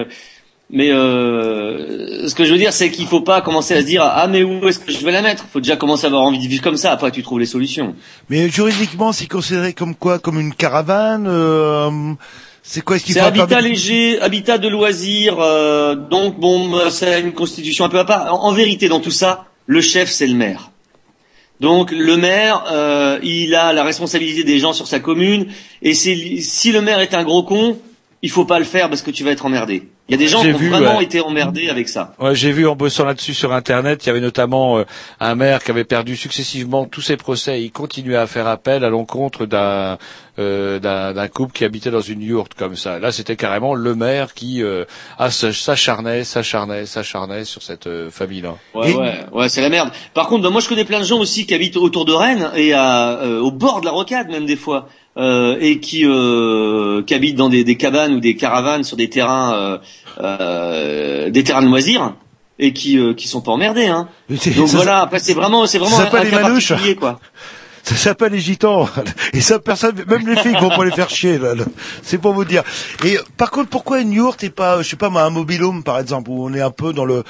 [0.71, 4.03] mais euh, ce que je veux dire, c'est qu'il faut pas commencer à se dire
[4.03, 5.47] ah mais où est-ce que je vais la mettre?
[5.53, 6.93] Faut déjà commencer à avoir envie de vivre comme ça.
[6.93, 7.95] Après, tu trouves les solutions.
[8.29, 10.19] Mais juridiquement, c'est considéré comme quoi?
[10.19, 11.91] Comme une caravane euh,
[12.63, 15.39] C'est quoi ce qu'il C'est habitat léger, habitat de loisirs.
[15.41, 18.35] euh, donc bon, bah, c'est une constitution un peu à part.
[18.35, 20.71] En, en vérité, dans tout ça, le chef c'est le maire.
[21.61, 25.47] Donc le maire, euh, il a la responsabilité des gens sur sa commune.
[25.83, 27.79] Et si le maire est un gros con,
[28.23, 29.89] il faut pas le faire parce que tu vas être emmerdé.
[30.09, 31.05] Il y a des gens qui ont vu, vraiment ouais.
[31.05, 32.15] été emmerdés avec ça.
[32.19, 34.85] Ouais, j'ai vu en bossant là-dessus sur Internet, il y avait notamment euh,
[35.21, 37.63] un maire qui avait perdu successivement tous ses procès.
[37.63, 39.99] Il continuait à faire appel à l'encontre d'un
[40.39, 42.99] euh, d'un d'un couple qui habitait dans une yourte comme ça.
[42.99, 44.85] Là, c'était carrément le maire qui euh,
[45.19, 48.55] ah, s'acharnait, s'acharnait, s'acharnait sur cette euh, famille-là.
[48.75, 49.91] Ouais, ouais, ouais, c'est la merde.
[50.15, 52.51] Par contre, bah, moi, je connais plein de gens aussi qui habitent autour de Rennes
[52.55, 54.89] et à, euh, au bord de la rocade même des fois,
[55.61, 59.55] et qui, euh, qui habitent dans des, des cabanes ou des caravanes sur des terrains,
[59.55, 59.79] euh,
[60.21, 62.15] euh, des terrains de loisirs
[62.59, 63.87] et qui, euh, qui sont pas emmerdés.
[63.87, 64.09] Hein.
[64.29, 65.01] Donc ça- voilà.
[65.01, 67.21] Après, c'est vraiment, c'est vraiment ça un, s'appelle un cas particulier, quoi.
[67.89, 68.87] Ça s'appelle les gitans.
[69.33, 71.55] Et ça, personne, même les filles vont pas les faire chier, là.
[72.03, 72.63] C'est pour vous dire.
[73.03, 75.99] Et euh, par contre, pourquoi une yourte et pas, je sais pas, un mobilhome, par
[75.99, 77.25] exemple, où on est un peu dans le,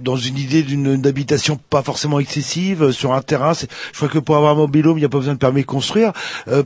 [0.00, 3.52] dans une idée d'une d'une habitation pas forcément excessive, euh, sur un terrain.
[3.52, 5.66] Je crois que pour avoir un mobilhome, il n'y a pas besoin de permis de
[5.66, 6.12] construire.
[6.48, 6.62] Euh,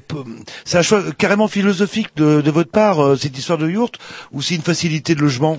[0.65, 3.99] c'est un choix carrément philosophique de, de votre part, euh, cette histoire de yourte,
[4.31, 5.59] ou c'est une facilité de logement?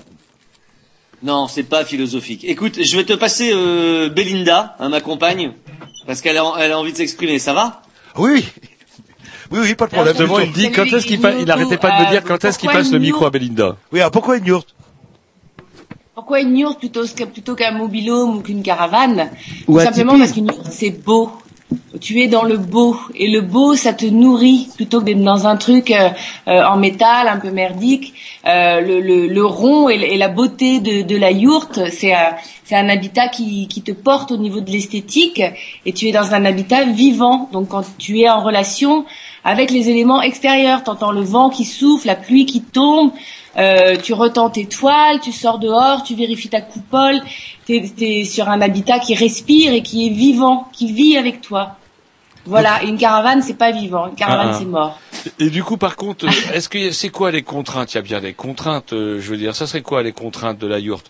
[1.21, 2.43] Non, c'est pas philosophique.
[2.43, 5.53] Écoute, je vais te passer euh, Belinda, hein, ma compagne,
[6.05, 7.39] parce qu'elle a, elle a envie de s'exprimer.
[7.39, 7.81] Ça va?
[8.17, 8.45] Oui.
[9.51, 10.15] Oui, oui, pas de problème.
[10.15, 12.57] Justement, il dit quand est-ce qu'il pa- il arrêtait pas de me dire quand est-ce
[12.57, 13.75] qu'il passe le micro à Belinda?
[13.91, 14.73] Oui, alors pourquoi une yourte
[16.15, 19.29] Pourquoi une yourte plutôt, qu'un mobilhome ou qu'une caravane?
[19.67, 21.31] Ou Tout simplement parce qu'une yourte c'est beau.
[22.01, 25.47] Tu es dans le beau et le beau ça te nourrit plutôt que d'être dans
[25.47, 26.09] un truc euh,
[26.47, 28.13] euh, en métal un peu merdique.
[28.45, 32.76] Euh, le, le, le rond et, la beauté de, de la yourte c'est un, c'est
[32.76, 35.41] un habitat qui, qui te porte au niveau de l'esthétique
[35.86, 37.49] et tu es dans un habitat vivant.
[37.51, 39.05] Donc quand tu es en relation
[39.43, 43.11] avec les éléments extérieurs, t'entends le vent qui souffle, la pluie qui tombe,
[43.57, 47.21] euh, tu retends tes toiles, tu sors dehors, tu vérifies ta coupole,
[47.65, 51.77] t'es es sur un habitat qui respire et qui est vivant, qui vit avec toi.
[52.45, 54.59] Voilà, et une caravane c'est pas vivant, une caravane Ah, ah.
[54.59, 54.99] c'est mort.
[55.39, 57.93] Et du coup, par contre, euh, est-ce que c'est quoi les contraintes?
[57.93, 58.91] Il y a bien des contraintes.
[58.91, 61.09] euh, je veux dire, ça serait quoi les contraintes de la yourte?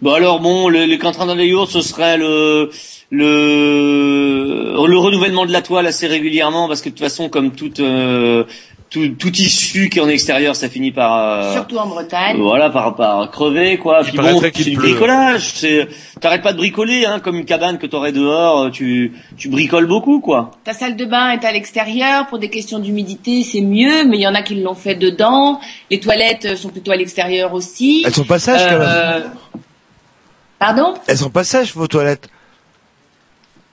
[0.00, 2.70] Bon alors bon, le- les contraintes dans les yourtes, ce serait le
[3.10, 7.80] le le renouvellement de la toile assez régulièrement parce que de toute façon, comme toute
[7.80, 8.44] euh,
[8.90, 12.36] tout, tout tissu qui est en extérieur, ça finit par euh, Surtout en Bretagne.
[12.38, 14.02] voilà par par crever quoi.
[14.02, 15.52] Puis bon, c'est du bricolage.
[15.54, 15.88] C'est
[16.20, 18.64] t'arrêtes pas de bricoler hein, comme une cabane que t'aurais dehors.
[18.64, 20.50] euh, Tu tu bricoles beaucoup quoi.
[20.64, 24.22] Ta salle de bain est à l'extérieur, pour des questions d'humidité c'est mieux, mais il
[24.22, 25.60] y en a qui l'ont fait dedans.
[25.90, 28.02] Les toilettes euh, sont plutôt à l'extérieur aussi.
[28.04, 28.82] Elles sont pas sèches, quand même.
[28.82, 29.20] Euh,
[30.58, 30.94] Pardon?
[31.06, 32.28] Elles sont pas sèches, vos toilettes.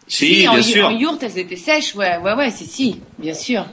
[0.07, 0.88] Si, en, bien yu- sûr.
[0.88, 3.65] en yourte, elles étaient sèches, ouais, ouais, ouais, si, si, bien sûr.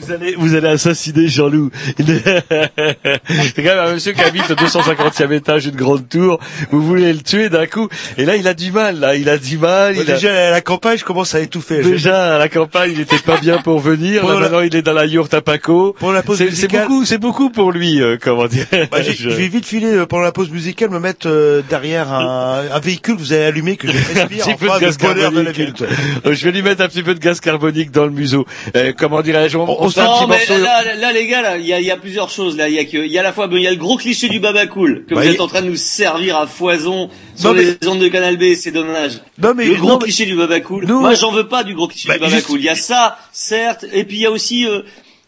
[0.00, 1.70] Vous allez, vous allez assassiner Jean-Loup.
[1.98, 6.38] c'est quand même un monsieur qui habite au 250e étage d'une grande tour.
[6.70, 7.88] Vous voulez le tuer d'un coup.
[8.18, 9.14] Et là, il a du mal, là.
[9.16, 9.94] Il a du mal.
[9.96, 11.82] Il a- déjà, à la campagne, je commence à étouffer.
[11.82, 14.20] Déjà, à la campagne, il était pas bien pour venir.
[14.20, 15.94] Pour Là, la- maintenant, il est dans la yourte à Paco.
[15.98, 16.88] Pour la pause C'est c'est musicale.
[16.88, 18.66] beaucoup, c'est beaucoup pour lui, euh, comment dire.
[18.90, 22.62] Bah, je vais vite filer euh, pendant la pause musicale, me mettre euh, derrière un,
[22.72, 24.98] un véhicule que vous avez allumé, que je un respire petit en peu de gaz
[24.98, 25.78] bonheur de la carbonique.
[25.80, 25.88] ville.
[26.26, 28.46] Euh, Je vais lui mettre un petit peu de gaz carbonique dans le museau.
[28.76, 30.64] Euh, comment dirais-je On, on se fait un Non, petit mais morceau.
[30.64, 32.56] là, là, là, les gars, là, il y a, il y a plusieurs choses.
[32.56, 33.76] Là, il y a que, il y a à la fois, il y a le
[33.76, 36.46] gros cliché du baba cool que Bah, vous êtes en train de nous servir à
[36.46, 38.54] foison sur Non, mais- les ondes de Canal B.
[38.54, 39.20] C'est dommage.
[39.38, 40.86] Non, mais- le gros non, mais- cliché du baba cool.
[40.86, 42.60] Nous- Moi, j'en veux pas du gros cliché Bah, du baba juste- cool.
[42.60, 44.66] Il y a ça, certes, et puis il y a aussi.
[44.66, 44.82] euh,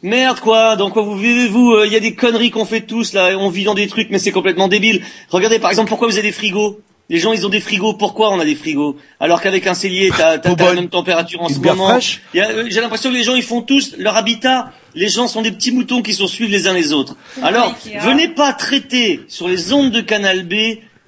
[0.04, 2.80] Merde quoi, dans quoi vous vivez vous Euh, Il y a des conneries qu'on fait
[2.80, 5.00] tous là, on vit dans des trucs mais c'est complètement débile.
[5.30, 6.80] Regardez par exemple pourquoi vous avez des frigos?
[7.12, 10.10] Les gens ils ont des frigos, pourquoi on a des frigos Alors qu'avec un cellier
[10.16, 11.88] t'as t'as la même température en ce moment.
[12.36, 14.72] euh, J'ai l'impression que les gens ils font tous leur habitat.
[14.94, 17.16] Les gens sont des petits moutons qui se suivent les uns les autres.
[17.42, 20.54] Alors venez pas traiter sur les ondes de Canal B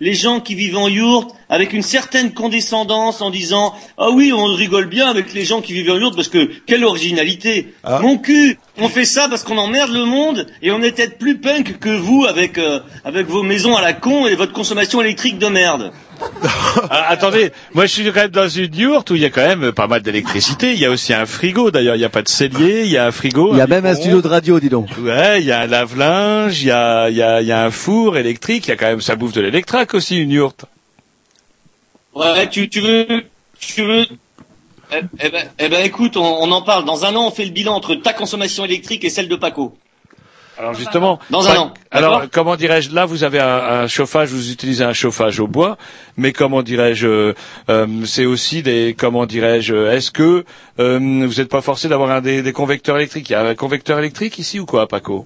[0.05, 4.45] les gens qui vivent en yourte avec une certaine condescendance en disant ah oui on
[4.45, 8.01] rigole bien avec les gens qui vivent en yourte parce que quelle originalité Ah.
[8.01, 11.39] mon cul on fait ça parce qu'on emmerde le monde et on est peut-être plus
[11.39, 15.39] punk que vous avec euh, avec vos maisons à la con et votre consommation électrique
[15.39, 15.91] de merde
[16.91, 19.47] Ah, attendez, moi je suis quand même dans une yourte où il y a quand
[19.47, 20.73] même pas mal d'électricité.
[20.73, 21.71] Il y a aussi un frigo.
[21.71, 22.83] D'ailleurs, il n'y a pas de cellier.
[22.85, 23.51] Il y a un frigo.
[23.53, 24.89] Il y a même un studio de radio, dis donc.
[24.99, 26.61] Ouais, il y a un lave-linge.
[26.63, 28.67] Il y a, il y a, il y a un four électrique.
[28.67, 30.67] Il y a quand même ça bouffe de l'électrac aussi une yourte.
[32.15, 33.25] Ouais, tu, tu veux,
[33.59, 34.07] tu veux.
[34.93, 36.85] Eh, eh ben, eh ben, écoute, on, on en parle.
[36.85, 39.77] Dans un an, on fait le bilan entre ta consommation électrique et celle de Paco.
[40.59, 43.47] Alors justement, Dans un an, Alors comment dirais-je Là, vous avez un,
[43.83, 45.77] un chauffage, vous utilisez un chauffage au bois,
[46.17, 47.33] mais comment dirais-je euh,
[47.71, 50.45] euh, C'est aussi des comment dirais-je Est-ce que
[50.79, 53.31] euh, vous n'êtes pas forcé d'avoir un des, des convecteurs électriques?
[53.31, 55.25] Il y a un convecteur électrique ici ou quoi, Paco?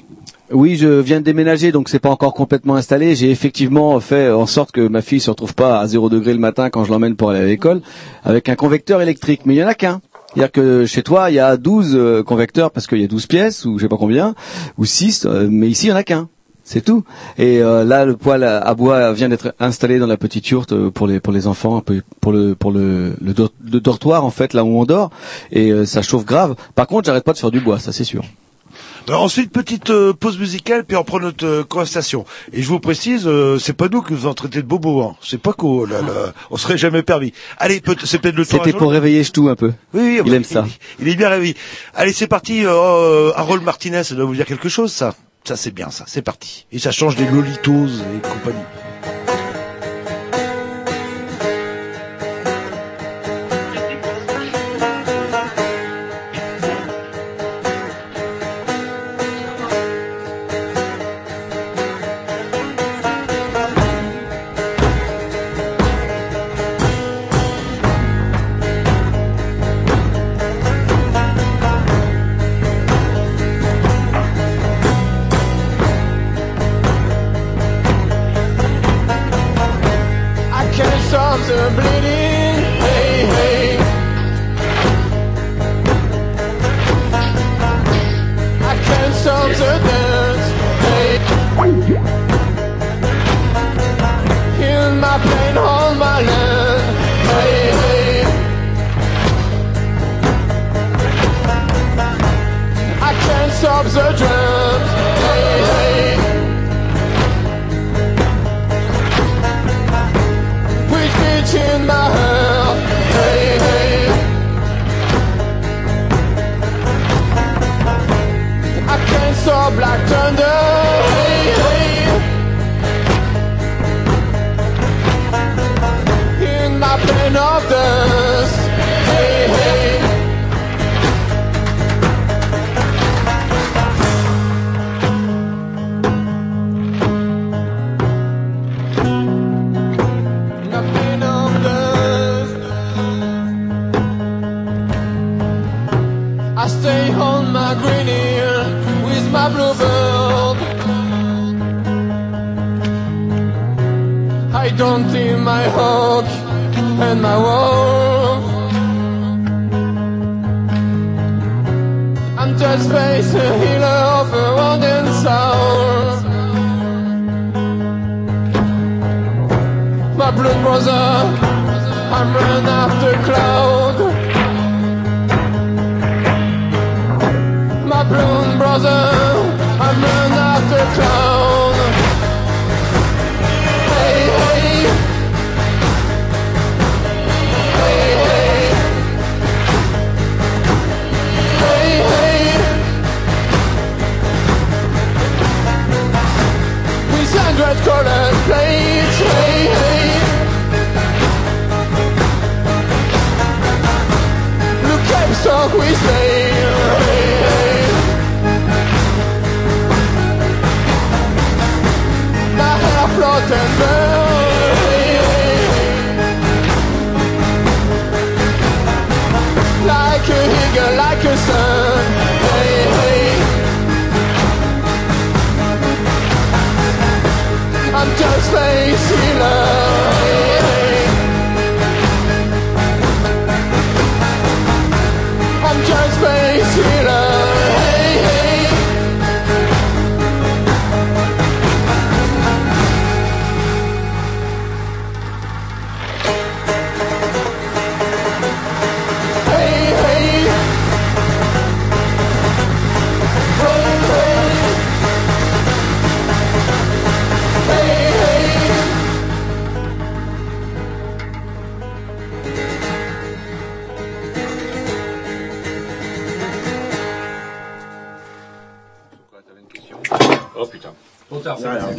[0.51, 3.15] Oui, je viens de déménager, donc c'est pas encore complètement installé.
[3.15, 6.39] J'ai effectivement fait en sorte que ma fille se retrouve pas à zéro degré le
[6.39, 7.83] matin quand je l'emmène pour aller à l'école,
[8.25, 9.43] avec un convecteur électrique.
[9.45, 10.01] Mais il y en a qu'un.
[10.39, 13.27] C'est-à-dire que chez toi, il y a 12 euh, convecteurs parce qu'il y a 12
[13.27, 14.37] pièces, ou je sais pas combien,
[14.77, 16.29] ou 6, euh, mais ici, il y en a qu'un.
[16.63, 17.03] C'est tout.
[17.39, 21.07] Et euh, là, le poêle à bois vient d'être installé dans la petite yourte pour
[21.09, 21.83] les pour les enfants,
[22.21, 25.11] pour le pour le, le, dor- le dortoir en fait, là où on dort.
[25.51, 26.55] Et ça chauffe grave.
[26.75, 28.23] Par contre, j'arrête pas de faire du bois, ça c'est sûr.
[29.09, 32.25] Alors ensuite, petite euh, pause musicale, puis on prend notre euh, conversation.
[32.53, 35.17] Et je vous précise, euh, c'est pas nous qui vous en traitez de bobo, hein.
[35.23, 35.91] c'est pas cool.
[35.91, 36.35] Là, là.
[36.51, 37.33] On serait jamais permis.
[37.59, 39.73] Allez, peut- c'est peut-être le à C'était pour réveiller tout un peu.
[39.95, 40.67] Oui, oui, Il bah, aime ça.
[41.01, 41.57] Il est bien réveillé.
[41.95, 42.65] Allez, c'est parti.
[42.67, 45.15] Euh, euh, Harold Martinez, ça doit vous dire quelque chose, ça.
[45.45, 46.05] Ça, c'est bien, ça.
[46.07, 46.67] C'est parti.
[46.73, 48.65] Et ça change des Lolitos et compagnie.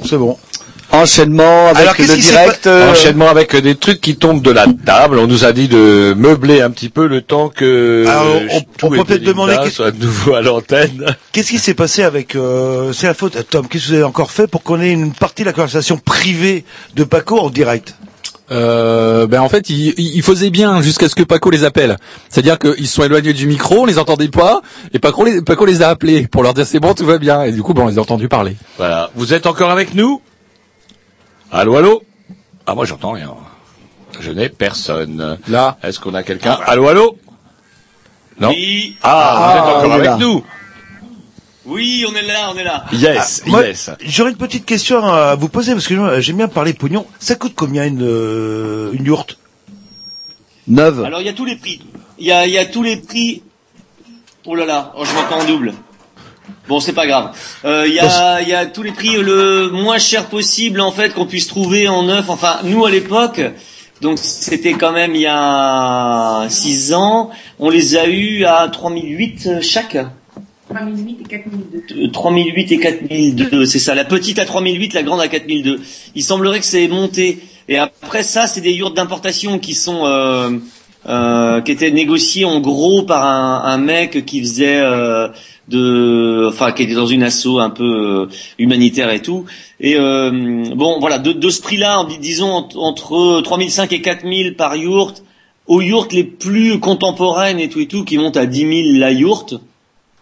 [0.10, 0.38] C'est bon.
[0.92, 2.64] Enchaînement avec Alors, le direct.
[2.64, 5.20] pas- euh, Enchaînement avec des trucs qui tombent de la table.
[5.20, 8.88] On nous a dit de meubler un petit peu le temps que Alors, on- tout
[8.88, 11.06] on peut peut-être demander soit de nouveau à l'antenne.
[11.32, 12.36] Qu'est-ce qui s'est passé avec...
[12.36, 13.38] Euh, c'est la faute...
[13.52, 15.98] Tom, qu'est-ce que vous avez encore fait pour qu'on ait une partie de la conversation
[15.98, 17.94] privée de Paco en direct?
[18.52, 21.98] Euh, ben en fait, ils, ils ils faisaient bien jusqu'à ce que Paco les appelle.
[22.30, 24.62] C'est-à-dire qu'ils se sont éloignés du micro, on les entendait pas,
[24.94, 27.44] et Paco les, Paco les a appelés pour leur dire c'est bon, tout va bien.
[27.44, 28.56] Et du coup, ben, on les a entendus parler.
[28.78, 29.12] Voilà.
[29.16, 30.22] Vous êtes encore avec nous?
[31.52, 32.04] Allô, allô?
[32.66, 33.34] Ah, moi, j'entends rien.
[34.20, 35.38] Je n'ai personne.
[35.48, 35.78] Là.
[35.84, 36.58] Est-ce qu'on a quelqu'un?
[36.66, 37.18] Allô, allô?
[38.40, 38.96] Non Oui.
[39.04, 40.18] Ah, vous Ah, êtes encore avec là.
[40.20, 40.44] nous
[41.70, 42.86] Oui, on est là, on est là.
[42.92, 43.92] Yes, Moi, yes.
[44.02, 47.06] J'aurais une petite question à vous poser parce que j'aime bien parler pognon.
[47.20, 49.38] Ça coûte combien une, euh, une yourte?
[50.68, 51.04] Neuve.
[51.06, 51.82] Alors il y a tous les prix.
[52.18, 53.44] Il y a, il y a tous les prix.
[54.46, 55.74] Oh là là, oh, je m'entends en double.
[56.68, 57.32] Bon, c'est pas grave.
[57.66, 60.92] Euh, Il y, a, il y a tous les prix le moins cher possible en
[60.92, 62.30] fait qu'on puisse trouver en neuf.
[62.30, 63.42] Enfin, nous à l'époque,
[64.02, 69.62] donc c'était quand même il y a 6 ans, on les a eu à 3008
[69.62, 69.98] chaque.
[70.70, 72.04] 3008 et 4002.
[72.06, 73.96] Euh, 3008 et 4002, c'est ça.
[73.96, 75.80] La petite à 3008, la grande à 4002.
[76.16, 77.40] Il semblerait que c'est monté.
[77.68, 80.52] Et après ça, c'est des yurts d'importation qui sont euh,
[81.08, 85.28] euh, qui étaient négociés en gros par un, un mec qui faisait euh,
[85.68, 88.26] de, enfin qui était dans une asso un peu euh,
[88.58, 89.46] humanitaire et tout.
[89.80, 94.56] Et euh, bon, voilà, de, de ce prix-là, dis- disons ent- entre 3005 et 4000
[94.56, 95.24] par yourt,
[95.68, 99.12] aux yourtes les plus contemporaines et tout et tout, qui montent à 10 000 la
[99.12, 99.56] yourte.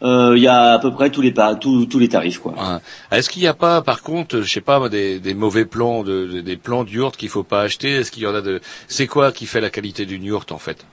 [0.03, 2.53] Euh, Il y a à peu près tous les tous, tous les tarifs quoi.
[2.53, 3.17] Ouais.
[3.17, 6.27] Est-ce qu'il n'y a pas, par contre, je sais pas, des, des mauvais plans, de,
[6.27, 7.95] de- des plans de yourte qu'il faut pas acheter?
[7.95, 10.59] Est-ce qu'il y en a de C'est quoi qui fait la qualité d'une yourte en
[10.59, 10.85] fait?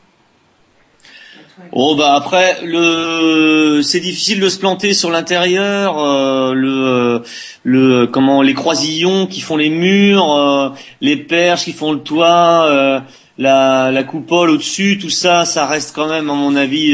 [1.71, 7.23] Oh bah après le c'est difficile de se planter sur l'intérieur euh, le
[7.63, 12.67] le comment les croisillons qui font les murs euh, les perches qui font le toit
[12.69, 13.01] euh,
[13.39, 16.93] la la coupole au-dessus tout ça ça reste quand même à mon avis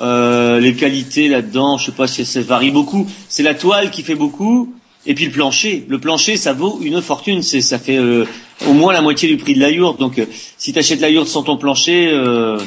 [0.00, 3.06] euh, les qualités là-dedans je sais pas si ça varie beaucoup.
[3.28, 4.74] C'est la toile qui fait beaucoup
[5.06, 5.86] et puis le plancher.
[5.88, 7.42] Le plancher ça vaut une fortune.
[7.42, 8.24] C'est ça fait euh,
[8.66, 9.98] au moins la moitié du prix de la yourte.
[10.00, 10.26] Donc euh,
[10.58, 12.58] si tu achètes la yourte sans ton plancher euh,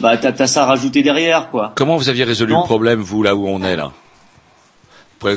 [0.00, 1.72] bah t'as t'as ça à rajouter derrière quoi.
[1.76, 2.60] Comment vous aviez résolu Non.
[2.60, 3.92] le problème, vous, là où on est là?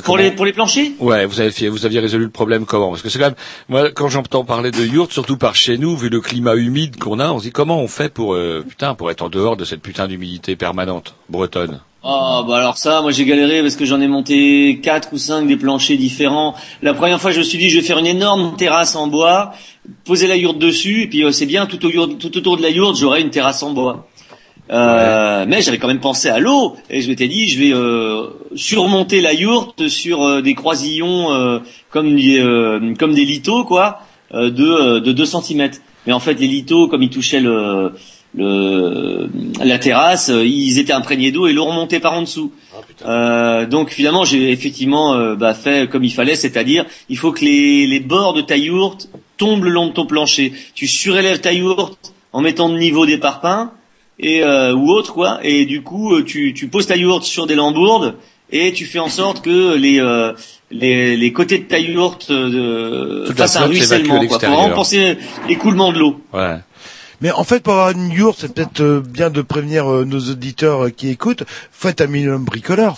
[0.03, 0.91] Pour, les pour les planchers?
[0.99, 2.89] Ouais, vous avez vous aviez résolu le problème comment?
[2.89, 3.35] Parce que c'est quand même,
[3.69, 7.19] moi, quand j'entends parler de yourte, surtout par chez nous, vu le climat humide qu'on
[7.19, 9.65] a, on se dit comment on fait pour, euh, putain, pour être en dehors de
[9.65, 11.81] cette putain d'humidité permanente bretonne?
[12.07, 15.47] Ah bah alors ça, moi j'ai galéré parce que j'en ai monté quatre ou cinq
[15.47, 16.53] des planchers différents.
[16.83, 19.53] La première fois, je me suis dit je vais faire une énorme terrasse en bois,
[20.03, 22.69] poser la yourte dessus, et puis euh, c'est bien tout, au tout autour de la
[22.69, 24.07] yourte, j'aurai une terrasse en bois.
[24.71, 28.29] Euh, Mais j'avais quand même pensé à l'eau et je m'étais dit je vais euh,
[28.55, 31.59] surmonter la yourte sur euh, des croisillons euh,
[31.91, 33.99] comme des euh, comme des lithos quoi
[34.33, 35.69] euh, de euh, de 2 cm.
[36.07, 37.93] Mais en fait les lithos comme ils touchaient le
[38.33, 39.29] le
[39.63, 42.51] la terrasse, ils étaient imprégnés d'eau et l'eau remontait par en dessous.
[43.05, 47.85] Euh, donc finalement j'ai effectivement bah, fait comme il fallait, c'est-à-dire il faut que les,
[47.87, 50.53] les bords de ta yourte tombent le long de ton plancher.
[50.73, 53.69] Tu surélèves ta yourte en mettant de niveau des parpaings
[54.19, 57.47] et euh, ou autre quoi, et du coup euh, tu, tu poses ta yourte sur
[57.47, 58.15] des lambourdes
[58.51, 60.33] et tu fais en sorte que les euh,
[60.71, 65.99] les, les côtés de ta yourte euh, fassent un ruissellement quoi, pour penser l'écoulement de
[65.99, 66.21] l'eau.
[66.33, 66.57] Ouais.
[67.21, 70.19] Mais en fait, pour avoir une yourte, c'est peut-être euh, bien de prévenir euh, nos
[70.19, 72.97] auditeurs qui écoutent, faites un minimum bricoleur.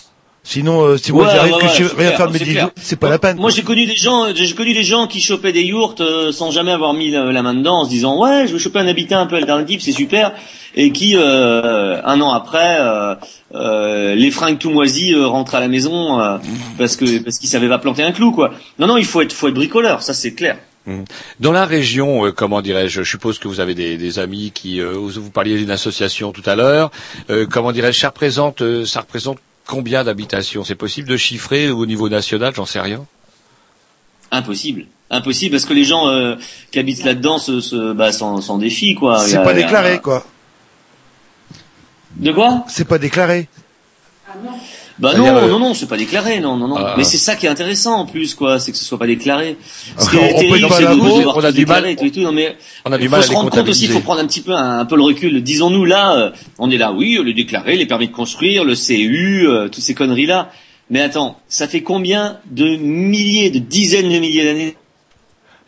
[0.50, 2.52] Sinon, euh, si moi Ouais, j'arrive ouais, que je rien faire de mes c'est dix
[2.52, 2.64] clair.
[2.64, 3.36] jours, c'est pas la peine.
[3.36, 6.52] Moi j'ai connu des gens, j'ai connu des gens qui chopaient des yourtes euh, sans
[6.52, 8.88] jamais avoir mis la, la main dedans, en se disant ouais je veux choper un
[8.88, 10.32] habitat un peu alternatif, c'est super,
[10.74, 13.16] et qui euh, un an après euh,
[13.56, 16.38] euh, les fringues tout moisies euh, rentrent à la maison euh,
[16.78, 18.52] parce que parce qu'ils savaient pas planter un clou quoi.
[18.80, 20.58] Non non il faut être faut être bricoleur, ça c'est clair.
[20.86, 21.04] Mhm.
[21.42, 24.80] Dans la région, euh, comment dirais-je, je suppose que vous avez des, des amis qui,
[24.80, 26.90] euh, vous, vous parliez d'une association tout à l'heure,
[27.30, 31.86] euh, comment dirais-je, ça représente, euh, ça représente combien d'habitations C'est possible de chiffrer au
[31.86, 33.06] niveau national, j'en sais rien.
[34.32, 34.86] Impossible.
[35.10, 36.36] Impossible parce que les gens euh,
[36.72, 39.20] qui habitent là-dedans se, se bah, s'en, s'en défient quoi.
[39.20, 40.26] C'est a- pas a- déclaré, quoi.
[42.16, 42.66] De quoi?
[42.68, 43.48] C'est pas déclaré.
[45.00, 46.76] Bah non, euh, non, non, c'est pas déclaré, non, non, non.
[46.78, 49.06] Ah, Mais c'est ça qui est intéressant en plus, quoi, c'est que ce soit pas
[49.06, 49.56] déclaré.
[49.98, 51.96] Ce qui on est peut terrible, pas c'est de l'avoir, devoir on a du mal-
[51.96, 52.22] tout et tout.
[52.22, 54.22] Non, mais on a du mal faut à se rendre compte aussi, il faut prendre
[54.22, 55.44] un petit peu un, un peu le recul.
[55.44, 59.48] Disons-nous là, euh, on est là, oui, le déclaré, les permis de construire, le CU,
[59.48, 60.50] euh, toutes ces conneries là.
[60.90, 64.76] Mais attends, ça fait combien de milliers, de dizaines de milliers d'années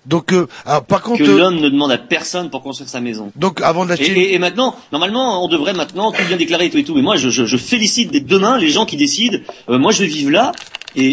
[0.09, 2.99] Donc, euh, alors, par contre, que euh, l'homme ne demande à personne pour construire sa
[2.99, 3.31] maison.
[3.35, 6.69] donc avant Et, d'acheter, et- et maintenant, normalement, on devrait maintenant tout bien déclarer et
[6.71, 6.95] tout et tout.
[6.95, 9.37] Mais moi, je, je, je félicite dès demain les gens qui décident.
[9.69, 10.51] euh, moi, je vais vivre là.
[10.95, 11.11] Et, et,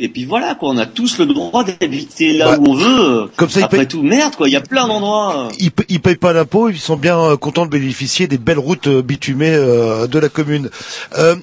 [0.00, 2.74] et, et puis voilà quoi, on a tous le droit d'habiter là Bah, où on
[2.74, 3.30] veut.
[3.36, 5.48] comme ça, Après paye- tout, merde quoi, il y a plein d'endroits.
[5.58, 8.58] Ils, pa- ils payent pas d'impôts, ils sont bien euh, contents de bénéficier des belles
[8.58, 10.70] routes euh, bitumées euh, de la commune.
[11.18, 11.36] Euh,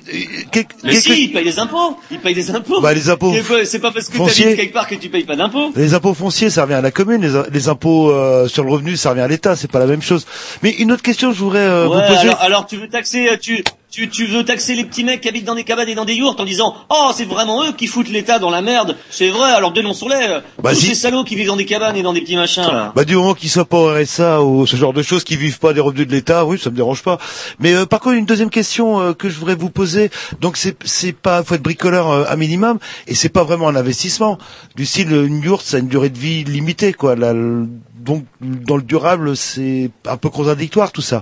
[0.51, 2.81] quel- Mais quel- si, ils payent des impôts, ils payent des impôts.
[2.81, 3.33] Bah, les impôts
[3.65, 5.71] C'est pas- parce que tu habites quelque part que tu payes pas d'impôts.
[5.75, 7.21] Les impôts fonciers, ça revient à la commune.
[7.21, 9.55] Les, les impôts euh, sur le revenu, ça revient à l'État.
[9.55, 10.25] C'est pas la même chose.
[10.63, 12.19] Mais une autre question, je voudrais euh, Ouais, vous poser.
[12.27, 15.29] alors, alors tu veux taxer, euh, tu, tu, tu veux taxer les petits mecs qui
[15.29, 17.87] habitent dans des cabanes et dans des yourtes en disant oh c'est vraiment eux qui
[17.87, 18.95] foutent l'État dans la merde.
[19.09, 20.15] C'est vrai, alors dénonçons-les.
[20.29, 20.87] euh, Bah, Tous si.
[20.87, 22.91] ces salauds qui vivent dans des cabanes et dans des petits machins là.
[22.95, 25.59] Bah du moment qu'ils soient pas au RSA ou ce genre de choses, qui vivent
[25.59, 27.17] pas des revenus de l'État, oui, ça me dérange pas.
[27.59, 30.09] Mais euh, par contre, une deuxième question euh, que je voudrais vous poser,
[30.41, 33.75] donc c'est c'est pas faut être bricoleur euh, à minimum et c'est pas vraiment un
[33.75, 34.37] investissement.
[34.75, 37.15] Du style une yourte, ça a une durée de vie limitée, quoi.
[37.15, 37.67] Le-
[37.99, 41.21] donc dans le durable, c'est un peu contradictoire tout ça.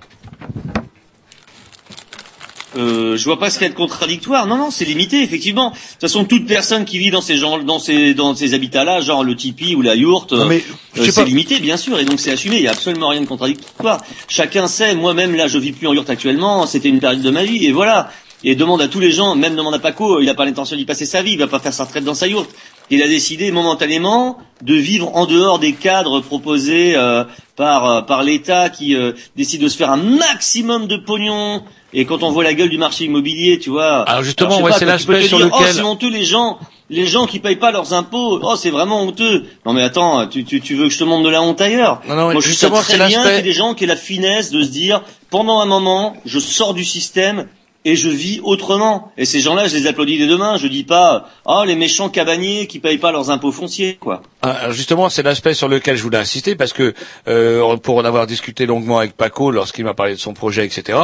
[2.77, 4.47] Euh, je vois pas ce qu'il y a de contradictoire.
[4.47, 5.71] Non, non, c'est limité, effectivement.
[5.71, 9.01] De toute façon, toute personne qui vit dans ces gens, dans ces, dans ces habitats-là,
[9.01, 10.59] genre le tipi ou la yourte, euh,
[10.95, 12.57] c'est limité, bien sûr, et donc c'est assumé.
[12.57, 14.01] Il y a absolument rien de contradictoire.
[14.27, 14.95] Chacun sait.
[14.95, 16.65] Moi-même, là, je vis plus en yourte actuellement.
[16.65, 18.09] C'était une période de ma vie, et voilà.
[18.43, 20.85] Et demande à tous les gens, même demande à Paco, il n'a pas l'intention d'y
[20.85, 22.49] passer sa vie, il va pas faire sa retraite dans sa yourte.
[22.89, 27.23] Il a décidé momentanément de vivre en dehors des cadres proposés euh,
[27.61, 31.61] par euh, par l'État qui euh, décide de se faire un maximum de pognon.
[31.93, 34.01] Et quand on voit la gueule du marché immobilier, tu vois.
[34.09, 36.57] Alors justement, ouais, c'est l'aspect sur dire, lequel- Oh, c'est honteux les gens,
[36.89, 38.39] les gens qui payent pas leurs impôts.
[38.41, 39.45] Oh, c'est vraiment honteux.
[39.63, 42.01] Non mais attends, tu, tu, tu veux que je te montre de la honte ailleurs?
[42.07, 43.83] Non, non, Moi, je sais justement, très c'est bien qu'il y a des gens qui
[43.83, 47.45] aient la finesse de se dire, pendant un moment, je sors du système
[47.83, 49.11] et je vis autrement.
[49.17, 50.57] Et ces gens-là, je les applaudis dès demain.
[50.57, 54.21] Je dis pas, oh les méchants cabaniers qui payent pas leurs impôts fonciers, quoi.
[54.43, 56.93] Ah, alors justement, c'est l'aspect sur lequel je voulais insister parce que
[57.27, 60.97] euh, pour en avoir discuté longuement avec Paco lorsqu'il m'a parlé de son projet, etc.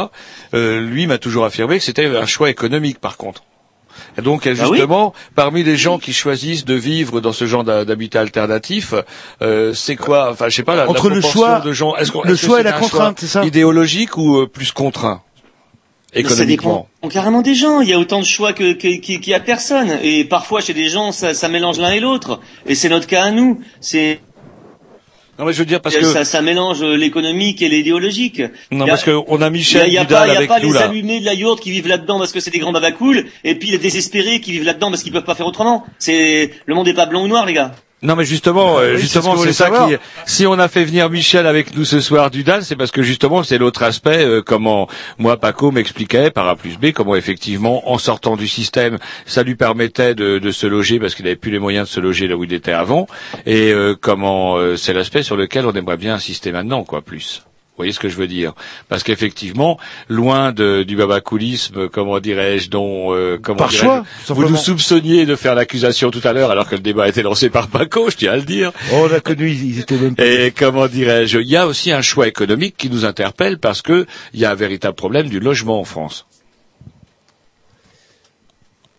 [0.54, 3.42] euh, lui m'a toujours affirmé que c'était un choix économique, par contre.
[4.16, 4.76] Et donc, Bah oui.
[4.76, 8.94] justement, parmi les gens qui choisissent de vivre dans ce genre d'ha- d'habitat alternatif,
[9.42, 10.76] euh, c'est quoi Enfin, je sais pas.
[10.76, 12.62] La, la Entre le proportion choix- de gens, est-ce qu'on- le est-ce que choix et
[12.62, 13.44] la contrainte, c'est ça?
[13.44, 15.22] Idéologique ou euh, plus contraint?
[16.14, 17.80] Économiquement dépend carrément des gens.
[17.80, 19.98] Il y a autant de choix que que- qu'il y a personne.
[20.02, 22.40] Et parfois, chez des gens, ça, ça mélange l'un et l'autre.
[22.66, 23.60] Et c'est notre cas à nous.
[23.80, 24.20] C'est
[25.38, 28.40] Non, mais je veux dire parce que ça, ça mélange l'économique et l'idéologique.
[28.40, 30.44] non, Il y a- parce qu'on a Michel Il n'y a, Vidal pas, il y
[30.44, 30.86] a pas nous les là.
[30.86, 33.70] allumés de la yourte qui vivent là-dedans parce que c'est des grands babacools, et puis
[33.70, 35.84] les désespérés qui vivent là-dedans parce qu'ils peuvent pas faire autrement.
[36.00, 37.72] C'est le monde n'est pas blanc ou noir, les gars.
[38.00, 39.88] Non mais justement, euh, Oui, c'est ce justement c'est ça savoir.
[39.88, 39.96] qui.
[40.26, 43.02] Si on a fait venir Michel avec nous ce soir du DAL, c'est parce que
[43.02, 44.24] justement c'est l'autre aspect.
[44.24, 44.86] euh, comment
[45.18, 49.56] moi Paco m'expliquait par A plus B comment effectivement en sortant du système, ça lui
[49.56, 52.36] permettait de, de se loger parce qu'il n'avait plus les moyens de se loger là
[52.36, 53.08] où il était avant.
[53.46, 57.42] Et euh, comment euh, c'est l'aspect sur lequel on aimerait bien insister maintenant, quoi, plus.
[57.78, 58.54] Vous voyez ce que je veux dire?
[58.88, 64.56] Parce qu'effectivement, loin de, du babacoulisme, comment dirais-je, dont euh, comment Par choix, vous nous
[64.56, 67.68] soupçonniez de faire l'accusation tout à l'heure, alors que le débat a été lancé par
[67.68, 68.72] Paco, je tiens à le dire.
[68.92, 70.24] Oh, on a connu, ils ils étaient même pas.
[70.26, 74.06] Et comment dirais-je Il y a aussi un choix économique qui nous interpelle parce que
[74.34, 76.26] il y a un véritable problème du logement en France.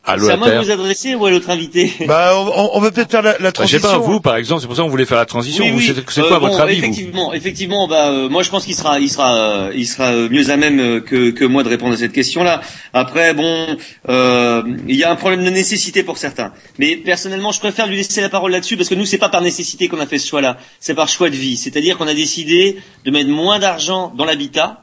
[0.06, 1.92] Allô, C'est à moi de vous adresser ou à l'autre invité?
[2.08, 3.90] Bah, on, on va peut-être faire la, la Bah, je sais transition.
[3.90, 5.66] pas, vous par exemple, c'est pour ça qu'on voulait faire la transition.
[5.66, 5.84] Oui.
[5.86, 6.86] C'est c'est Euh, quoi bon, votre avis vous?
[6.86, 10.30] Effectivement, effectivement, bah, euh, moi je pense qu'il sera, il sera, euh, il sera euh,
[10.30, 12.62] mieux à même euh, que, que moi de répondre à cette question-là.
[12.94, 13.78] Après, bon,
[14.08, 17.98] euh, il y a un problème de nécessité pour certains, mais personnellement, je préfère lui
[17.98, 20.30] laisser la parole là-dessus parce que nous, c'est pas par nécessité qu'on a fait ce
[20.30, 21.58] choix-là, c'est par choix de vie.
[21.58, 24.82] C'est-à-dire qu'on a décidé de mettre moins d'argent dans l'habitat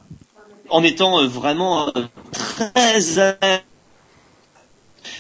[0.69, 2.03] en étant euh, vraiment euh,
[2.33, 3.37] très à-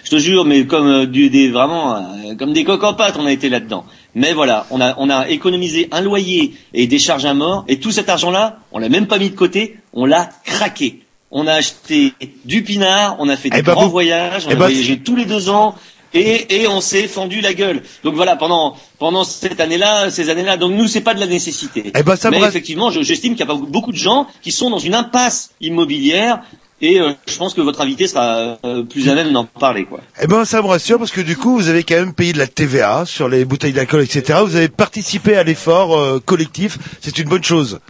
[0.06, 3.16] je te jure, mais comme euh, du, des vraiment euh, comme des coques en pâte,
[3.18, 3.84] on a été là-dedans.
[4.14, 7.80] Mais voilà, on a on a économisé un loyer et des charges à mort, et
[7.80, 11.00] tout cet argent-là, on l'a même pas mis de côté, on l'a craqué.
[11.32, 12.12] On a acheté
[12.44, 14.66] du pinard, on a fait des Eh ben, grands vous- voyages, on eh a ben,
[14.66, 15.74] voyagé tous les deux ans.
[16.14, 17.82] Et, et on s'est fendu la gueule.
[18.04, 20.56] Donc voilà, pendant pendant cette année-là, ces années-là.
[20.56, 21.92] Donc nous, c'est pas de la nécessité.
[21.94, 24.52] Eh ben, ça Mais effectivement, je- j'estime qu'il y a pas beaucoup de gens qui
[24.52, 26.40] sont dans une impasse immobilière.
[26.82, 30.00] Et euh, je pense que votre invité sera euh, plus à même d'en parler, quoi.
[30.20, 32.38] Eh ben, ça me rassure parce que du coup, vous avez quand même payé de
[32.38, 34.40] la TVA sur les bouteilles d'alcool, etc.
[34.42, 36.76] Vous avez participé à l'effort euh, collectif.
[37.00, 37.80] C'est une bonne chose.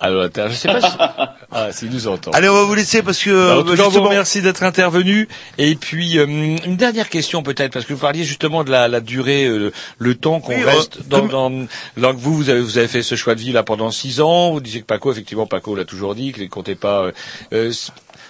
[0.00, 0.96] Allô, Inter, je sais pas si...
[1.56, 2.32] Ah, s'il nous entend.
[2.32, 4.42] Allez, on va vous laisser parce que Alors, en euh, tout cas, on vous remercie
[4.42, 5.28] d'être intervenu.
[5.56, 8.98] Et puis, euh, une dernière question peut-être, parce que vous parliez justement de la, la
[9.00, 12.76] durée, euh, le temps qu'on Oui, euh, reste dans, comme- dans, vous, vous avez, vous
[12.76, 14.50] avez fait ce choix de vie là pendant six ans.
[14.50, 17.02] Vous disiez que Paco, effectivement, Paco l'a toujours dit, qu'il ne comptait pas.
[17.04, 17.12] euh,
[17.52, 17.72] euh,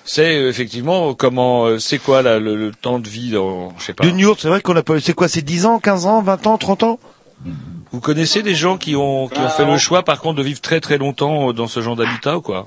[0.04, 3.84] c'est euh, effectivement comment, euh, c'est quoi là, le, le temps de vie dans, je
[3.84, 4.04] sais pas.
[4.04, 5.00] d'une yourte, c'est vrai qu'on a pas.
[5.00, 6.98] C'est quoi C'est 10 ans, 15 ans, 20 ans, 30 ans?
[7.90, 10.60] Vous connaissez des gens qui ont, qui ont fait le choix, par contre, de vivre
[10.60, 12.66] très très longtemps dans ce genre d'habitat ou quoi?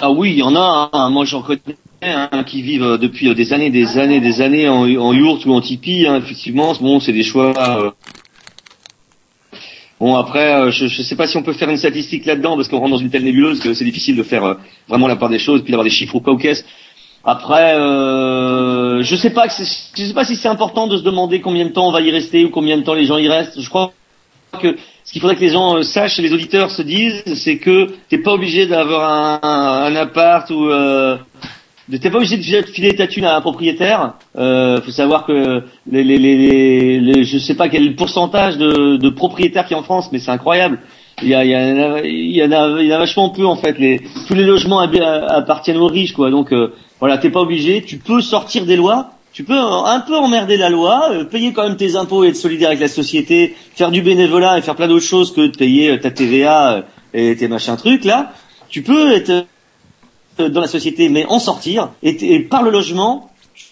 [0.00, 0.90] Ah oui, il y en a.
[0.92, 1.10] hein.
[1.10, 1.60] Moi, j'en connais
[2.02, 5.44] hein, qui vivent euh, depuis euh, des années, des années, des années en, en yourte
[5.46, 7.54] ou en tipi, hein, effectivement, bon, c'est des choix.
[7.80, 7.90] euh,
[10.00, 12.68] Bon après, euh, je ne sais pas si on peut faire une statistique là-dedans parce
[12.68, 14.56] qu'on rentre dans une telle nébuleuse que c'est difficile de faire
[14.88, 16.64] vraiment la part des choses, puis d'avoir des chiffres ou pas aux caisses.
[17.24, 21.72] Après, je sais pas, je sais pas si c'est important de se demander combien de
[21.72, 23.60] temps on va y rester ou combien de temps les gens y restent.
[23.60, 23.92] Je crois
[24.62, 24.76] que
[25.08, 28.18] ce qu'il faudrait que les gens euh, sachent, les auditeurs se disent, c'est que t'es
[28.18, 31.16] pas obligé d'avoir un, appart ou euh,
[31.90, 34.12] t'es pas obligé de filer ta thune à un propriétaire.
[34.36, 39.08] Euh, faut savoir que les, les, les, les, je sais pas quel pourcentage de, de
[39.08, 40.78] propriétaires qui en France, mais c'est incroyable.
[41.22, 43.76] Il y, a, en a, vachement peu en fait.
[44.26, 46.30] Tous les logements appartiennent aux riches, quoi.
[46.30, 47.80] Donc euh, voilà, t'es pas obligé.
[47.82, 49.12] Tu peux sortir des lois.
[49.32, 52.36] Tu peux un peu emmerder la loi, euh, payer quand même tes impôts et être
[52.36, 55.90] solidaire avec la société, faire du bénévolat et faire plein d'autres choses que de payer
[55.90, 56.82] euh, ta TVA euh,
[57.14, 58.32] et tes machins trucs là.
[58.68, 59.46] Tu peux être
[60.38, 61.90] dans la société, mais en sortir.
[62.02, 63.30] Et, par le logement,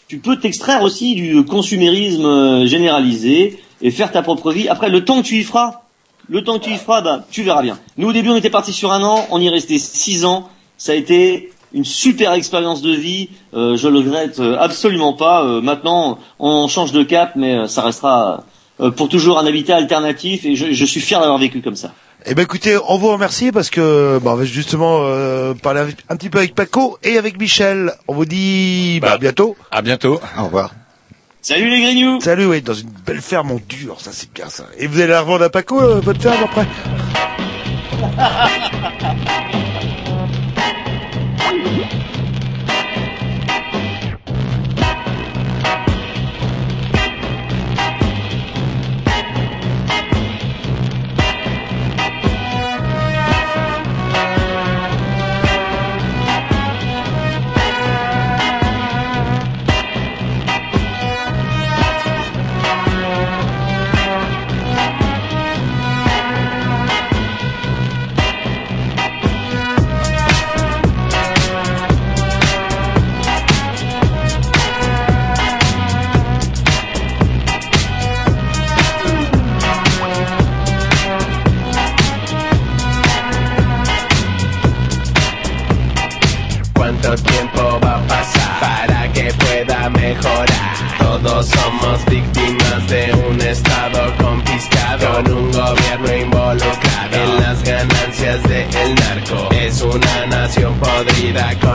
[0.09, 4.69] tu peux t'extraire aussi du consumérisme généralisé et faire ta propre vie.
[4.69, 5.83] Après, le temps que tu y feras,
[6.29, 7.79] le temps que tu y feras, bah, tu verras bien.
[7.99, 10.49] Nous, au début, on était parti sur un an, on y est resté six ans.
[10.79, 13.29] Ça a été une super expérience de vie.
[13.55, 15.45] Euh, je le regrette euh, absolument pas.
[15.45, 18.45] Euh, maintenant, on change de cap, mais euh, ça restera
[18.97, 20.45] pour toujours un habitat alternatif.
[20.45, 21.93] Et je, je suis fier d'avoir vécu comme ça.
[22.27, 25.99] Eh ben écoutez, on vous remercie parce que bon, on va justement euh, parler avec-
[26.09, 27.93] un petit peu avec Paco et avec Michel.
[28.09, 29.57] On vous dit bah, à bientôt.
[29.71, 30.21] À bientôt.
[30.39, 30.73] Au revoir.
[31.41, 34.65] Salut les grignoux Salut, oui, dans une belle ferme en dur, ça c'est bien ça.
[34.79, 36.67] Et vous allez la revendre à Paco, euh, votre ferme après?
[41.67, 42.06] Thank you.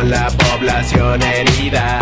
[0.03, 2.00] La población herida.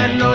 [0.00, 0.34] Ya no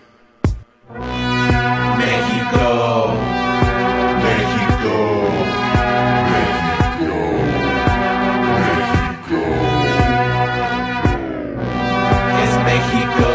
[2.51, 3.13] México,
[4.23, 4.95] México,
[6.31, 7.15] México,
[8.57, 9.41] México.
[12.43, 13.29] Es México.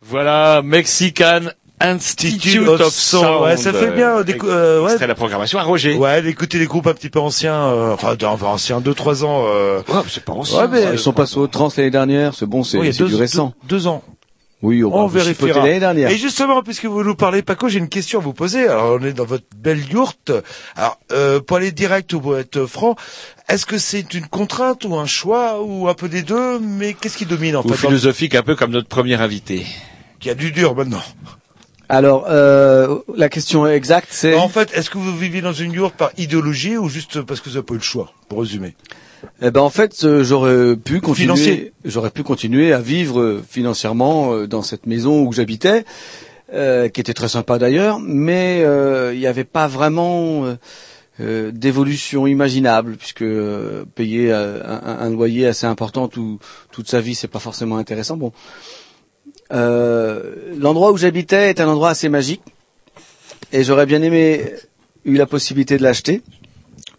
[0.00, 1.42] Voilà, Mexican
[1.90, 3.42] Institute of Sound.
[3.42, 4.98] Ouais, ça fait bien euh, ouais.
[4.98, 5.94] De la programmation à Roger.
[5.96, 9.44] Ouais, d'écouter des groupes un petit peu anciens, euh, enfin, anciens, 2-3 ans.
[9.48, 9.80] Euh...
[9.88, 10.60] Ouais, c'est pas ancien.
[10.62, 13.14] Ouais, mais Ils sont passés au trans l'année dernière, c'est bon, c'est Oui, deux- du
[13.16, 13.52] récent.
[13.64, 14.02] Deux, deux ans.
[14.62, 15.58] Oui, on, On vérifiera.
[15.60, 16.08] l'année dernière.
[16.08, 18.66] Et justement, puisque vous nous parlez, Paco, j'ai une question à vous poser.
[18.66, 20.32] Alors, on est dans votre belle yourte.
[20.74, 22.96] Alors, euh, pour aller direct ou pour être franc,
[23.50, 26.58] est-ce que c'est une contrainte ou un choix ou un peu des deux?
[26.60, 29.66] Mais qu'est-ce qui domine en Ou fait dans- philosophique, un peu comme notre premier invité.
[30.18, 31.02] Qui a du dur maintenant.
[31.88, 34.34] Alors, euh, la question exacte, c'est...
[34.36, 37.48] En fait, est-ce que vous vivez dans une yourte par idéologie ou juste parce que
[37.50, 38.74] vous n'avez pas eu le choix, pour résumer?
[39.40, 41.72] Eh ben en fait, euh, j'aurais pu continuer, Financier.
[41.84, 45.84] j'aurais pu continuer à vivre euh, financièrement euh, dans cette maison où j'habitais,
[46.52, 50.56] euh, qui était très sympa d'ailleurs, mais euh, il n'y avait pas vraiment
[51.18, 54.60] d'évolution imaginable puisque euh, payer un,
[55.00, 56.40] un loyer assez important tout,
[56.72, 58.16] toute sa vie, c'est pas forcément intéressant.
[58.16, 58.32] Bon,
[59.54, 62.42] l'endroit où j'habitais est un endroit assez magique
[63.52, 64.52] et j'aurais bien aimé
[65.04, 66.22] eu la possibilité de l'acheter.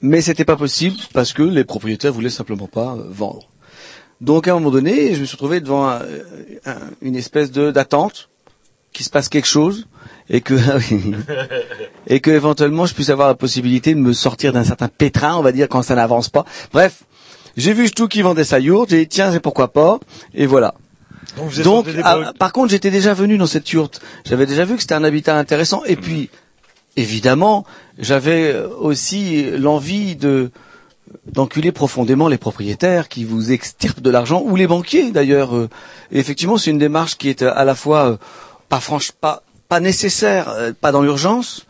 [0.02, 3.48] Mais c'était pas possible parce que les propriétaires voulaient simplement pas euh, vendre.
[4.22, 6.02] Donc à un moment donné, je me suis retrouvé devant un-
[7.02, 8.30] une espèce d'attente
[8.94, 9.88] qu'il se passe quelque chose
[10.30, 10.53] et que
[12.07, 15.41] et que éventuellement je puisse avoir la possibilité de me sortir d'un certain pétrin, on
[15.41, 16.45] va dire quand ça n'avance pas.
[16.72, 17.03] Bref,
[17.57, 19.99] j'ai vu tout qui vendait sa yourte, j'ai dit tiens, c'est pourquoi pas
[20.34, 20.76] et voilà.
[21.64, 24.02] Donc, ah, par contre, j'étais déjà venu dans cette yourte.
[24.26, 25.84] J'avais déjà vu que c'était un habitat intéressant.
[25.86, 26.30] Et puis,
[26.98, 27.66] évidemment,
[27.99, 30.52] j'avais aussi l'envie de
[31.32, 35.56] d'enculer profondément les propriétaires qui vous extirpent de l'argent ou les banquiers d'ailleurs.
[35.56, 35.70] euh.
[36.12, 38.18] Et effectivement, c'est une démarche qui est euh, à la fois euh,
[38.70, 41.66] pas franche, pas pas nécessaire, pas dans l'urgence.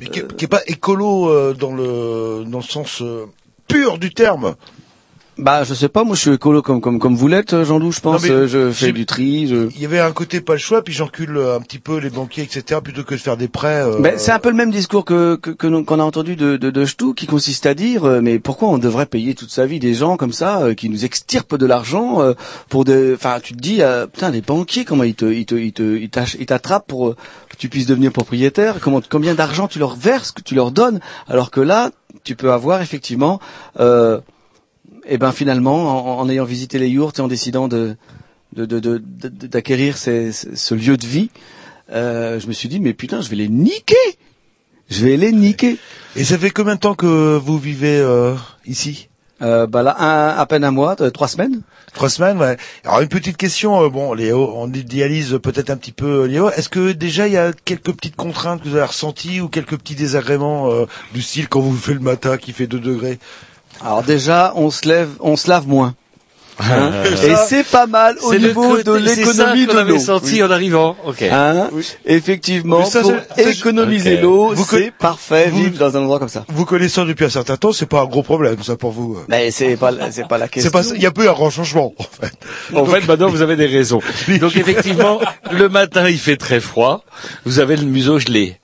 [0.00, 3.26] Mais qui, est- qui est pas écolo euh, dans le dans le sens euh,
[3.68, 4.56] pur du terme.
[5.38, 8.00] Bah, je sais pas, moi je suis écolo comme comme comme vous l'êtes, Jean-Loup, je
[8.00, 8.24] pense.
[8.24, 9.46] Non, Euh, je fais du tri.
[9.48, 9.68] Je...
[9.74, 12.08] Il y avait un côté pas le choix, puis j'encule euh, un petit peu les
[12.08, 13.82] banquiers, etc., plutôt que de faire des prêts.
[13.82, 16.70] euh, Ben, c'est un peu le même discours que que- qu'on a entendu de de,
[16.70, 19.78] de Ch'tou, qui consiste à dire euh, mais pourquoi on devrait payer toute sa vie
[19.78, 22.32] des gens comme ça euh, qui nous extirpent de l'argent euh,
[22.70, 25.54] pour des enfin tu te dis euh, putain les banquiers comment ils te ils te
[25.54, 27.16] ils te ils t'attrapent pour euh,
[27.50, 31.00] que tu puisses devenir propriétaire comment combien d'argent tu leur verses que tu leur donnes
[31.28, 31.90] alors que là
[32.24, 33.38] tu peux avoir effectivement
[33.80, 34.18] euh,
[35.08, 37.96] et ben finalement en, en ayant visité les yourtes et en décidant de
[38.54, 38.98] de- de- de-
[39.46, 41.30] d'acquérir ce lieu de vie
[41.92, 43.94] euh, je me suis dit mais putain je vais les niquer.
[44.88, 45.78] Je vais les niquer.
[46.14, 48.34] Et ça fait combien de temps que vous vivez euh,
[48.66, 49.08] ici?
[49.42, 51.60] Euh, bah là un- à peine un mois euh, trois semaines.
[51.92, 52.56] Trois semaines, ouais.
[52.84, 56.50] Alors une petite question, euh, bon, Léo, on idéalise peut-être un petit peu euh, Léo.
[56.50, 59.76] Est-ce que déjà il y a quelques petites contraintes que vous avez ressenties ou quelques
[59.76, 63.18] petits désagréments euh, du style quand vous vous faites le matin qui fait 2 degrés?
[63.84, 65.94] Alors déjà on se lève on se lave moins
[66.58, 66.90] Hein
[67.22, 69.98] et c'est pas mal au c'est le niveau de l'économie de avait l'eau.
[69.98, 70.42] senti Oui.
[70.42, 70.96] en arrivant.
[71.04, 71.20] Ok.
[71.30, 71.68] Hein
[72.06, 76.46] Effectivement, ça, pour économiser l'eau, c'est parfait, vous- vivre dans un endroit comme ça.
[76.48, 79.16] Vous connaissant depuis un certain temps, c'est pas un gros problème, ça pour vous.
[79.18, 79.24] euh.
[79.28, 80.70] Mais c'est pas, c'est pas la question.
[80.74, 82.32] C'est pas, il y a peu un grand changement, en fait.
[82.74, 84.00] En fait, maintenant, vous avez des raisons.
[84.40, 85.20] Donc, effectivement,
[85.52, 87.04] le matin, il fait très froid.
[87.44, 88.56] Vous avez le museau gelé.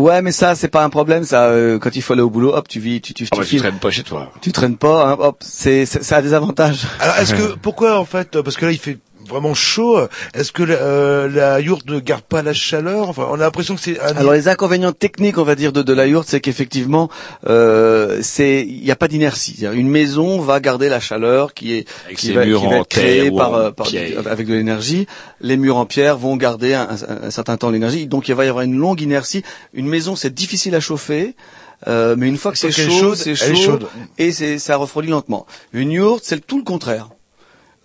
[0.00, 1.44] Ouais, mais ça, c'est pas un problème, ça.
[1.46, 3.48] euh, quand il faut aller au boulot, hop, tu vis, tu, tu, Ah bah, tu
[3.50, 3.58] files.
[3.60, 4.32] traînes pas chez toi.
[4.40, 6.86] Tu traînes pas, hein, hop, c'est, c'est- ça a des avantages.
[7.00, 8.98] Alors, est-ce que, pourquoi, en fait, parce que là, il fait
[9.30, 9.98] vraiment chaud,
[10.34, 13.08] est-ce que la, euh, la yourte ne garde pas la chaleur?
[13.08, 14.16] Enfin, on a l'impression que c'est un...
[14.16, 17.08] Alors les inconvénients techniques, on va dire, de, de la yourte, c'est qu'effectivement,
[17.48, 19.64] euh, c'est, il n'y a pas d'inertie.
[19.72, 22.72] Une maison va garder la chaleur qui est Avec qui ses va, murs qui va
[22.76, 23.54] en être créée par,
[24.26, 25.06] avec de l'énergie.
[25.40, 28.06] Les murs en pierre vont garder un, un- un certain temps l'énergie.
[28.06, 29.42] Donc il va y avoir une longue inertie.
[29.72, 31.34] Une maison, c'est difficile à chauffer.
[31.86, 33.34] euh, mais une fois que c'est chaud, c'est
[33.64, 33.78] chaud
[34.18, 35.46] et ça refroidit lentement.
[35.72, 37.08] Une yourte, c'est tout le contraire.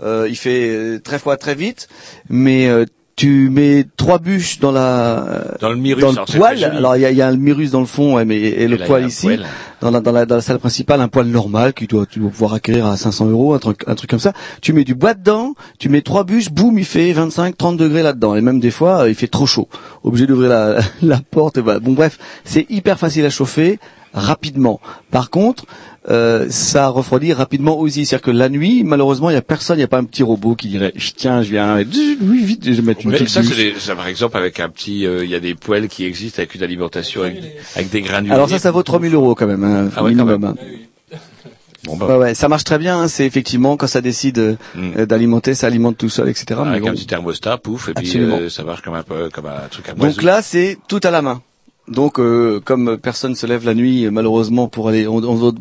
[0.03, 1.87] Euh, il fait euh, très froid très vite,
[2.29, 2.85] mais euh,
[3.15, 6.63] tu mets trois bûches dans la Dans le mirus, dans alors le c'est poêle.
[6.65, 8.75] Alors il y a, y a un mirus dans le fond, ouais, mais et, le
[8.75, 9.45] là, poêle ici, poêle.
[9.79, 12.29] dans la, dans la dans la salle principale, un poêle normal qui doit tu dois
[12.29, 14.33] pouvoir acquérir à 500 euros, un truc un truc comme ça.
[14.61, 18.35] Tu mets du bois dedans, tu mets trois bûches, boum, il fait 25-30 degrés là-dedans,
[18.35, 19.69] et même des fois euh, il fait trop chaud,
[20.03, 21.57] obligé d'ouvrir la, la porte.
[21.57, 21.79] Et voilà.
[21.79, 23.79] Bon bref, c'est hyper facile à chauffer.
[24.15, 24.79] Rapidement.
[25.11, 25.65] Par contre,
[26.09, 28.05] euh, ça refroidit rapidement aussi.
[28.05, 30.23] C'est-à-dire que la nuit, malheureusement, il y a personne, il n'y a pas un petit
[30.23, 31.85] robot qui dirait tiens, je viens, et
[32.21, 34.59] oui, vite, je vais mettre une Mais petite ça, c'est des- ça, par exemple, avec
[34.59, 37.37] un petit, euh, il y a des poêles qui existent avec une alimentation avec,
[37.75, 38.31] avec des granules.
[38.31, 40.41] Alors ça, ça vaut 3000 euros quand même, hein, Ah ouais, quand minimum.
[40.41, 40.55] même.
[41.13, 41.17] hein.
[41.85, 42.97] Bon, bah, Ouais, ouais, ça marche très bien.
[42.99, 44.55] hein, C'est effectivement quand ça décide euh,
[44.97, 46.59] euh, d'alimenter, ça alimente tout seul, etc.
[46.63, 46.89] Mais avec bon.
[46.89, 49.87] un petit thermostat, pouf, et puis euh, ça marche comme un peu, comme un truc
[49.89, 50.21] à Donc moiseau.
[50.21, 51.41] là, c'est tout à la main.
[51.87, 55.53] Donc, euh, comme personne se lève la nuit, euh, malheureusement, pour aller, on, on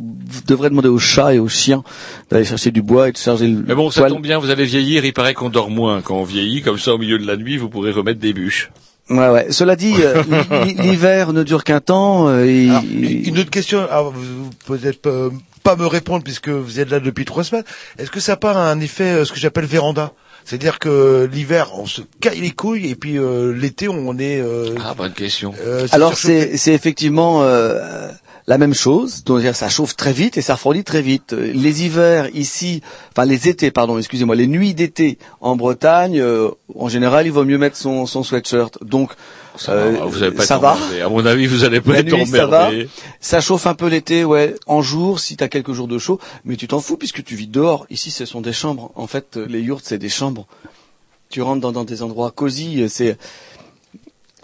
[0.48, 1.82] devrait demander aux chats et aux chiens
[2.30, 4.64] d'aller chercher du bois et de charger le Mais bon, ça tombe bien, vous allez
[4.64, 7.36] vieillir, il paraît qu'on dort moins quand on vieillit, comme ça au milieu de la
[7.36, 8.70] nuit, vous pourrez remettre des bûches.
[9.10, 9.46] Ouais, ouais.
[9.50, 10.22] Cela dit, euh,
[10.82, 12.28] l'hiver ne dure qu'un temps.
[12.28, 15.30] euh, et- Alors, une autre question, alors, vous, vous peut-être
[15.62, 17.64] pas me répondre puisque vous êtes là depuis trois semaines.
[17.98, 20.12] Est-ce que ça n'a pas un effet, euh, ce que j'appelle véranda?
[20.44, 24.40] C'est-à-dire que l'hiver, on se caille les couilles et puis euh, l'été, on est...
[24.40, 25.54] euh, Ah, bonne question.
[25.60, 28.08] euh, Alors c'est c'est effectivement euh,
[28.46, 31.32] la même chose, donc ça chauffe très vite et ça refroidit très vite.
[31.32, 36.88] Les hivers ici, enfin les étés, pardon, excusez-moi, les nuits d'été en Bretagne, euh, en
[36.90, 38.76] général, il vaut mieux mettre son, son sweatshirt.
[38.84, 39.12] Donc
[39.68, 40.76] euh, Ah, vous allez pas ça va.
[41.04, 42.70] À mon avis, vous allez pas La être nuit, ça va.
[43.20, 46.56] Ça chauffe un peu l'été, ouais, en jour, si t'as quelques jours de chaud, mais
[46.56, 47.86] tu t'en fous puisque tu vis dehors.
[47.90, 48.90] Ici, ce sont des chambres.
[48.94, 50.46] En fait, les yurts, c'est des chambres.
[51.30, 53.16] Tu rentres dans, dans des endroits cosy, euh, c'est...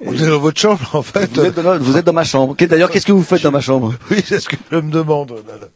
[0.03, 1.31] Vous êtes dans votre chambre, en fait.
[1.33, 2.57] Vous êtes dans, vous êtes dans ma chambre.
[2.59, 3.95] D'ailleurs, qu'est-ce que vous faites dans ma chambre?
[4.11, 5.31] Oui, c'est ce que je me demande.
[5.47, 5.67] là, là.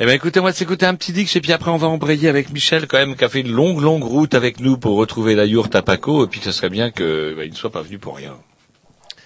[0.00, 2.28] Eh ben, écoutez, moi, de s'écouter un petit dix, et puis après, on va embrayer
[2.28, 5.34] avec Michel, quand même, qui a fait une longue, longue route avec nous pour retrouver
[5.34, 7.82] la yourte à Paco, et puis ça serait bien que, bah, il ne soit pas
[7.82, 8.36] venu pour rien.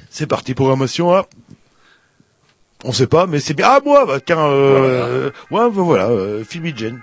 [0.08, 1.26] C'est parti, programmation A.
[2.84, 3.66] On sait pas, mais c'est bien.
[3.68, 7.02] Ah, moi, bah, tiens, euh, ouais, bah, voilà, euh, Phoebe Jane.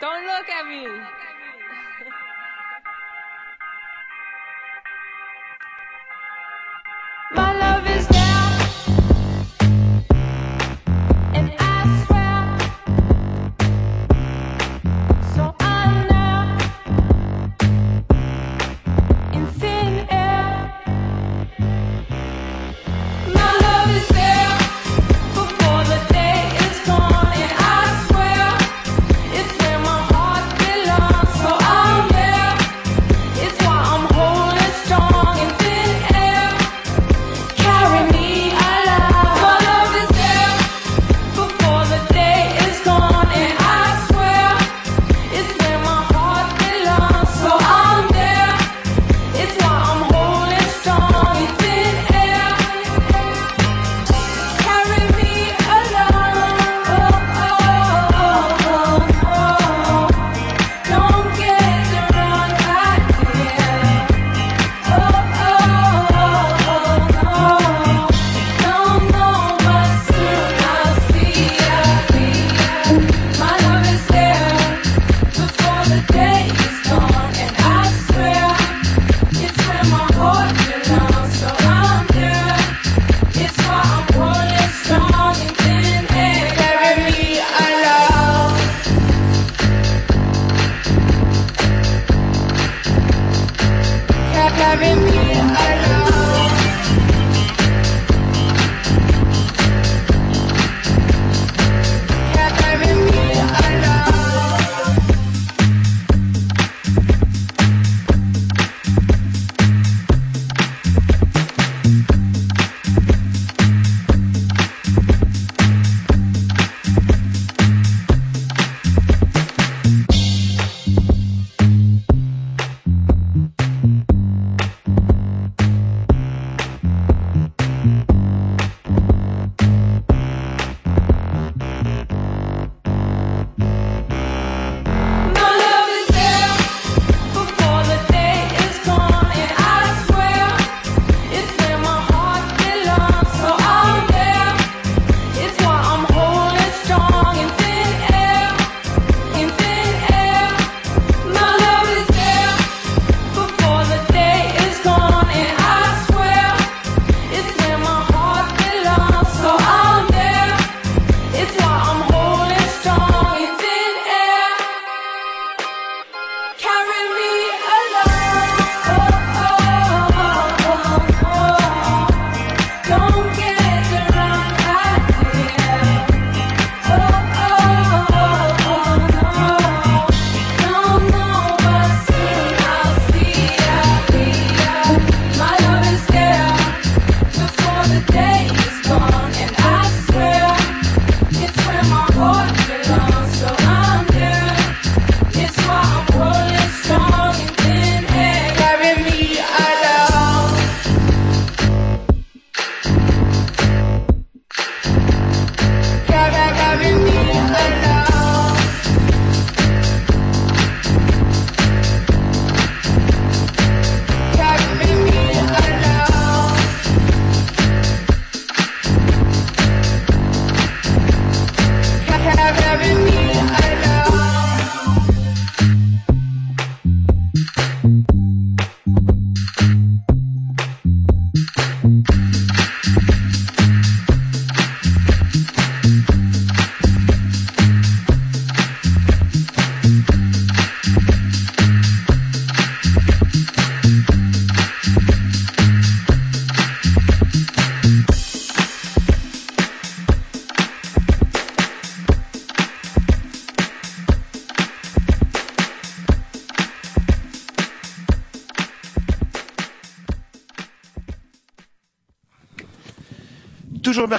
[0.00, 1.05] Don't look at me.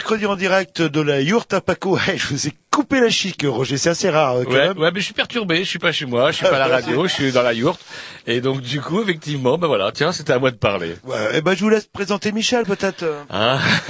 [0.08, 1.98] Mercredi en direct de la yourte à Paco.
[1.98, 4.36] Hey, je vous ai coupé la chic, Roger, c'est assez rare.
[4.46, 4.78] quand Ouais, même.
[4.78, 6.68] ouais, mais je suis perturbé, je suis pas chez moi, je suis pas à la
[6.76, 7.82] radio, je suis dans la yourte.
[8.28, 10.96] Et donc, du coup, effectivement, ben voilà, tiens, c'était à moi de parler.
[11.04, 13.04] Ouais, eh ben, je vous laisse présenter Michel, peut-être.
[13.32, 13.58] Hein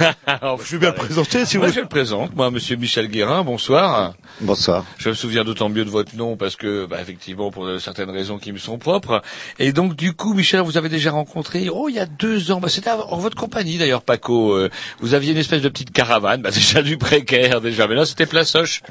[0.64, 3.44] je vais bien le présenter, si Moi, vous je le présente, moi, monsieur Michel Guérin,
[3.44, 4.14] bonsoir.
[4.40, 4.84] Bonsoir.
[4.96, 8.38] Je me souviens d'autant mieux de votre nom parce que, bah, effectivement, pour certaines raisons
[8.38, 9.22] qui me sont propres.
[9.58, 12.58] Et donc, du coup, Michel, vous avez déjà rencontré, oh, il y a deux ans,
[12.60, 14.54] bah, c'était en votre compagnie, d'ailleurs, Paco.
[14.54, 14.70] euh,
[15.00, 17.86] vous aviez une espèce de petite caravane, bah, déjà du précaire, déjà.
[17.86, 18.82] Mais là, c'était Plaçoche.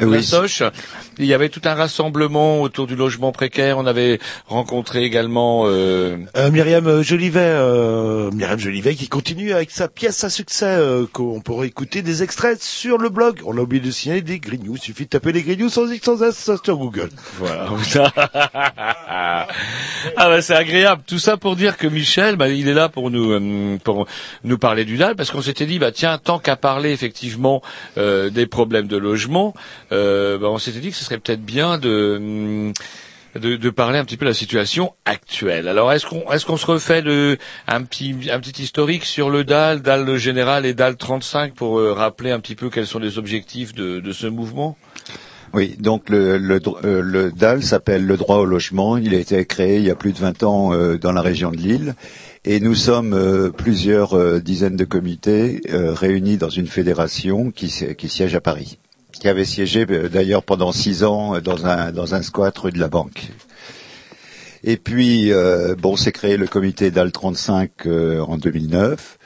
[0.00, 0.26] Oui.
[1.18, 3.76] Il y avait tout un rassemblement autour du logement précaire.
[3.78, 9.88] On avait rencontré également, euh, Euh, Myriam Jolivet, euh, Myriam Jolivet qui continue avec sa
[9.88, 13.40] pièce à succès euh, qu'on pourrait écouter des extraits sur le blog.
[13.44, 14.76] On a oublié de signaler des Grignoux.
[14.76, 17.10] Il suffit de taper les Grignoux sans X sans S sur Google.
[17.38, 17.66] Voilà.
[19.08, 19.46] ah
[20.16, 21.02] bah c'est agréable.
[21.06, 24.06] Tout ça pour dire que Michel, bah, il est là pour nous euh, pour
[24.44, 27.62] nous parler du DAL parce qu'on s'était dit bah tiens tant qu'à parler effectivement
[27.98, 29.54] euh, des problèmes de logement,
[29.92, 32.72] euh, bah, on s'était dit que ce serait peut-être bien de hum,
[33.34, 35.66] de, parler un petit peu de la situation actuelle.
[35.66, 37.02] Alors est-ce qu'on se refait
[37.66, 38.14] un petit
[38.58, 42.68] historique sur le DAL, DAL général et DAL 35 pour euh, rappeler un petit peu
[42.68, 44.76] quels sont les objectifs de, ce mouvement?
[45.54, 48.98] Oui, donc le, DAL s'appelle le droit au logement.
[48.98, 51.56] Il a été créé il y a plus de 20 ans dans la région de
[51.56, 51.94] Lille.
[52.44, 57.70] Et nous sommes euh, plusieurs euh, dizaines de comités euh, réunis dans une fédération qui,
[57.70, 58.78] si- qui siège à Paris,
[59.12, 63.30] qui avait siégé d'ailleurs pendant six ans dans un, squat rue de la Banque.
[64.64, 65.32] Et puis,
[65.78, 69.18] bon, c'est créé le comité DAL 35 euh, en 2009.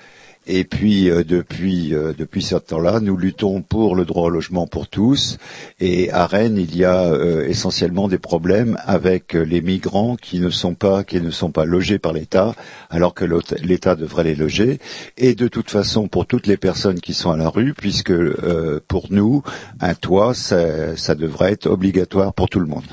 [0.49, 4.67] Et puis euh, depuis euh, depuis ce temps-là, nous luttons pour le droit au logement
[4.69, 5.39] pour tous.
[5.81, 10.39] Et à Rennes, il y a euh, essentiellement des problèmes avec euh, les migrants qui
[10.39, 12.55] ne sont pas qui ne sont pas logés par l'État,
[12.91, 13.25] alors que
[13.63, 14.79] l'État devrait les loger.
[15.17, 18.81] Et de toute façon, pour toutes les personnes qui sont à la rue, puisque euh,
[18.87, 19.43] pour nous,
[19.81, 22.85] un toit, ça, ça devrait être obligatoire pour tout le monde.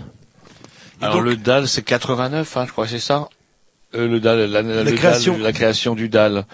[1.01, 3.27] Alors le DAL c'est 89, hein, je crois, c'est ça?
[3.93, 5.37] Euh, le DAL, la, la- le DAL, création.
[5.37, 6.45] la création du DAL.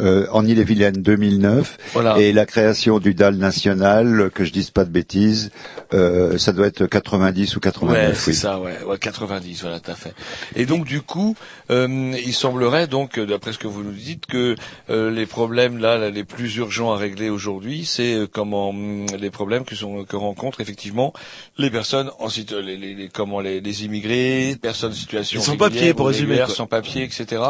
[0.00, 2.18] Euh, en Ille-et-Vilaine 2009 Voilà.
[2.18, 5.50] et la création du DAL national, que je dise pas de bêtises,
[5.94, 8.08] euh, ça doit être 90 ou 89.
[8.08, 8.36] Ouais, c'est oui.
[8.36, 10.12] ça, ouais, ouais, 90, voilà, tout à fait.
[10.56, 11.36] Et donc du coup,
[11.70, 14.56] euh, il semblerait donc, d'après ce que vous nous dites, que
[14.90, 19.06] euh, les problèmes là, là, les plus urgents à régler aujourd'hui, c'est euh, comment hum,
[19.18, 21.12] les problèmes que sont que rencontrent effectivement
[21.58, 25.78] les personnes en situ- les, les, les- comment les, les immigrés, personnes en situation sans-papiers,
[25.78, 27.42] régulière, pour résumer, sans papier, etc.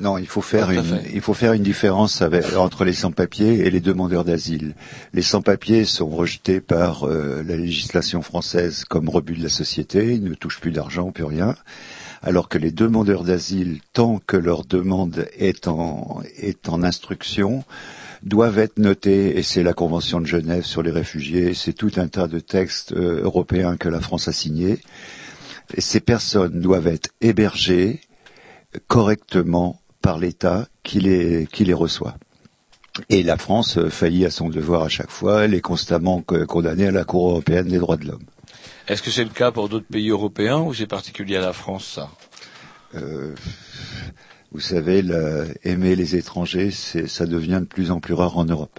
[0.00, 1.10] Non, il faut faire une, fait.
[1.14, 4.74] il faut faire une différence avec- entre les sans-papiers et les demandeurs d'asile.
[5.12, 10.24] Les sans-papiers sont rejetés par euh, la législation française comme rebut de la société, ils
[10.24, 11.54] ne touchent plus d'argent, plus rien.
[12.22, 17.62] Alors que les demandeurs d'asile, tant que leur demande est en, est en instruction,
[18.24, 22.08] doivent être notés, et c'est la Convention de Genève sur les réfugiés, c'est tout un
[22.08, 24.78] tas de textes euh, européens que la France a signés.
[25.76, 28.00] Et ces personnes doivent être hébergées
[28.88, 32.14] correctement par l'État qui les, qui les reçoit.
[33.08, 36.44] Et la France euh, faillit à son devoir à chaque fois, elle est constamment co-
[36.46, 38.22] condamnée à la Cour européenne des droits de l'homme.
[38.86, 41.86] Est-ce que c'est le cas pour d'autres pays européens ou c'est particulier à la France
[41.96, 42.10] ça?
[42.94, 43.34] Euh,
[44.52, 48.44] vous savez, la- aimer les étrangers, c'est, ça devient de plus en plus rare en
[48.44, 48.78] Europe.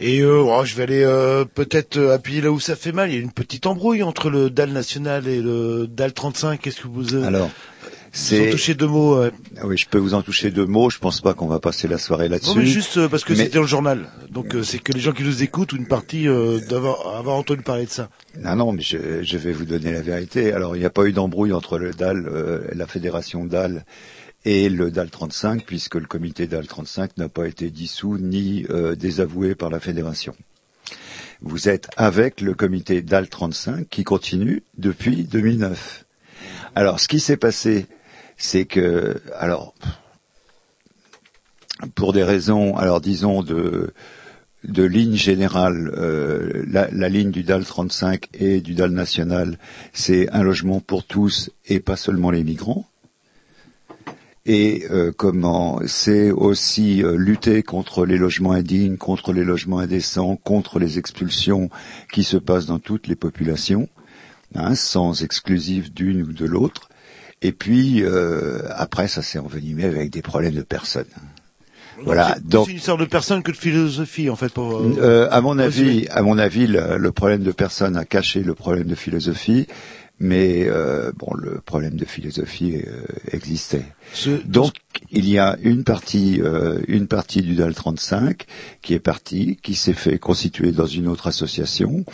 [0.00, 3.10] Et euh, oh, je vais aller euh, peut-être appuyer là où ça fait mal.
[3.10, 6.60] Il y a une petite embrouille entre le DAL national et le DAL 35.
[6.60, 7.14] Qu'est-ce que vous...
[7.14, 7.50] Euh, Alors,
[8.50, 9.20] touchez deux mots.
[9.22, 10.88] Ah Oui, je peux vous en toucher deux mots.
[10.90, 12.50] Je pense pas qu'on va passer la soirée là-dessus.
[12.50, 14.08] Non, mais juste euh, parce que Mais- c'était dans le journal.
[14.30, 17.36] Donc euh, c'est que les gens qui nous écoutent ou une partie euh, doivent avoir
[17.36, 18.08] entendu parler de ça.
[18.40, 20.52] Non, non, mais je, je vais vous donner la vérité.
[20.52, 23.84] Alors, il n'y a pas eu d'embrouille entre le DAL, euh, la fédération DAL
[24.44, 28.94] et le DAL 35, puisque le comité DAL 35 n'a pas été dissous ni euh,
[28.94, 30.34] désavoué par la fédération.
[31.42, 36.04] Vous êtes avec le comité DAL 35 qui continue depuis 2009.
[36.74, 37.86] Alors, ce qui s'est passé,
[38.36, 39.74] c'est que, alors,
[41.94, 43.92] pour des raisons, alors disons de
[44.64, 49.58] de ligne générale, euh, la, ligne du DAL 35 et du DAL national,
[49.92, 52.86] c'est un logement pour tous et pas seulement les migrants.
[54.46, 60.36] Et euh, comment c'est aussi euh, lutter contre les logements indignes, contre les logements indécents,
[60.36, 61.70] contre les expulsions
[62.12, 63.88] qui se passent dans toutes les populations,
[64.54, 66.88] hein, sans exclusif d'une ou de l'autre.
[67.44, 71.04] Et puis euh, après, ça s'est envenimé avec des problèmes de personnes.
[72.04, 72.32] Voilà.
[72.36, 74.52] C'est Donc plus une histoire de personne que de philosophie en fait.
[74.52, 78.04] Pour, euh, euh, à mon avis, à mon avis, le, le problème de personne a
[78.04, 79.66] caché le problème de philosophie,
[80.18, 83.84] mais euh, bon, le problème de philosophie euh, existait.
[84.12, 84.72] Ce- Donc,
[85.12, 88.44] il y a une partie, euh, une partie du DAL 35
[88.82, 92.04] qui est partie, qui s'est fait constituer dans une autre association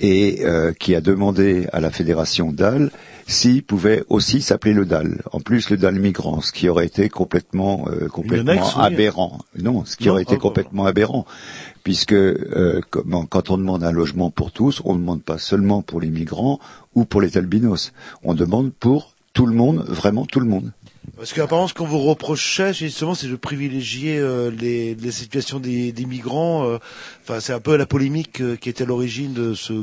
[0.00, 2.90] et euh, qui a demandé à la fédération DAL
[3.26, 5.22] s'il pouvait aussi s'appeler le DAL.
[5.32, 9.38] En plus, le DAL migrant, ce qui aurait été complètement, euh, complètement aberrant.
[9.58, 11.26] Non, ce qui Non, aurait été oh, complètement aberrant,
[11.84, 16.00] puisque euh, quand on demande un logement pour tous, on ne demande pas seulement pour
[16.00, 16.58] les migrants
[16.94, 17.92] ou pour les albinos.
[18.24, 20.72] On demande pour tout le monde, vraiment tout le monde.
[21.18, 26.64] Parce qu'apparemment, ce qu'on vous reprochait, justement, c'est de privilégier euh, les, situations des, migrants.
[26.68, 26.78] euh,
[27.24, 29.82] Enfin, c'est un peu la polémique euh, qui était à l'origine de ce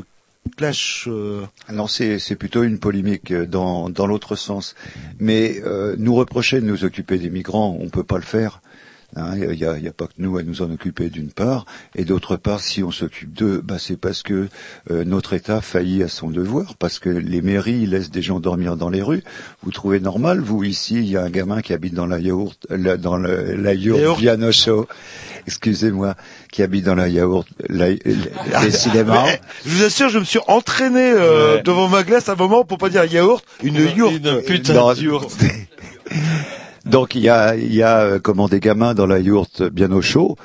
[0.56, 1.04] clash.
[1.08, 1.44] euh.
[1.68, 4.74] Alors c'est plutôt une polémique euh, dans, dans l'autre sens.
[5.18, 8.62] Mais euh, nous reprocher de nous occuper des migrants, on peut pas le faire.
[9.14, 11.64] Hein, Il n'y a, pas que nous à nous en occuper d'une part,
[11.94, 14.48] et d'autre part, si on s'occupe d'eux, bah, c'est parce que
[14.90, 18.76] euh, notre État faillit à son devoir, parce que les mairies laissent des gens dormir
[18.76, 19.22] dans les rues.
[19.62, 22.58] Vous trouvez normal, vous ici, il y a un gamin qui habite dans la yaourt,
[22.68, 24.52] la- dans le, la yaourt Yaourt.
[24.52, 24.86] Show,
[25.46, 26.14] excusez-moi,
[26.52, 29.24] qui habite dans la yaourt, la, la- décidément.
[29.24, 31.62] Mais, je vous assure, je me suis entraîné euh, Ouais.
[31.62, 34.20] devant ma glace un moment pour pas dire yaourt, une yourte.
[34.22, 34.40] Non,
[36.86, 39.90] Donc il y a, il y a euh, comment des gamins dans la yourte bien
[39.90, 40.36] au chaud.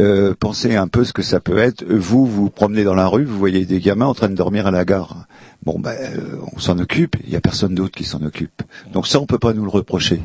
[0.00, 1.84] Euh, pensez un peu ce que ça peut être.
[1.84, 4.72] Vous vous promenez dans la rue, vous voyez des gamins en train de dormir à
[4.72, 5.26] la gare.
[5.62, 7.16] Bon ben euh, on s'en occupe.
[7.24, 8.62] Il y a personne d'autre qui s'en occupe.
[8.92, 10.20] Donc ça on peut pas nous le reprocher.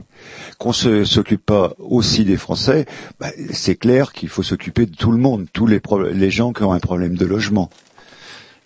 [0.57, 2.87] Qu'on se s'occupe pas aussi des Français,
[3.19, 5.79] ben, c'est clair qu'il faut s'occuper de tout le monde, tous les
[6.13, 7.69] les gens qui ont un problème de logement.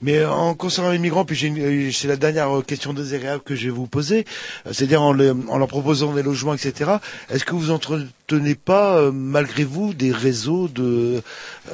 [0.03, 3.65] Mais en concernant les migrants, puis euh, c'est la dernière euh, question désagréable que je
[3.65, 4.25] vais vous poser,
[4.67, 6.91] euh, c'est-à-dire en, le- en leur proposant des logements, etc.
[7.29, 11.21] Est-ce que vous entretenez pas, euh, malgré vous, des réseaux de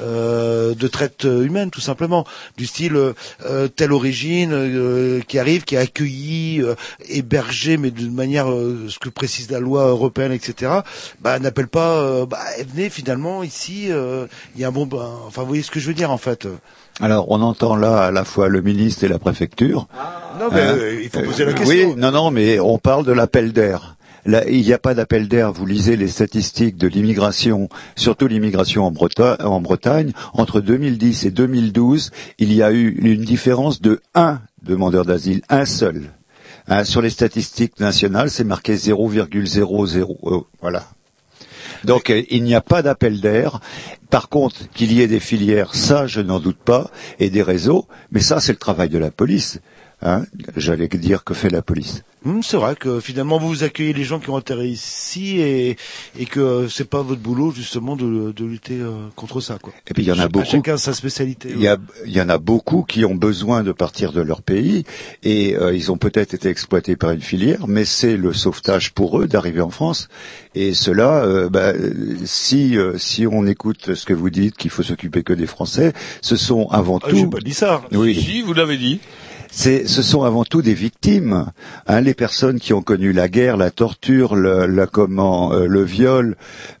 [0.00, 2.24] euh, de traite humaine, tout simplement,
[2.56, 6.76] du style euh, euh, telle origine euh, qui arrive, qui est accueilli, euh,
[7.08, 10.72] hébergé, mais d'une manière, euh, ce que précise la loi européenne, etc.
[11.20, 12.38] Bah, n'appelle pas, euh, bah,
[12.72, 15.80] venez finalement ici, euh, il y a un bon, ben, enfin, vous voyez ce que
[15.80, 16.46] je veux dire en fait.
[17.00, 19.88] Alors, on entend là à la fois le ministre et la préfecture.
[20.38, 21.88] Non, mais Hein euh, il faut poser la Euh, question.
[21.90, 23.96] Oui, non, non, mais on parle de l'appel d'air.
[24.26, 25.50] Là, il n'y a pas d'appel d'air.
[25.52, 30.12] Vous lisez les statistiques de l'immigration, surtout l'immigration en, Breta- en Bretagne.
[30.34, 35.64] Entre 2010 et 2012, il y a eu une différence de un demandeur d'asile, un
[35.64, 36.10] seul.
[36.68, 40.16] Hein, sur les statistiques nationales, c'est marqué 0,00.
[40.26, 40.84] euh, voilà.
[41.84, 43.60] Donc euh, il n'y a pas d'appel d'air.
[44.10, 47.86] Par contre, qu'il y ait des filières, ça je n'en doute pas, et des réseaux,
[48.10, 49.60] mais ça c'est le travail de la police.
[50.02, 50.24] Hein
[50.56, 52.02] J'allais dire que fait la police.
[52.24, 55.76] Hum, c'est vrai que finalement vous accueillez les gens qui ont atterri ici et,
[56.18, 59.72] et que c'est pas votre boulot justement de, de lutter euh, contre ça quoi.
[59.88, 60.44] Et puis il y en a beaucoup.
[60.46, 61.48] Chacun sa spécialité.
[61.50, 64.42] Il y, a, il y en a beaucoup qui ont besoin de partir de leur
[64.42, 64.84] pays
[65.22, 69.18] et euh, ils ont peut-être été exploités par une filière, mais c'est le sauvetage pour
[69.20, 70.08] eux d'arriver en France.
[70.54, 71.72] Et cela, euh, bah,
[72.24, 75.92] si euh, si on écoute ce que vous dites, qu'il faut s'occuper que des Français,
[76.20, 77.30] ce sont avant Ah, j'ai tout.
[77.30, 77.82] pas dit ça.
[77.92, 78.14] Oui.
[78.14, 79.00] Si, vous l'avez dit.
[79.52, 81.46] C'est, ce sont avant tout des victimes,
[81.88, 85.82] hein, les personnes qui ont connu la guerre, la torture, le, la comment, euh, le
[85.82, 86.36] viol.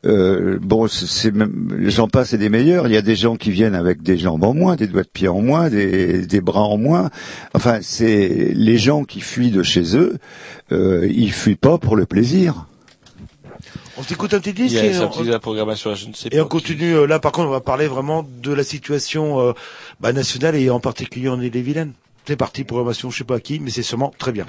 [0.06, 2.86] Euh, bon, c'est c'est même, j'en passe et des meilleurs.
[2.86, 5.08] Il y a des gens qui viennent avec des jambes en moins, des doigts de
[5.08, 7.10] pied en moins, des, des bras en moins.
[7.54, 10.18] Enfin, c'est les gens qui fuient de chez eux.
[10.70, 12.66] Euh, ils fuient pas pour le plaisir.
[13.98, 16.06] On s'écoute un petit Il disque y a et, sa on, petite la programmation, je
[16.08, 16.36] ne sais pas.
[16.36, 16.94] et on continue.
[16.94, 19.52] euh, Là par contre on va parler vraiment de la situation euh,
[20.00, 21.92] bah, nationale et en particulier en Ille-et-Vilaine.
[22.26, 24.46] C'est parti, programmation je sais pas à qui, mais c'est sûrement très bien.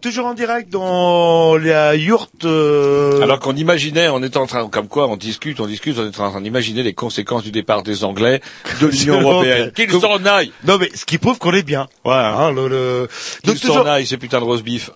[0.00, 2.44] Toujours en direct dans la yourte.
[2.44, 6.04] euh, Alors qu'on imaginait, on était en train, comme quoi, on discute, on discute, on
[6.06, 8.40] est en train d'imaginer les conséquences du départ des Anglais
[8.80, 9.72] de l'Union européenne.
[9.72, 11.86] Qu'ils s'en aillent Non mais ce qui prouve qu'on est bien.
[12.04, 12.34] Voilà.
[12.36, 13.08] hein, le, le-
[13.44, 14.90] Qu'ils toujours s'en aillent, ces putains de roast beef.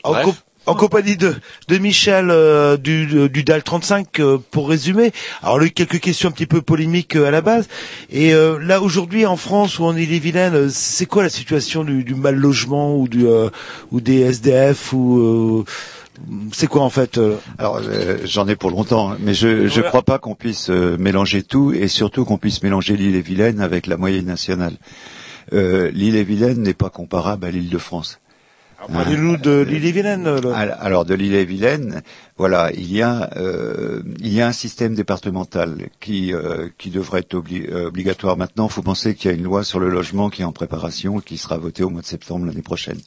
[0.66, 1.34] En, compagnie de,
[1.68, 5.12] de Michel euh, du, du, DAL 35 euh, pour résumer.
[5.42, 7.68] Alors lui quelques questions un petit peu polémiques euh, à la base.
[8.10, 12.04] Et euh, là aujourd'hui en France ou en Ille-et-Vilaine, euh, c'est quoi la situation du,
[12.04, 13.48] du mal logement ou du euh,
[13.90, 15.64] ou des SDF ou euh,
[16.52, 17.20] c'est quoi en fait
[17.58, 20.96] Alors euh, j'en ai pour longtemps, hein, mais je je crois pas qu'on puisse euh,
[20.98, 24.74] mélanger tout et surtout qu'on puisse mélanger l'île et Vilaine avec la moyenne nationale.
[25.52, 28.18] Euh, l'île et Vilaine n'est pas comparable à l'île de France.
[28.92, 30.26] Parlez-nous de l'Ille-et-Vilaine.
[30.26, 32.02] euh, Al- Alors de l'île et Vilaine,
[32.36, 37.20] voilà, il y a euh, il y a un système départemental qui euh, qui devrait
[37.20, 38.66] être obli- euh, obligatoire maintenant.
[38.66, 41.20] Il faut penser qu'il y a une loi sur le logement qui est en préparation
[41.20, 42.98] et qui sera votée au mois de septembre l'année prochaine.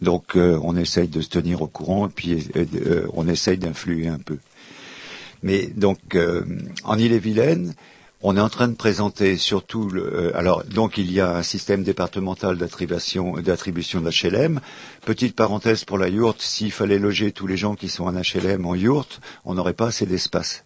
[0.00, 3.58] Donc euh, on essaye de se tenir au courant et puis euh, euh, on essaye
[3.58, 4.38] d'influer un peu.
[5.42, 6.42] Mais donc euh,
[6.84, 7.74] en Ille-et-Vilaine,
[8.22, 11.42] on est en train de présenter surtout le, euh, alors donc il y a un
[11.42, 14.60] système départemental d'attribution d'attribution d'HLM.
[15.06, 18.66] Petite parenthèse pour la yourte, s'il fallait loger tous les gens qui sont en HLM
[18.66, 20.64] en yourte, on n'aurait pas assez d'espace.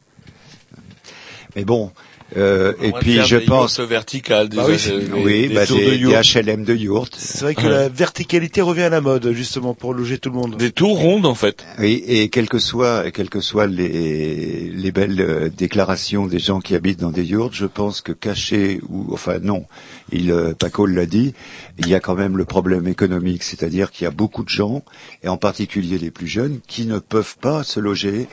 [1.54, 1.92] Mais bon,
[2.36, 5.54] euh, et puis je des pense verticales, des- Bah oui, des- c'est- des- oui, des
[5.54, 6.40] bah, tours des, de des.
[6.40, 7.14] HLM de yourte.
[7.18, 10.56] C'est vrai que la verticalité revient à la mode justement pour loger tout le monde.
[10.56, 11.64] Des tours rondes en fait.
[11.78, 16.60] Oui, et quelles que soient, quelles que soient les, les belles euh, déclarations des gens
[16.60, 19.64] qui habitent dans des yurts, je pense que caché ou, enfin non,
[20.10, 21.34] il, euh, Paco l'a dit,
[21.78, 24.82] il y a quand même le problème économique, c'est-à-dire qu'il y a beaucoup de gens,
[25.22, 28.26] et en particulier les plus jeunes, qui ne peuvent pas se loger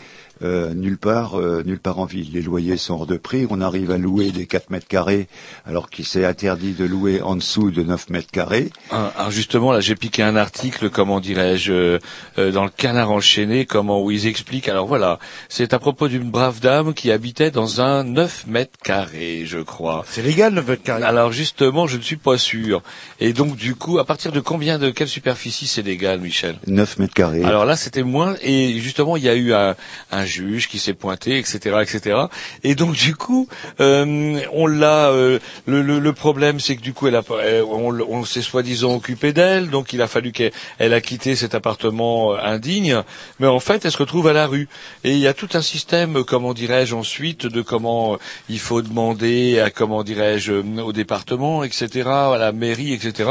[0.44, 2.30] euh, nulle part, euh, nulle part en ville.
[2.34, 3.46] Les loyers sont hors de prix.
[3.50, 5.28] On arrive à louer des 4 mètres carrés,
[5.66, 8.70] alors qu'il s'est interdit de louer en dessous de 9 mètres carrés.
[8.90, 12.00] Ah, Alors justement, là, j'ai piqué un article, comment dirais-je, euh,
[12.38, 14.70] euh, dans le Canard enchaîné, comment où ils expliquent.
[14.70, 15.20] Alors voilà,
[15.50, 20.04] c'est à propos d'une brave dame qui habitait dans un 9 mètres carrés, je crois.
[20.08, 21.04] C'est légal 9 mètres carrés.
[21.04, 22.82] Alors justement, je ne suis pas sûr.
[23.20, 26.56] Et donc du coup, à partir de combien, de quelle superficie c'est légal, Michel?
[26.68, 27.44] 9 mètres carrés.
[27.44, 29.76] alors là, c'était moins, et justement, il y a eu un,
[30.12, 32.18] un juge qui s'est pointé, etc., etc.
[32.64, 33.48] Et donc, du coup,
[33.80, 35.10] euh, on l'a.
[35.10, 37.24] euh, le, le, le problème, c'est que du coup, elle a,
[37.68, 41.56] on, on s'est soi-disant occupé d'elle, donc il a fallu qu'elle elle a quitté cet
[41.56, 43.04] appartement euh, indigne.
[43.40, 44.68] Mais en fait, elle se retrouve à la rue.
[45.04, 48.18] Et il y a tout un système, comment dirais-je, ensuite, de comment euh,
[48.50, 53.30] il faut demander, à comment dirais-je, euh, au département, etc., à la mairie, etc.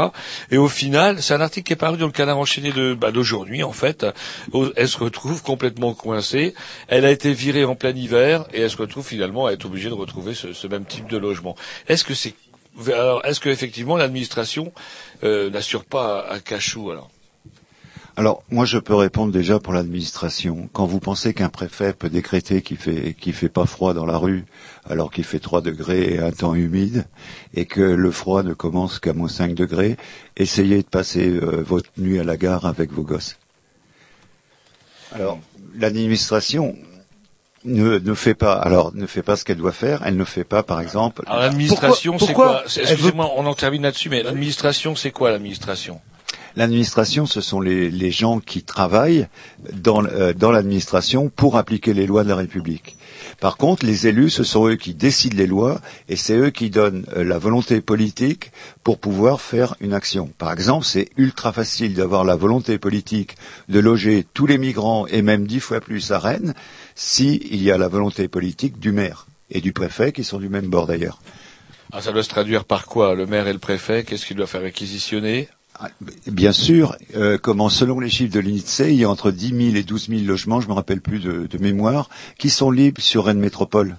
[0.51, 3.11] Et au final, c'est un article qui est paru dans le Canard enchaîné de bah,
[3.11, 4.05] d'aujourd'hui, en fait.
[4.75, 6.53] Elle se retrouve complètement coincée.
[6.91, 9.87] Elle a été virée en plein hiver et elle se retrouve finalement à être obligée
[9.87, 11.55] de retrouver ce, ce même type de logement.
[11.87, 12.35] Est-ce que c'est
[12.87, 14.73] alors, est-ce que effectivement l'administration
[15.23, 17.09] euh, n'assure pas un cachot alors?
[18.17, 20.69] Alors, moi, je peux répondre déjà pour l'administration.
[20.73, 24.17] Quand vous pensez qu'un préfet peut décréter qu'il fait qu'il fait pas froid dans la
[24.17, 24.43] rue,
[24.89, 27.05] alors qu'il fait 3 degrés et un temps humide,
[27.53, 29.95] et que le froid ne commence qu'à moins 5 degrés,
[30.35, 33.37] essayez de passer euh, votre nuit à la gare avec vos gosses.
[35.13, 35.39] Alors,
[35.77, 36.75] l'administration
[37.65, 40.01] ne, ne fait pas, alors ne fait pas ce qu'elle doit faire.
[40.05, 41.23] Elle ne fait pas, par exemple.
[41.27, 46.01] Alors l'administration, c'est quoi veut- Excusez-moi, on en termine là-dessus, mais l'administration, c'est quoi l'administration?
[46.57, 49.27] L'administration, ce sont les, les gens qui travaillent
[49.73, 52.97] dans, euh, dans l'administration pour appliquer les lois de la République.
[53.41, 56.69] Par contre, les élus, ce sont eux qui décident les lois et c'est eux qui
[56.69, 58.51] donnent euh, la volonté politique
[58.83, 60.29] pour pouvoir faire une action.
[60.37, 63.35] Par exemple, c'est ultra facile d'avoir la volonté politique
[63.67, 66.53] de loger tous les migrants et même dix fois plus à Rennes
[66.93, 70.67] s'il y a la volonté politique du maire et du préfet qui sont du même
[70.67, 71.19] bord d'ailleurs.
[71.91, 73.15] ah, Ça doit se traduire par quoi?
[73.15, 74.61] Le maire et le préfet, qu'est-ce qu'il doit faire?
[74.61, 75.49] Réquisitionner?
[76.27, 79.75] Bien sûr, euh, comment selon les chiffres de l'INSEE, il y a entre 10 000
[79.75, 83.39] et 12 000 logements, je me rappelle plus de, mémoire, qui sont libres sur Rennes
[83.39, 83.97] Métropole.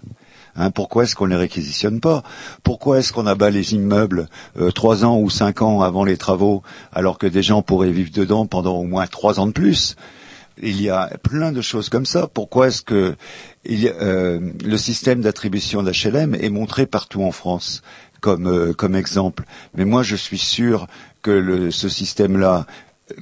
[0.54, 2.22] Hein, pourquoi est-ce qu'on les réquisitionne pas?
[2.62, 4.28] Pourquoi est-ce qu'on abat les immeubles
[4.58, 8.10] euh, trois ans ou cinq ans avant les travaux, alors que des gens pourraient vivre
[8.12, 9.96] dedans pendant au moins trois ans de plus?
[10.62, 12.28] Il y a plein de choses comme ça.
[12.28, 13.16] Pourquoi est-ce que
[13.64, 17.82] il euh, le système d'attribution d'HLM est montré partout en France?
[18.22, 19.44] Comme, euh, comme exemple.
[19.74, 20.86] Mais moi, je suis sûr
[21.20, 22.66] que ce système-là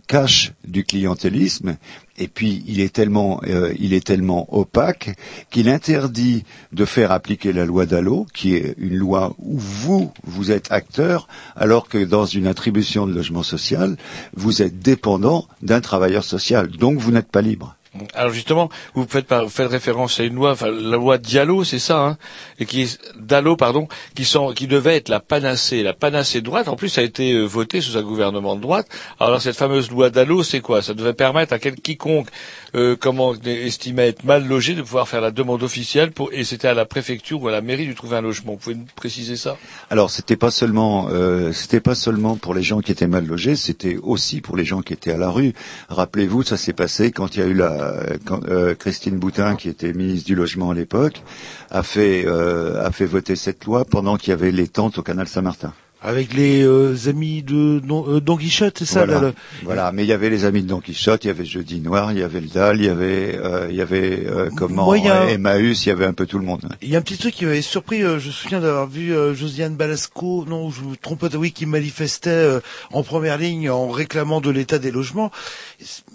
[0.06, 1.76] cache du clientélisme.
[2.18, 5.16] Et puis il est tellement euh, il est tellement opaque
[5.50, 10.50] qu'il interdit de faire appliquer la loi Dallot qui est une loi où vous vous
[10.50, 13.96] êtes acteur alors que dans une attribution de logement social
[14.34, 16.68] vous êtes dépendant d'un travailleur social.
[16.68, 17.74] Donc vous n'êtes pas libre
[18.14, 21.98] Alors justement, vous faites, vous faites référence à une loi, la loi Diallo, c'est ça,
[22.00, 22.18] hein,
[22.64, 22.88] qui
[23.18, 26.68] Dallo, pardon, qui, sont, qui devait être la panacée, la panacée droite.
[26.68, 28.86] En plus, ça a été euh, voté sous un gouvernement de droite.
[29.18, 30.82] Alors cette fameuse loi Dallo, c'est quoi?
[30.82, 32.28] Ça devait permettre à quel quiconque,
[32.76, 36.68] euh, comment estimait être mal logé, de pouvoir faire la demande officielle pour, et c'était
[36.68, 38.52] à la préfecture ou à la mairie de trouver un logement.
[38.52, 39.56] Vous pouvez nous préciser ça?
[39.90, 43.56] Alors c'était pas seulement euh, c'était pas seulement pour les gens qui étaient mal logés,
[43.56, 45.54] c'était aussi pour les gens qui étaient à la rue.
[45.88, 47.79] Rappelez-vous, ça s'est passé quand il y a eu la
[48.24, 51.22] quand, euh, Christine Boutin qui était ministre du logement à l'époque
[51.70, 55.02] a fait euh, a fait voter cette loi pendant qu'il y avait les tentes au
[55.02, 55.72] canal Saint-Martin.
[56.02, 59.20] Avec les euh, amis de Don, euh, Don Quichotte, c'est ça voilà.
[59.20, 61.44] là, le- Voilà, mais il y avait les amis de Don Quichotte, il y avait
[61.44, 64.48] Jeudi Noir, il y avait le Dalle, il y avait euh, il y avait euh,
[64.56, 66.66] comment Moi, il y a- Emmaüs, il y avait un peu tout le monde.
[66.80, 69.12] Il y a un petit truc qui m'avait surpris, euh, je me souviens d'avoir vu
[69.14, 72.60] euh, Josiane Balasco, non, je me trompe pas, oui, qui manifestait euh,
[72.92, 75.30] en première ligne en réclamant de l'état des logements.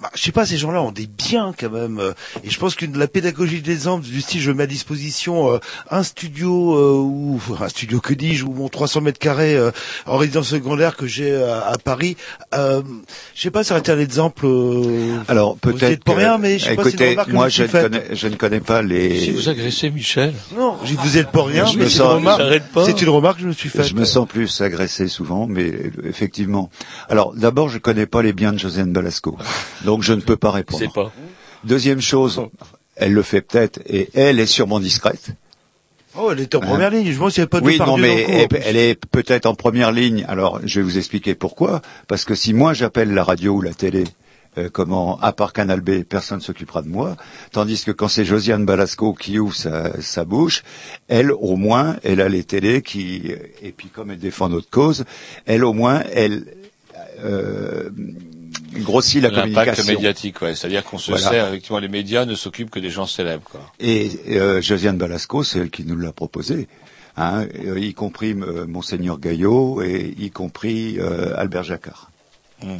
[0.01, 2.01] Bah, je sais pas, ces gens-là ont des biens quand même.
[2.43, 5.57] et je pense que la pédagogie des exemples, du style, je mets à disposition euh,
[5.91, 9.69] un studio euh, ou un studio que dis-je, ou mon 300 mètres carrés euh,
[10.05, 12.17] en résidence secondaire que j'ai euh, à Paris.
[12.53, 12.81] Euh,
[13.35, 14.45] je sais pas, ça aurait été un exemple.
[14.45, 17.31] euh, Alors vous êtes peut-être pour que- rien, mais je sais pas si écoutez, que
[17.31, 20.33] moi je ne connais je ne connais pas les Si vous agressez Michel.
[20.57, 22.41] Non, je- vous êtes pour rien, Je mais me c'est sens- une remarque.
[22.41, 22.85] J'arrête pas.
[22.85, 23.85] C'est une remarque que je me suis faite.
[23.87, 26.69] Je me sens plus agressé souvent, mais euh, effectivement.
[27.09, 29.37] Alors d'abord, je connais pas les biens de Josiane Balasco,
[29.83, 30.81] donc je ne peux pas répondre.
[30.83, 31.11] C'est pas.
[31.63, 32.41] Deuxième chose,
[32.95, 35.29] elle le fait peut-être, et elle est sûrement discrète.
[36.17, 37.11] Oh, elle était en première ligne.
[37.11, 39.55] Je pense qu'il n'y avait pas de Oui, non, mais elle, elle est peut-être en
[39.55, 40.25] première ligne.
[40.27, 41.81] Alors, je vais vous expliquer pourquoi.
[42.07, 44.05] Parce que si moi j'appelle la radio ou la télé,
[44.57, 47.17] euh, comment, à part Canal B, personne ne s'occupera de moi.
[47.51, 50.63] Tandis que quand c'est Josiane Balasco qui ouvre sa, sa bouche,
[51.09, 55.03] elle, au moins, elle a les télés qui, et puis comme elle défend notre cause,
[55.45, 56.45] elle, au moins, elle,
[57.23, 57.89] euh,
[58.73, 59.83] grossit la communication.
[59.85, 60.55] médiatique, ouais.
[60.55, 61.29] C'est-à-dire qu'on se Voilà.
[61.29, 63.61] sert, effectivement, les médias ne s'occupent que des gens célèbres, quoi.
[63.79, 66.67] Et euh, Josiane Balasco, c'est elle qui nous l'a proposé,
[67.17, 72.09] hein, euh, y compris euh, Monseigneur Gaillot et y compris euh, Albert Jacquard.
[72.63, 72.77] Hmm.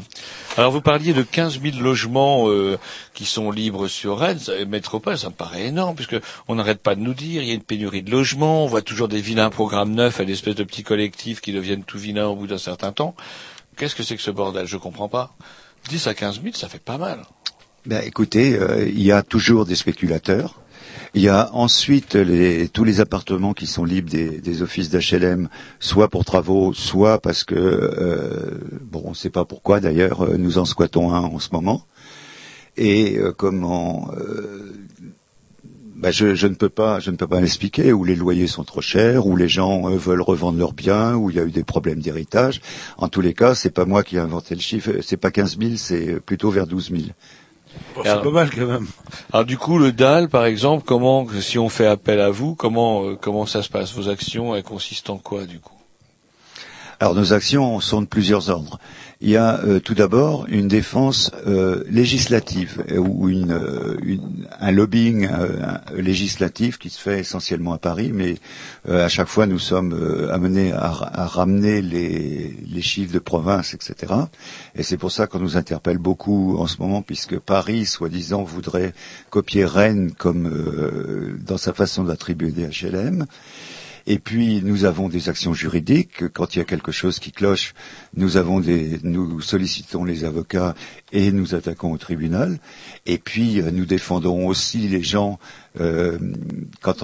[0.56, 2.78] Alors vous parliez de 15 000 logements euh,
[3.14, 4.40] qui sont libres sur Rennes,
[4.70, 6.16] métropole, ça me paraît énorme puisque
[6.48, 8.82] on n'arrête pas de nous dire il y a une pénurie de logements, on voit
[8.82, 12.28] toujours des vilains programmes neufs à des espèces de petits collectifs qui deviennent tout vilains
[12.28, 13.16] au bout d'un certain temps.
[13.76, 14.66] Qu'est-ce que c'est que ce bordel?
[14.66, 15.36] Je comprends pas.
[15.90, 17.22] 10 à 15 000, ça fait pas mal.
[17.86, 20.62] Ben, écoutez, euh, il y a toujours des spéculateurs.
[21.14, 25.50] Il y a ensuite les, tous les appartements qui sont libres des, des offices d'HLM,
[25.80, 30.36] soit pour travaux, soit parce que, euh, bon, on ne sait pas pourquoi d'ailleurs, euh,
[30.38, 31.86] nous en squattons un en ce moment.
[32.76, 34.12] Et euh, comment,
[35.96, 37.94] ben, je, je ne peux pas, je ne peux pas l'expliquer.
[37.94, 41.30] Où les loyers sont trop chers, où les gens euh, veulent revendre leurs biens, où
[41.30, 42.62] il y a eu des problèmes d'héritage.
[42.98, 44.92] En tous les cas, c'est pas moi qui ai inventé le chiffre.
[45.02, 47.04] C'est pas 15 000, c'est plutôt vers 12 000.
[47.96, 48.88] Bon, c'est pas mal quand même.
[49.32, 53.06] Alors du coup, le DAL, par exemple, comment, si on fait appel à vous, comment,
[53.06, 53.94] euh, comment ça se passe?
[53.94, 55.72] Vos actions, elles consistent en quoi, du coup?
[57.00, 58.80] Alors nos actions sont de plusieurs ordres.
[59.22, 64.46] Il y a euh, tout d'abord une défense euh, législative euh, ou une, euh, une-
[64.60, 68.36] un lobbying euh, législatif qui se fait essentiellement à Paris, mais
[68.90, 69.94] à chaque fois nous sommes
[70.32, 74.14] amenés à, à ramener les, les chiffres de province, etc.
[74.76, 78.94] Et c'est pour ça qu'on nous interpelle beaucoup en ce moment, puisque Paris, soi-disant, voudrait
[79.30, 80.52] copier Rennes comme
[81.46, 83.26] dans sa façon d'attribuer des HLM.
[84.08, 86.28] Et puis nous avons des actions juridiques.
[86.34, 87.74] Quand il y a quelque chose qui cloche,
[88.14, 88.30] nous
[89.42, 90.76] sollicitons les avocats
[91.12, 92.60] et nous attaquons au tribunal.
[93.06, 95.40] Et puis euh, nous défendons aussi les gens
[95.80, 96.20] euh,
[96.82, 97.04] quand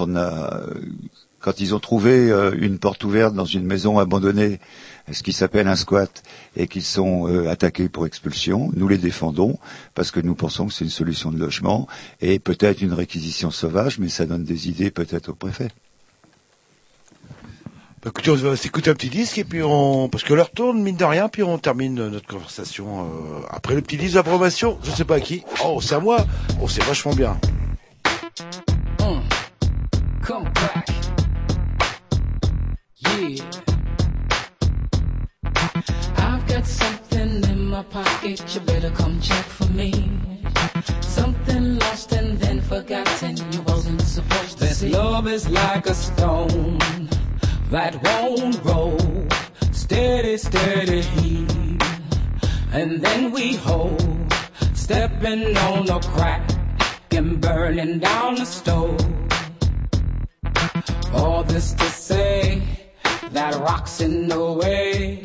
[1.40, 4.60] quand ils ont trouvé euh, une porte ouverte dans une maison abandonnée,
[5.10, 6.22] ce qui s'appelle un squat,
[6.54, 8.70] et qu'ils sont attaqués pour expulsion.
[8.76, 9.58] Nous les défendons
[9.96, 11.88] parce que nous pensons que c'est une solution de logement
[12.20, 15.70] et peut-être une réquisition sauvage, mais ça donne des idées peut-être au préfet.
[18.02, 20.82] Bah, écoutez, on va s'écouter un petit disque et puis on, parce que l'heure tourne,
[20.82, 24.76] mine de rien, puis on termine euh, notre conversation euh, après le petit disque d'approbation.
[24.82, 25.44] Je sais pas à qui.
[25.64, 26.26] Oh, c'est à moi.
[26.60, 27.38] Oh, c'est vachement bien.
[29.00, 29.20] Uh,
[30.20, 30.88] come back.
[32.98, 33.44] Yeah.
[36.16, 39.92] I've got something in my pocket, you better come check for me.
[41.02, 44.88] Something lost and then forgotten, you wasn't supposed to This see.
[44.88, 46.80] love is like a stone
[47.72, 48.98] that won't roll.
[49.72, 51.02] Steady, steady.
[52.70, 54.02] And then we hold,
[54.74, 56.46] stepping on the crack
[57.12, 59.00] and burning down the stove.
[61.14, 62.62] All this to say
[63.30, 65.22] that rocks in the way.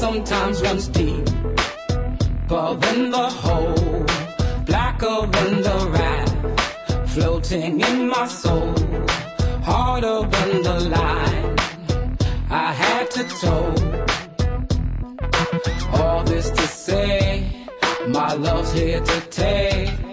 [0.00, 1.24] sometimes runs deep,
[2.48, 4.04] but then the hole,
[4.66, 8.74] blacker than the wrath, floating in my soul,
[9.62, 11.56] harder than the line
[12.50, 13.74] I had to toe.
[15.92, 17.66] All this to say,
[18.08, 20.09] my love's here to take.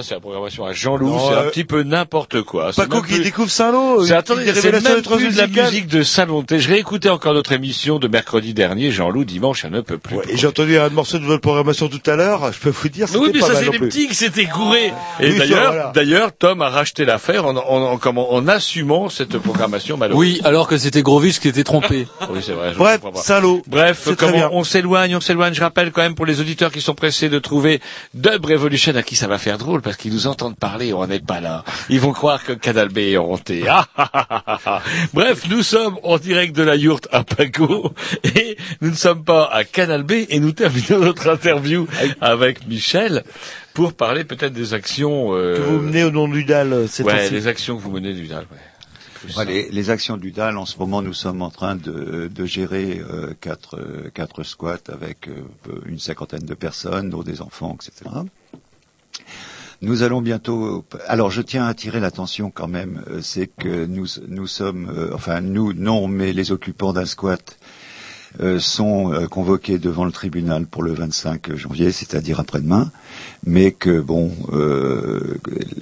[0.00, 2.72] Ça, c'est la programmation à Jean-Loup, c'est un euh, petit peu n'importe quoi.
[2.72, 4.04] C'est Paco qui plus- découvre Saint-Lô.
[4.06, 6.42] C'est, attendez, c'est même plus de la musique de Saint-Lô.
[6.50, 10.16] Je réécoutais encore notre émission de mercredi dernier, Jean-Loup, dimanche, un ne peut plus.
[10.30, 12.50] Et j'ai entendu un morceau de votre programmation tout à l'heure.
[12.52, 14.92] Je peux vous dire, c'était Oui, mais pas ça, c'est des petits qui s'étaient courés.
[15.20, 15.92] Et Oui, ça, d'ailleurs, voilà.
[15.94, 20.18] d'ailleurs, Tom a racheté l'affaire en, en, en, comment- en assumant cette programmation malheureuse.
[20.20, 22.06] Oui, alors que c'était Grovitch qui était trompé.
[22.30, 22.72] Oui, c'est vrai.
[22.72, 23.00] je Bref.
[23.16, 23.62] Saint-Lô.
[23.66, 25.52] Bref, comment on s'éloigne, on s'éloigne.
[25.52, 27.80] Je rappelle quand même pour les auditeurs qui sont pressés de trouver
[28.14, 31.18] Dub Revolution à qui ça va faire drôle parce qu'ils nous entendent parler on n'est
[31.18, 31.64] pas là.
[31.88, 33.64] Ils vont croire que Canal B est honté.
[33.68, 34.82] Ah, ah, ah, ah, ah.
[35.12, 37.92] Bref, nous sommes en direct de la yourte à Paco
[38.22, 41.88] et nous ne sommes pas à Canal B et nous terminons notre interview
[42.20, 43.24] avec Michel
[43.74, 47.28] pour parler peut-être des actions euh, Que vous menez au nom du DAL, c'est ouais,
[47.30, 48.46] les actions que vous menez du DAL.
[48.52, 49.34] Ouais.
[49.36, 52.44] Ouais, les, les actions du DAL, en ce moment, nous sommes en train de, de
[52.44, 55.42] gérer euh, quatre, euh, quatre squats avec euh,
[55.86, 58.08] une cinquantaine de personnes, dont des enfants, etc.
[59.82, 60.84] Nous allons bientôt.
[61.06, 65.10] Alors, je tiens à attirer l'attention quand même, euh, c'est que nous, nous sommes, euh,
[65.14, 67.56] enfin nous non, mais les occupants d'un squat
[68.38, 72.92] euh, sont euh, convoqués devant le tribunal pour le 25 janvier, c'est-à-dire après-demain,
[73.44, 75.38] mais que bon, euh,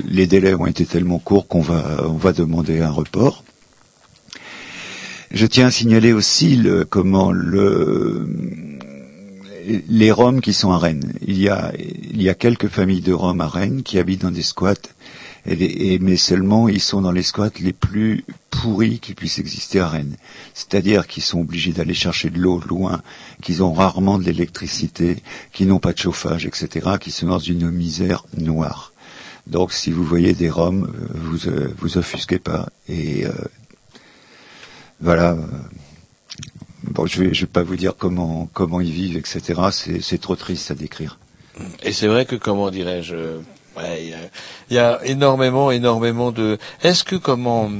[0.07, 3.45] les délais ont été tellement courts qu'on va, on va demander un report.
[5.31, 8.27] Je tiens à signaler aussi le, comment le,
[9.89, 11.13] les Roms qui sont à Rennes.
[11.27, 14.31] Il y a, il y a quelques familles de Roms à Rennes qui habitent dans
[14.31, 14.75] des squats,
[15.47, 20.17] mais seulement ils sont dans les squats les plus pourris qui puissent exister à Rennes.
[20.55, 23.03] C'est-à-dire qu'ils sont obligés d'aller chercher de l'eau loin,
[23.43, 25.23] qu'ils ont rarement de l'électricité,
[25.53, 28.93] qu'ils n'ont pas de chauffage, etc., qui sont dans une misère noire.
[29.47, 32.69] Donc si vous voyez des Roms, euh, vous euh, vous offusquez pas.
[32.89, 33.33] Et euh,
[35.01, 35.37] voilà.
[36.91, 39.61] Bon, je vais, je vais pas vous dire comment comment ils vivent, etc.
[39.73, 41.19] C'est c'est trop triste à décrire.
[41.83, 43.39] Et c'est vrai que, comment dirais-je, euh,
[43.77, 44.19] ouais, il y a-
[44.71, 46.57] il y, a énormément, énormément de.
[46.83, 47.71] Est-ce que comment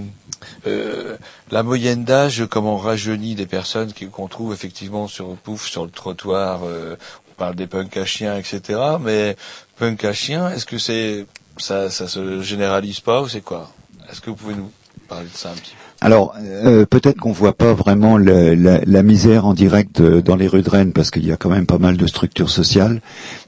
[0.67, 1.17] euh,
[1.51, 6.61] la moyenne d'âge, comment rajeunit des personnes qu'on trouve effectivement sur pouf sur le trottoir.
[6.65, 6.97] euh,
[7.31, 8.81] on parle des punks à chiens, etc.
[9.01, 9.37] Mais
[9.79, 11.25] punk à chiens, est-ce que c'est
[11.57, 13.71] ça, ça se généralise pas ou c'est quoi?
[14.11, 14.73] Est-ce que vous pouvez nous
[15.09, 15.88] parler de ça un petit peu?
[16.01, 20.63] Alors, euh, peut-être qu'on voit pas vraiment la, misère en direct euh, dans les rues
[20.63, 23.01] de Rennes parce qu'il y a quand même pas mal de structures sociales,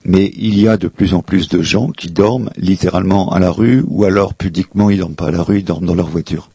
[0.05, 3.52] mais il y a de plus en plus de gens qui dorment littéralement à la
[3.52, 6.51] rue ou alors pudiquement ils dorment pas à la rue, ils dorment dans leur voiture.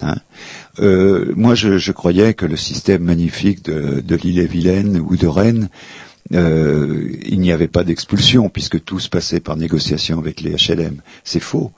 [0.00, 0.16] Hein.
[0.80, 5.68] Euh, moi, je, croyais que le système magnifique de, de l'île-et-Vilaine ou de Rennes,
[6.32, 10.96] il n'y avait pas d'expulsion puisque tout se passait par négociation avec les HLM.
[11.22, 11.70] C'est faux.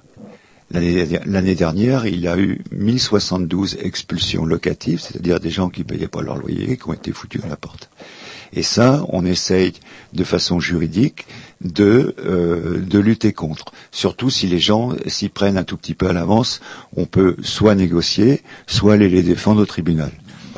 [0.75, 6.09] L'année dernière, il y a eu 1072 expulsions locatives, c'est-à-dire des gens qui ne payaient
[6.09, 7.91] pas leur loyer, qui ont été foutus à la porte.
[8.53, 9.73] Et ça, on essaye
[10.13, 11.27] de façon juridique
[11.61, 13.73] de, euh, de lutter contre.
[13.91, 16.61] Surtout si les gens s'y prennent un tout petit peu à l'avance,
[16.97, 20.11] on peut soit négocier, soit aller les défendre au tribunal.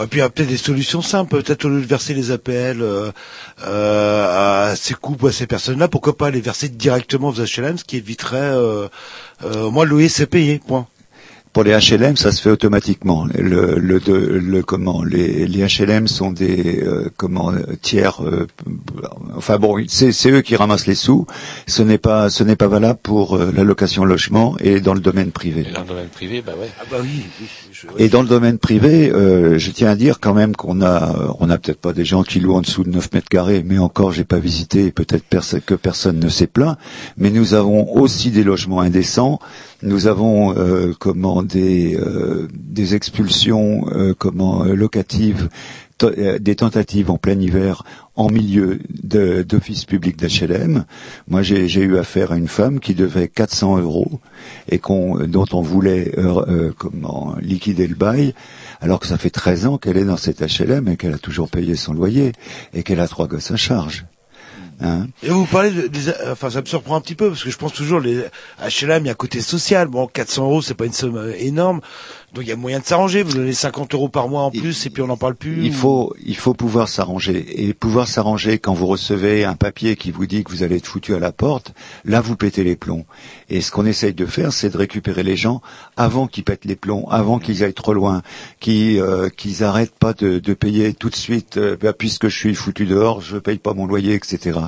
[0.03, 3.11] Et puis il peut-être des solutions simples, peut-être au lieu de verser les APL euh,
[3.65, 7.79] euh, à ces couples ou à ces personnes-là, pourquoi pas les verser directement aux HLM,
[7.79, 8.89] ce qui éviterait, euh,
[9.45, 10.87] euh, moi le loyer c'est payé, point.
[11.57, 13.27] Pour les HLM, ça se fait automatiquement.
[13.35, 13.99] Le, le,
[14.39, 18.23] le comment les, les HLM sont des euh, comment euh, tiers.
[18.23, 18.47] euh,
[19.35, 21.27] enfin bon, c'est c'est eux qui ramassent les sous.
[21.67, 25.01] Ce n'est pas ce n'est pas valable pour euh, la location logement et dans le
[25.01, 25.65] domaine privé.
[25.67, 26.69] Et dans le domaine privé, bah ouais.
[26.79, 27.23] Ah bah oui.
[27.41, 30.83] oui, je- Et dans le domaine privé, euh, je tiens à dire quand même qu'on
[30.83, 33.63] a, on n'a peut-être pas des gens qui louent en dessous de 9 mètres carrés,
[33.65, 35.25] mais encore, j'ai pas visité, peut-être
[35.65, 36.77] que personne ne s'est plaint.
[37.17, 39.39] Mais nous avons aussi des logements indécents.
[39.83, 44.15] Nous avons euh, comment des, euh, des expulsions euh,
[44.75, 45.49] locatives,
[46.41, 47.83] des tentatives en plein hiver
[48.17, 50.85] en milieu d'office public d'HLM.
[51.27, 54.21] Moi, j'ai eu affaire à une femme qui devait 400 euros
[54.69, 56.13] et dont on voulait
[57.41, 58.35] liquider le bail,
[58.83, 61.49] alors que ça fait 13 ans qu'elle est dans cette HLM et qu'elle a toujours
[61.49, 62.33] payé son loyer
[62.75, 64.05] et qu'elle a trois gosses à charge.
[64.81, 67.51] Hein Et vous parlez de, des, enfin ça me surprend un petit peu parce que
[67.51, 68.25] je pense toujours les
[68.61, 69.89] HLM il y a côté social.
[69.89, 71.81] Bon 400 euros c'est pas une somme euh, énorme,
[72.37, 73.23] donc il y a moyen de s'arranger.
[73.23, 75.65] Vous donnez 50 euros par mois en plus et puis on n'en parle plus.
[75.65, 77.67] Il ou- faut, il faut pouvoir s'arranger.
[77.67, 80.87] Et pouvoir s'arranger quand vous recevez un papier qui vous dit que vous allez être
[80.87, 81.73] foutu à la porte,
[82.05, 83.07] là vous pétez les plombs.
[83.49, 85.63] Et ce qu'on essaye de faire, c'est de récupérer les gens
[85.97, 88.23] avant qu'ils pètent les plombs, avant qu'ils aillent trop loin,
[88.61, 92.37] qu'ils euh, qu'ils arrêtent pas de, de payer tout de suite, euh, bah, puisque je
[92.37, 94.59] suis foutu dehors, je paye pas mon loyer, etc.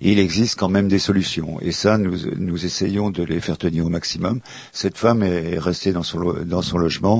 [0.00, 1.58] Et il existe quand même des solutions.
[1.60, 4.40] Et ça, nous, nous essayons de les faire tenir au maximum.
[4.72, 7.11] Cette femme est restée dans son, lo- dans son logement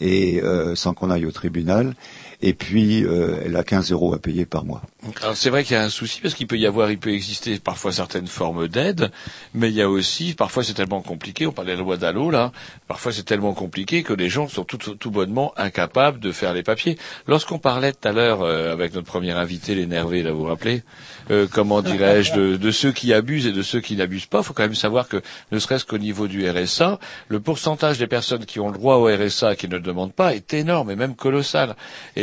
[0.00, 1.94] et euh, sans qu'on aille au tribunal.
[2.40, 4.82] Et puis, euh, elle a 15 euros à payer par mois.
[5.22, 7.12] Alors c'est vrai qu'il y a un souci parce qu'il peut y avoir, il peut
[7.12, 9.10] exister parfois certaines formes d'aide,
[9.54, 12.30] mais il y a aussi, parfois c'est tellement compliqué, on parlait de la loi d'Allo
[12.30, 12.50] là,
[12.88, 16.98] parfois c'est tellement compliqué que les gens sont tout, bonnement incapables de faire les papiers.
[17.28, 20.82] Lorsqu'on parlait tout à l'heure euh, avec notre premier invité, l'énervé, là vous vous rappelez,
[21.30, 24.52] euh, comment dirais-je, de, ceux qui abusent et de ceux qui n'abusent pas, il faut
[24.52, 26.98] quand même savoir que ne serait-ce qu'au niveau du RSA,
[27.28, 30.12] le pourcentage des personnes qui ont le droit au RSA et qui ne le demandent
[30.12, 31.76] pas est énorme et même colossal.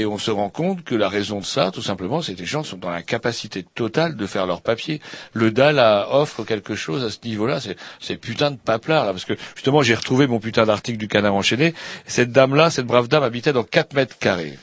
[0.06, 2.64] On se rend compte que la raison de ça, tout simplement, c'est que les gens
[2.64, 5.02] sont dans l'incapacité totale de faire leurs papiers.
[5.34, 5.80] Le DAL
[6.10, 7.60] offre quelque chose à ce niveau-là.
[8.00, 9.12] C'est, putain de paplard, là.
[9.12, 11.74] Parce que, justement, j'ai retrouvé mon putain d'article du canard enchaîné.
[12.06, 14.58] Cette dame-là, cette brave dame habitait dans 4 mètres carrés.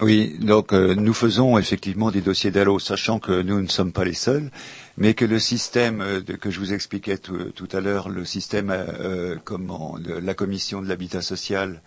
[0.00, 4.04] Oui, donc euh, nous faisons effectivement des dossiers d'allo, sachant que nous ne sommes pas
[4.04, 4.50] les seuls,
[4.96, 9.36] mais que le système euh, que je vous expliquais tout, à l'heure, le système euh,
[9.44, 11.80] comment de la commission de l'habitat social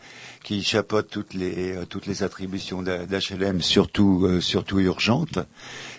[0.48, 5.40] qui chapeaute toutes les euh, toutes les attributions d'H- d'HLM, surtout euh, surtout urgentes,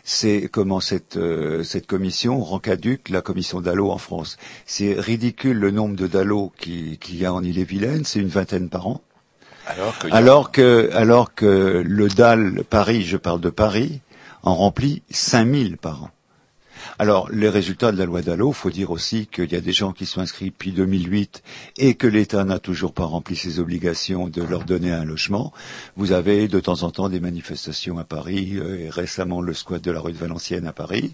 [0.04, 4.38] c'est comment cette euh, cette commission rend caduque la commission d'allo en France.
[4.64, 8.70] C'est ridicule le nombre de dallo qui- qu'il y a en Ille-et-Vilaine, c'est une vingtaine
[8.70, 9.02] par an.
[9.66, 14.00] Alors que, Alors que, alors que le DAL Paris, je parle de Paris,
[14.42, 16.10] en remplit 5000 par an.
[17.00, 19.92] Alors, les résultats de la loi Dallot, faut dire aussi qu'il y a des gens
[19.92, 21.42] qui sont inscrits depuis 2008
[21.76, 25.52] et que l'État n'a toujours pas rempli ses obligations de leur donner un logement.
[25.96, 29.82] Vous avez de temps en temps des manifestations à Paris, euh, et récemment le squat
[29.82, 31.12] de la rue de Valenciennes à Paris.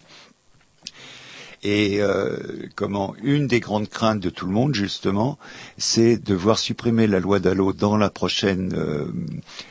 [1.65, 2.37] Et euh,
[2.77, 5.39] comment une des grandes craintes de tout le monde, justement,
[5.79, 9.07] c'est de voir supprimer la loi Dallot dans la prochaine euh,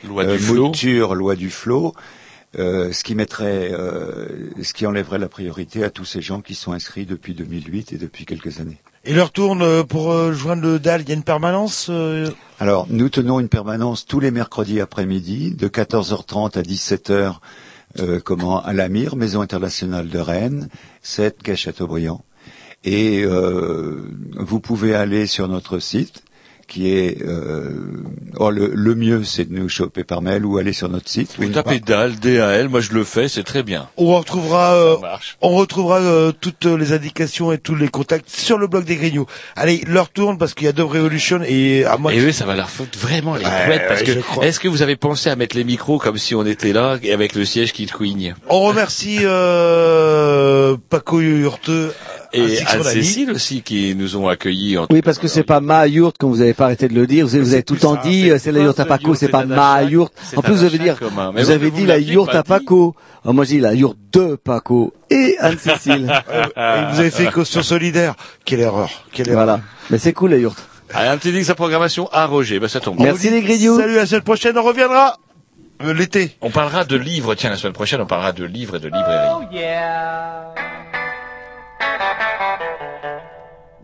[0.03, 0.65] Loi euh, du flot.
[0.65, 1.93] mouture, loi du flot,
[2.57, 6.55] euh, ce qui mettrait, euh, ce qui enlèverait la priorité à tous ces gens qui
[6.55, 8.77] sont inscrits depuis 2008 et depuis quelques années.
[9.05, 12.29] Et leur tourne euh, pour euh, joindre le DAL, il y a une permanence euh,
[12.59, 17.35] Alors, nous tenons une permanence tous les mercredis après-midi, de 14h30 à 17h,
[17.99, 20.69] euh, comment, à la MIR, Maison internationale de Rennes,
[21.01, 22.23] 7 quai Chateaubriand.
[22.85, 26.23] Et euh, vous pouvez aller sur notre site,
[26.67, 27.21] qui est...
[27.21, 27.69] Euh,
[28.37, 31.35] oh, le, le mieux, c'est de nous choper par mail ou aller sur notre site.
[31.37, 33.87] Vous tapez DAL, D-A-L, moi je le fais, c'est très bien.
[33.97, 34.95] On retrouvera, euh,
[35.41, 39.25] on retrouvera euh, toutes les indications et tous les contacts sur le blog des Grignoux.
[39.55, 42.13] Allez, leur tourne parce qu'il y a Dove Revolution et à moi.
[42.13, 44.67] Et oui, ça va leur foutre vraiment les Ouais, couettes parce ouais, que est-ce que
[44.67, 47.45] vous avez pensé à mettre les micros comme si on était là et avec le
[47.45, 48.35] siège qui couigne?
[48.49, 51.93] On remercie euh, Paco Hurteux
[52.33, 52.59] et.
[52.65, 56.31] Anne-Cécile aussi qui nous ont accueillis en Oui, parce que c'est pas ma yourte, comme
[56.31, 57.25] vous avez pas arrêté de le dire.
[57.25, 59.27] Vous avez, vous avez tout le temps dit, euh, c'est la yourte à Paco, c'est
[59.27, 60.13] pas ma yourte.
[60.23, 62.95] c'est En plus, vous avez dit, vous avez dit la pas à Paco.
[63.23, 66.11] Alors, moi, je dis la yourte de Paco et Anne-Cécile.
[66.57, 68.15] Et vous avez fait caution solidaire.
[68.45, 68.89] Quelle erreur.
[69.11, 69.45] Quelle erreur.
[69.45, 69.61] voilà.
[69.89, 70.57] Mais c'est cool, la yourte.
[70.93, 72.97] Allez, un petit dix sa programmation à Roger, bah ça tombe.
[72.97, 73.05] bien.
[73.07, 73.77] Merci les grignoux.
[73.79, 75.17] Salut, à la semaine prochaine, on reviendra.
[75.83, 76.35] Euh, L'été.
[76.41, 79.29] On parlera de livres, tiens, la semaine prochaine, on parlera de livres et de librairies.
[79.33, 80.53] Oh yeah.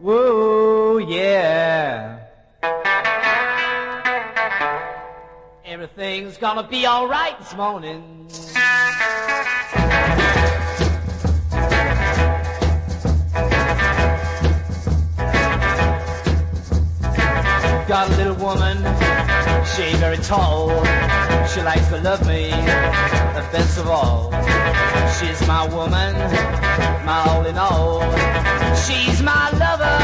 [0.01, 2.19] Whoa, yeah.
[5.65, 8.29] Everything's gonna be alright this morning.
[17.85, 18.77] Got a little woman,
[19.65, 20.69] she very tall.
[21.47, 24.31] She likes to love me, the best of all.
[25.19, 26.15] She's my woman,
[27.09, 28.01] my all in all.
[28.85, 29.97] She's my lover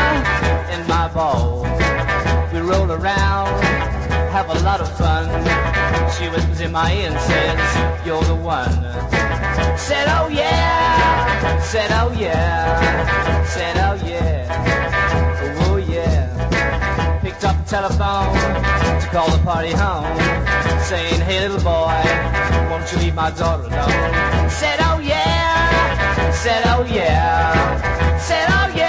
[0.73, 1.61] and my ball.
[2.51, 3.53] We roll around,
[4.37, 5.25] have a lot of fun.
[6.15, 7.61] She whispers in my ear and says,
[8.05, 8.75] You're the one.
[9.77, 14.39] Said, Oh yeah, said, Oh yeah, said, Oh yeah,
[15.43, 17.19] oh, oh yeah.
[17.21, 18.33] Picked up the telephone
[19.01, 20.17] to call the party home,
[20.89, 22.01] saying, Hey little boy,
[22.69, 24.49] won't you leave my daughter alone?
[24.49, 25.34] Said, Oh yeah,
[26.45, 28.84] said, Oh yeah, said, Oh yeah,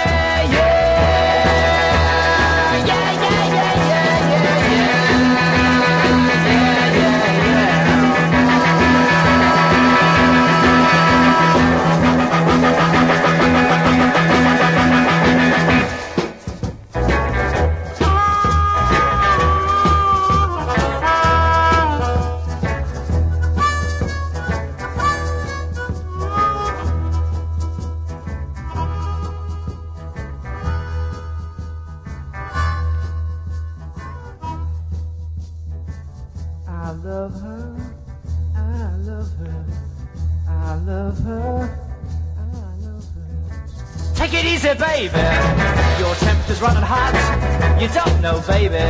[47.87, 48.83] You don't know, baby,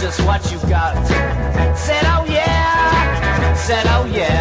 [0.00, 0.96] just what you've got.
[1.76, 3.54] Said, oh yeah.
[3.54, 4.37] Said, oh yeah.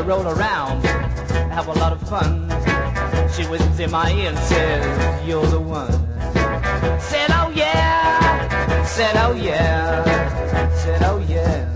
[0.00, 0.84] We roll around,
[1.52, 2.48] have a lot of fun.
[3.32, 5.92] She whispers in my ear and says, you're the one.
[7.00, 8.84] Said, oh yeah.
[8.84, 10.74] Said, oh yeah.
[10.76, 11.69] Said, oh yeah.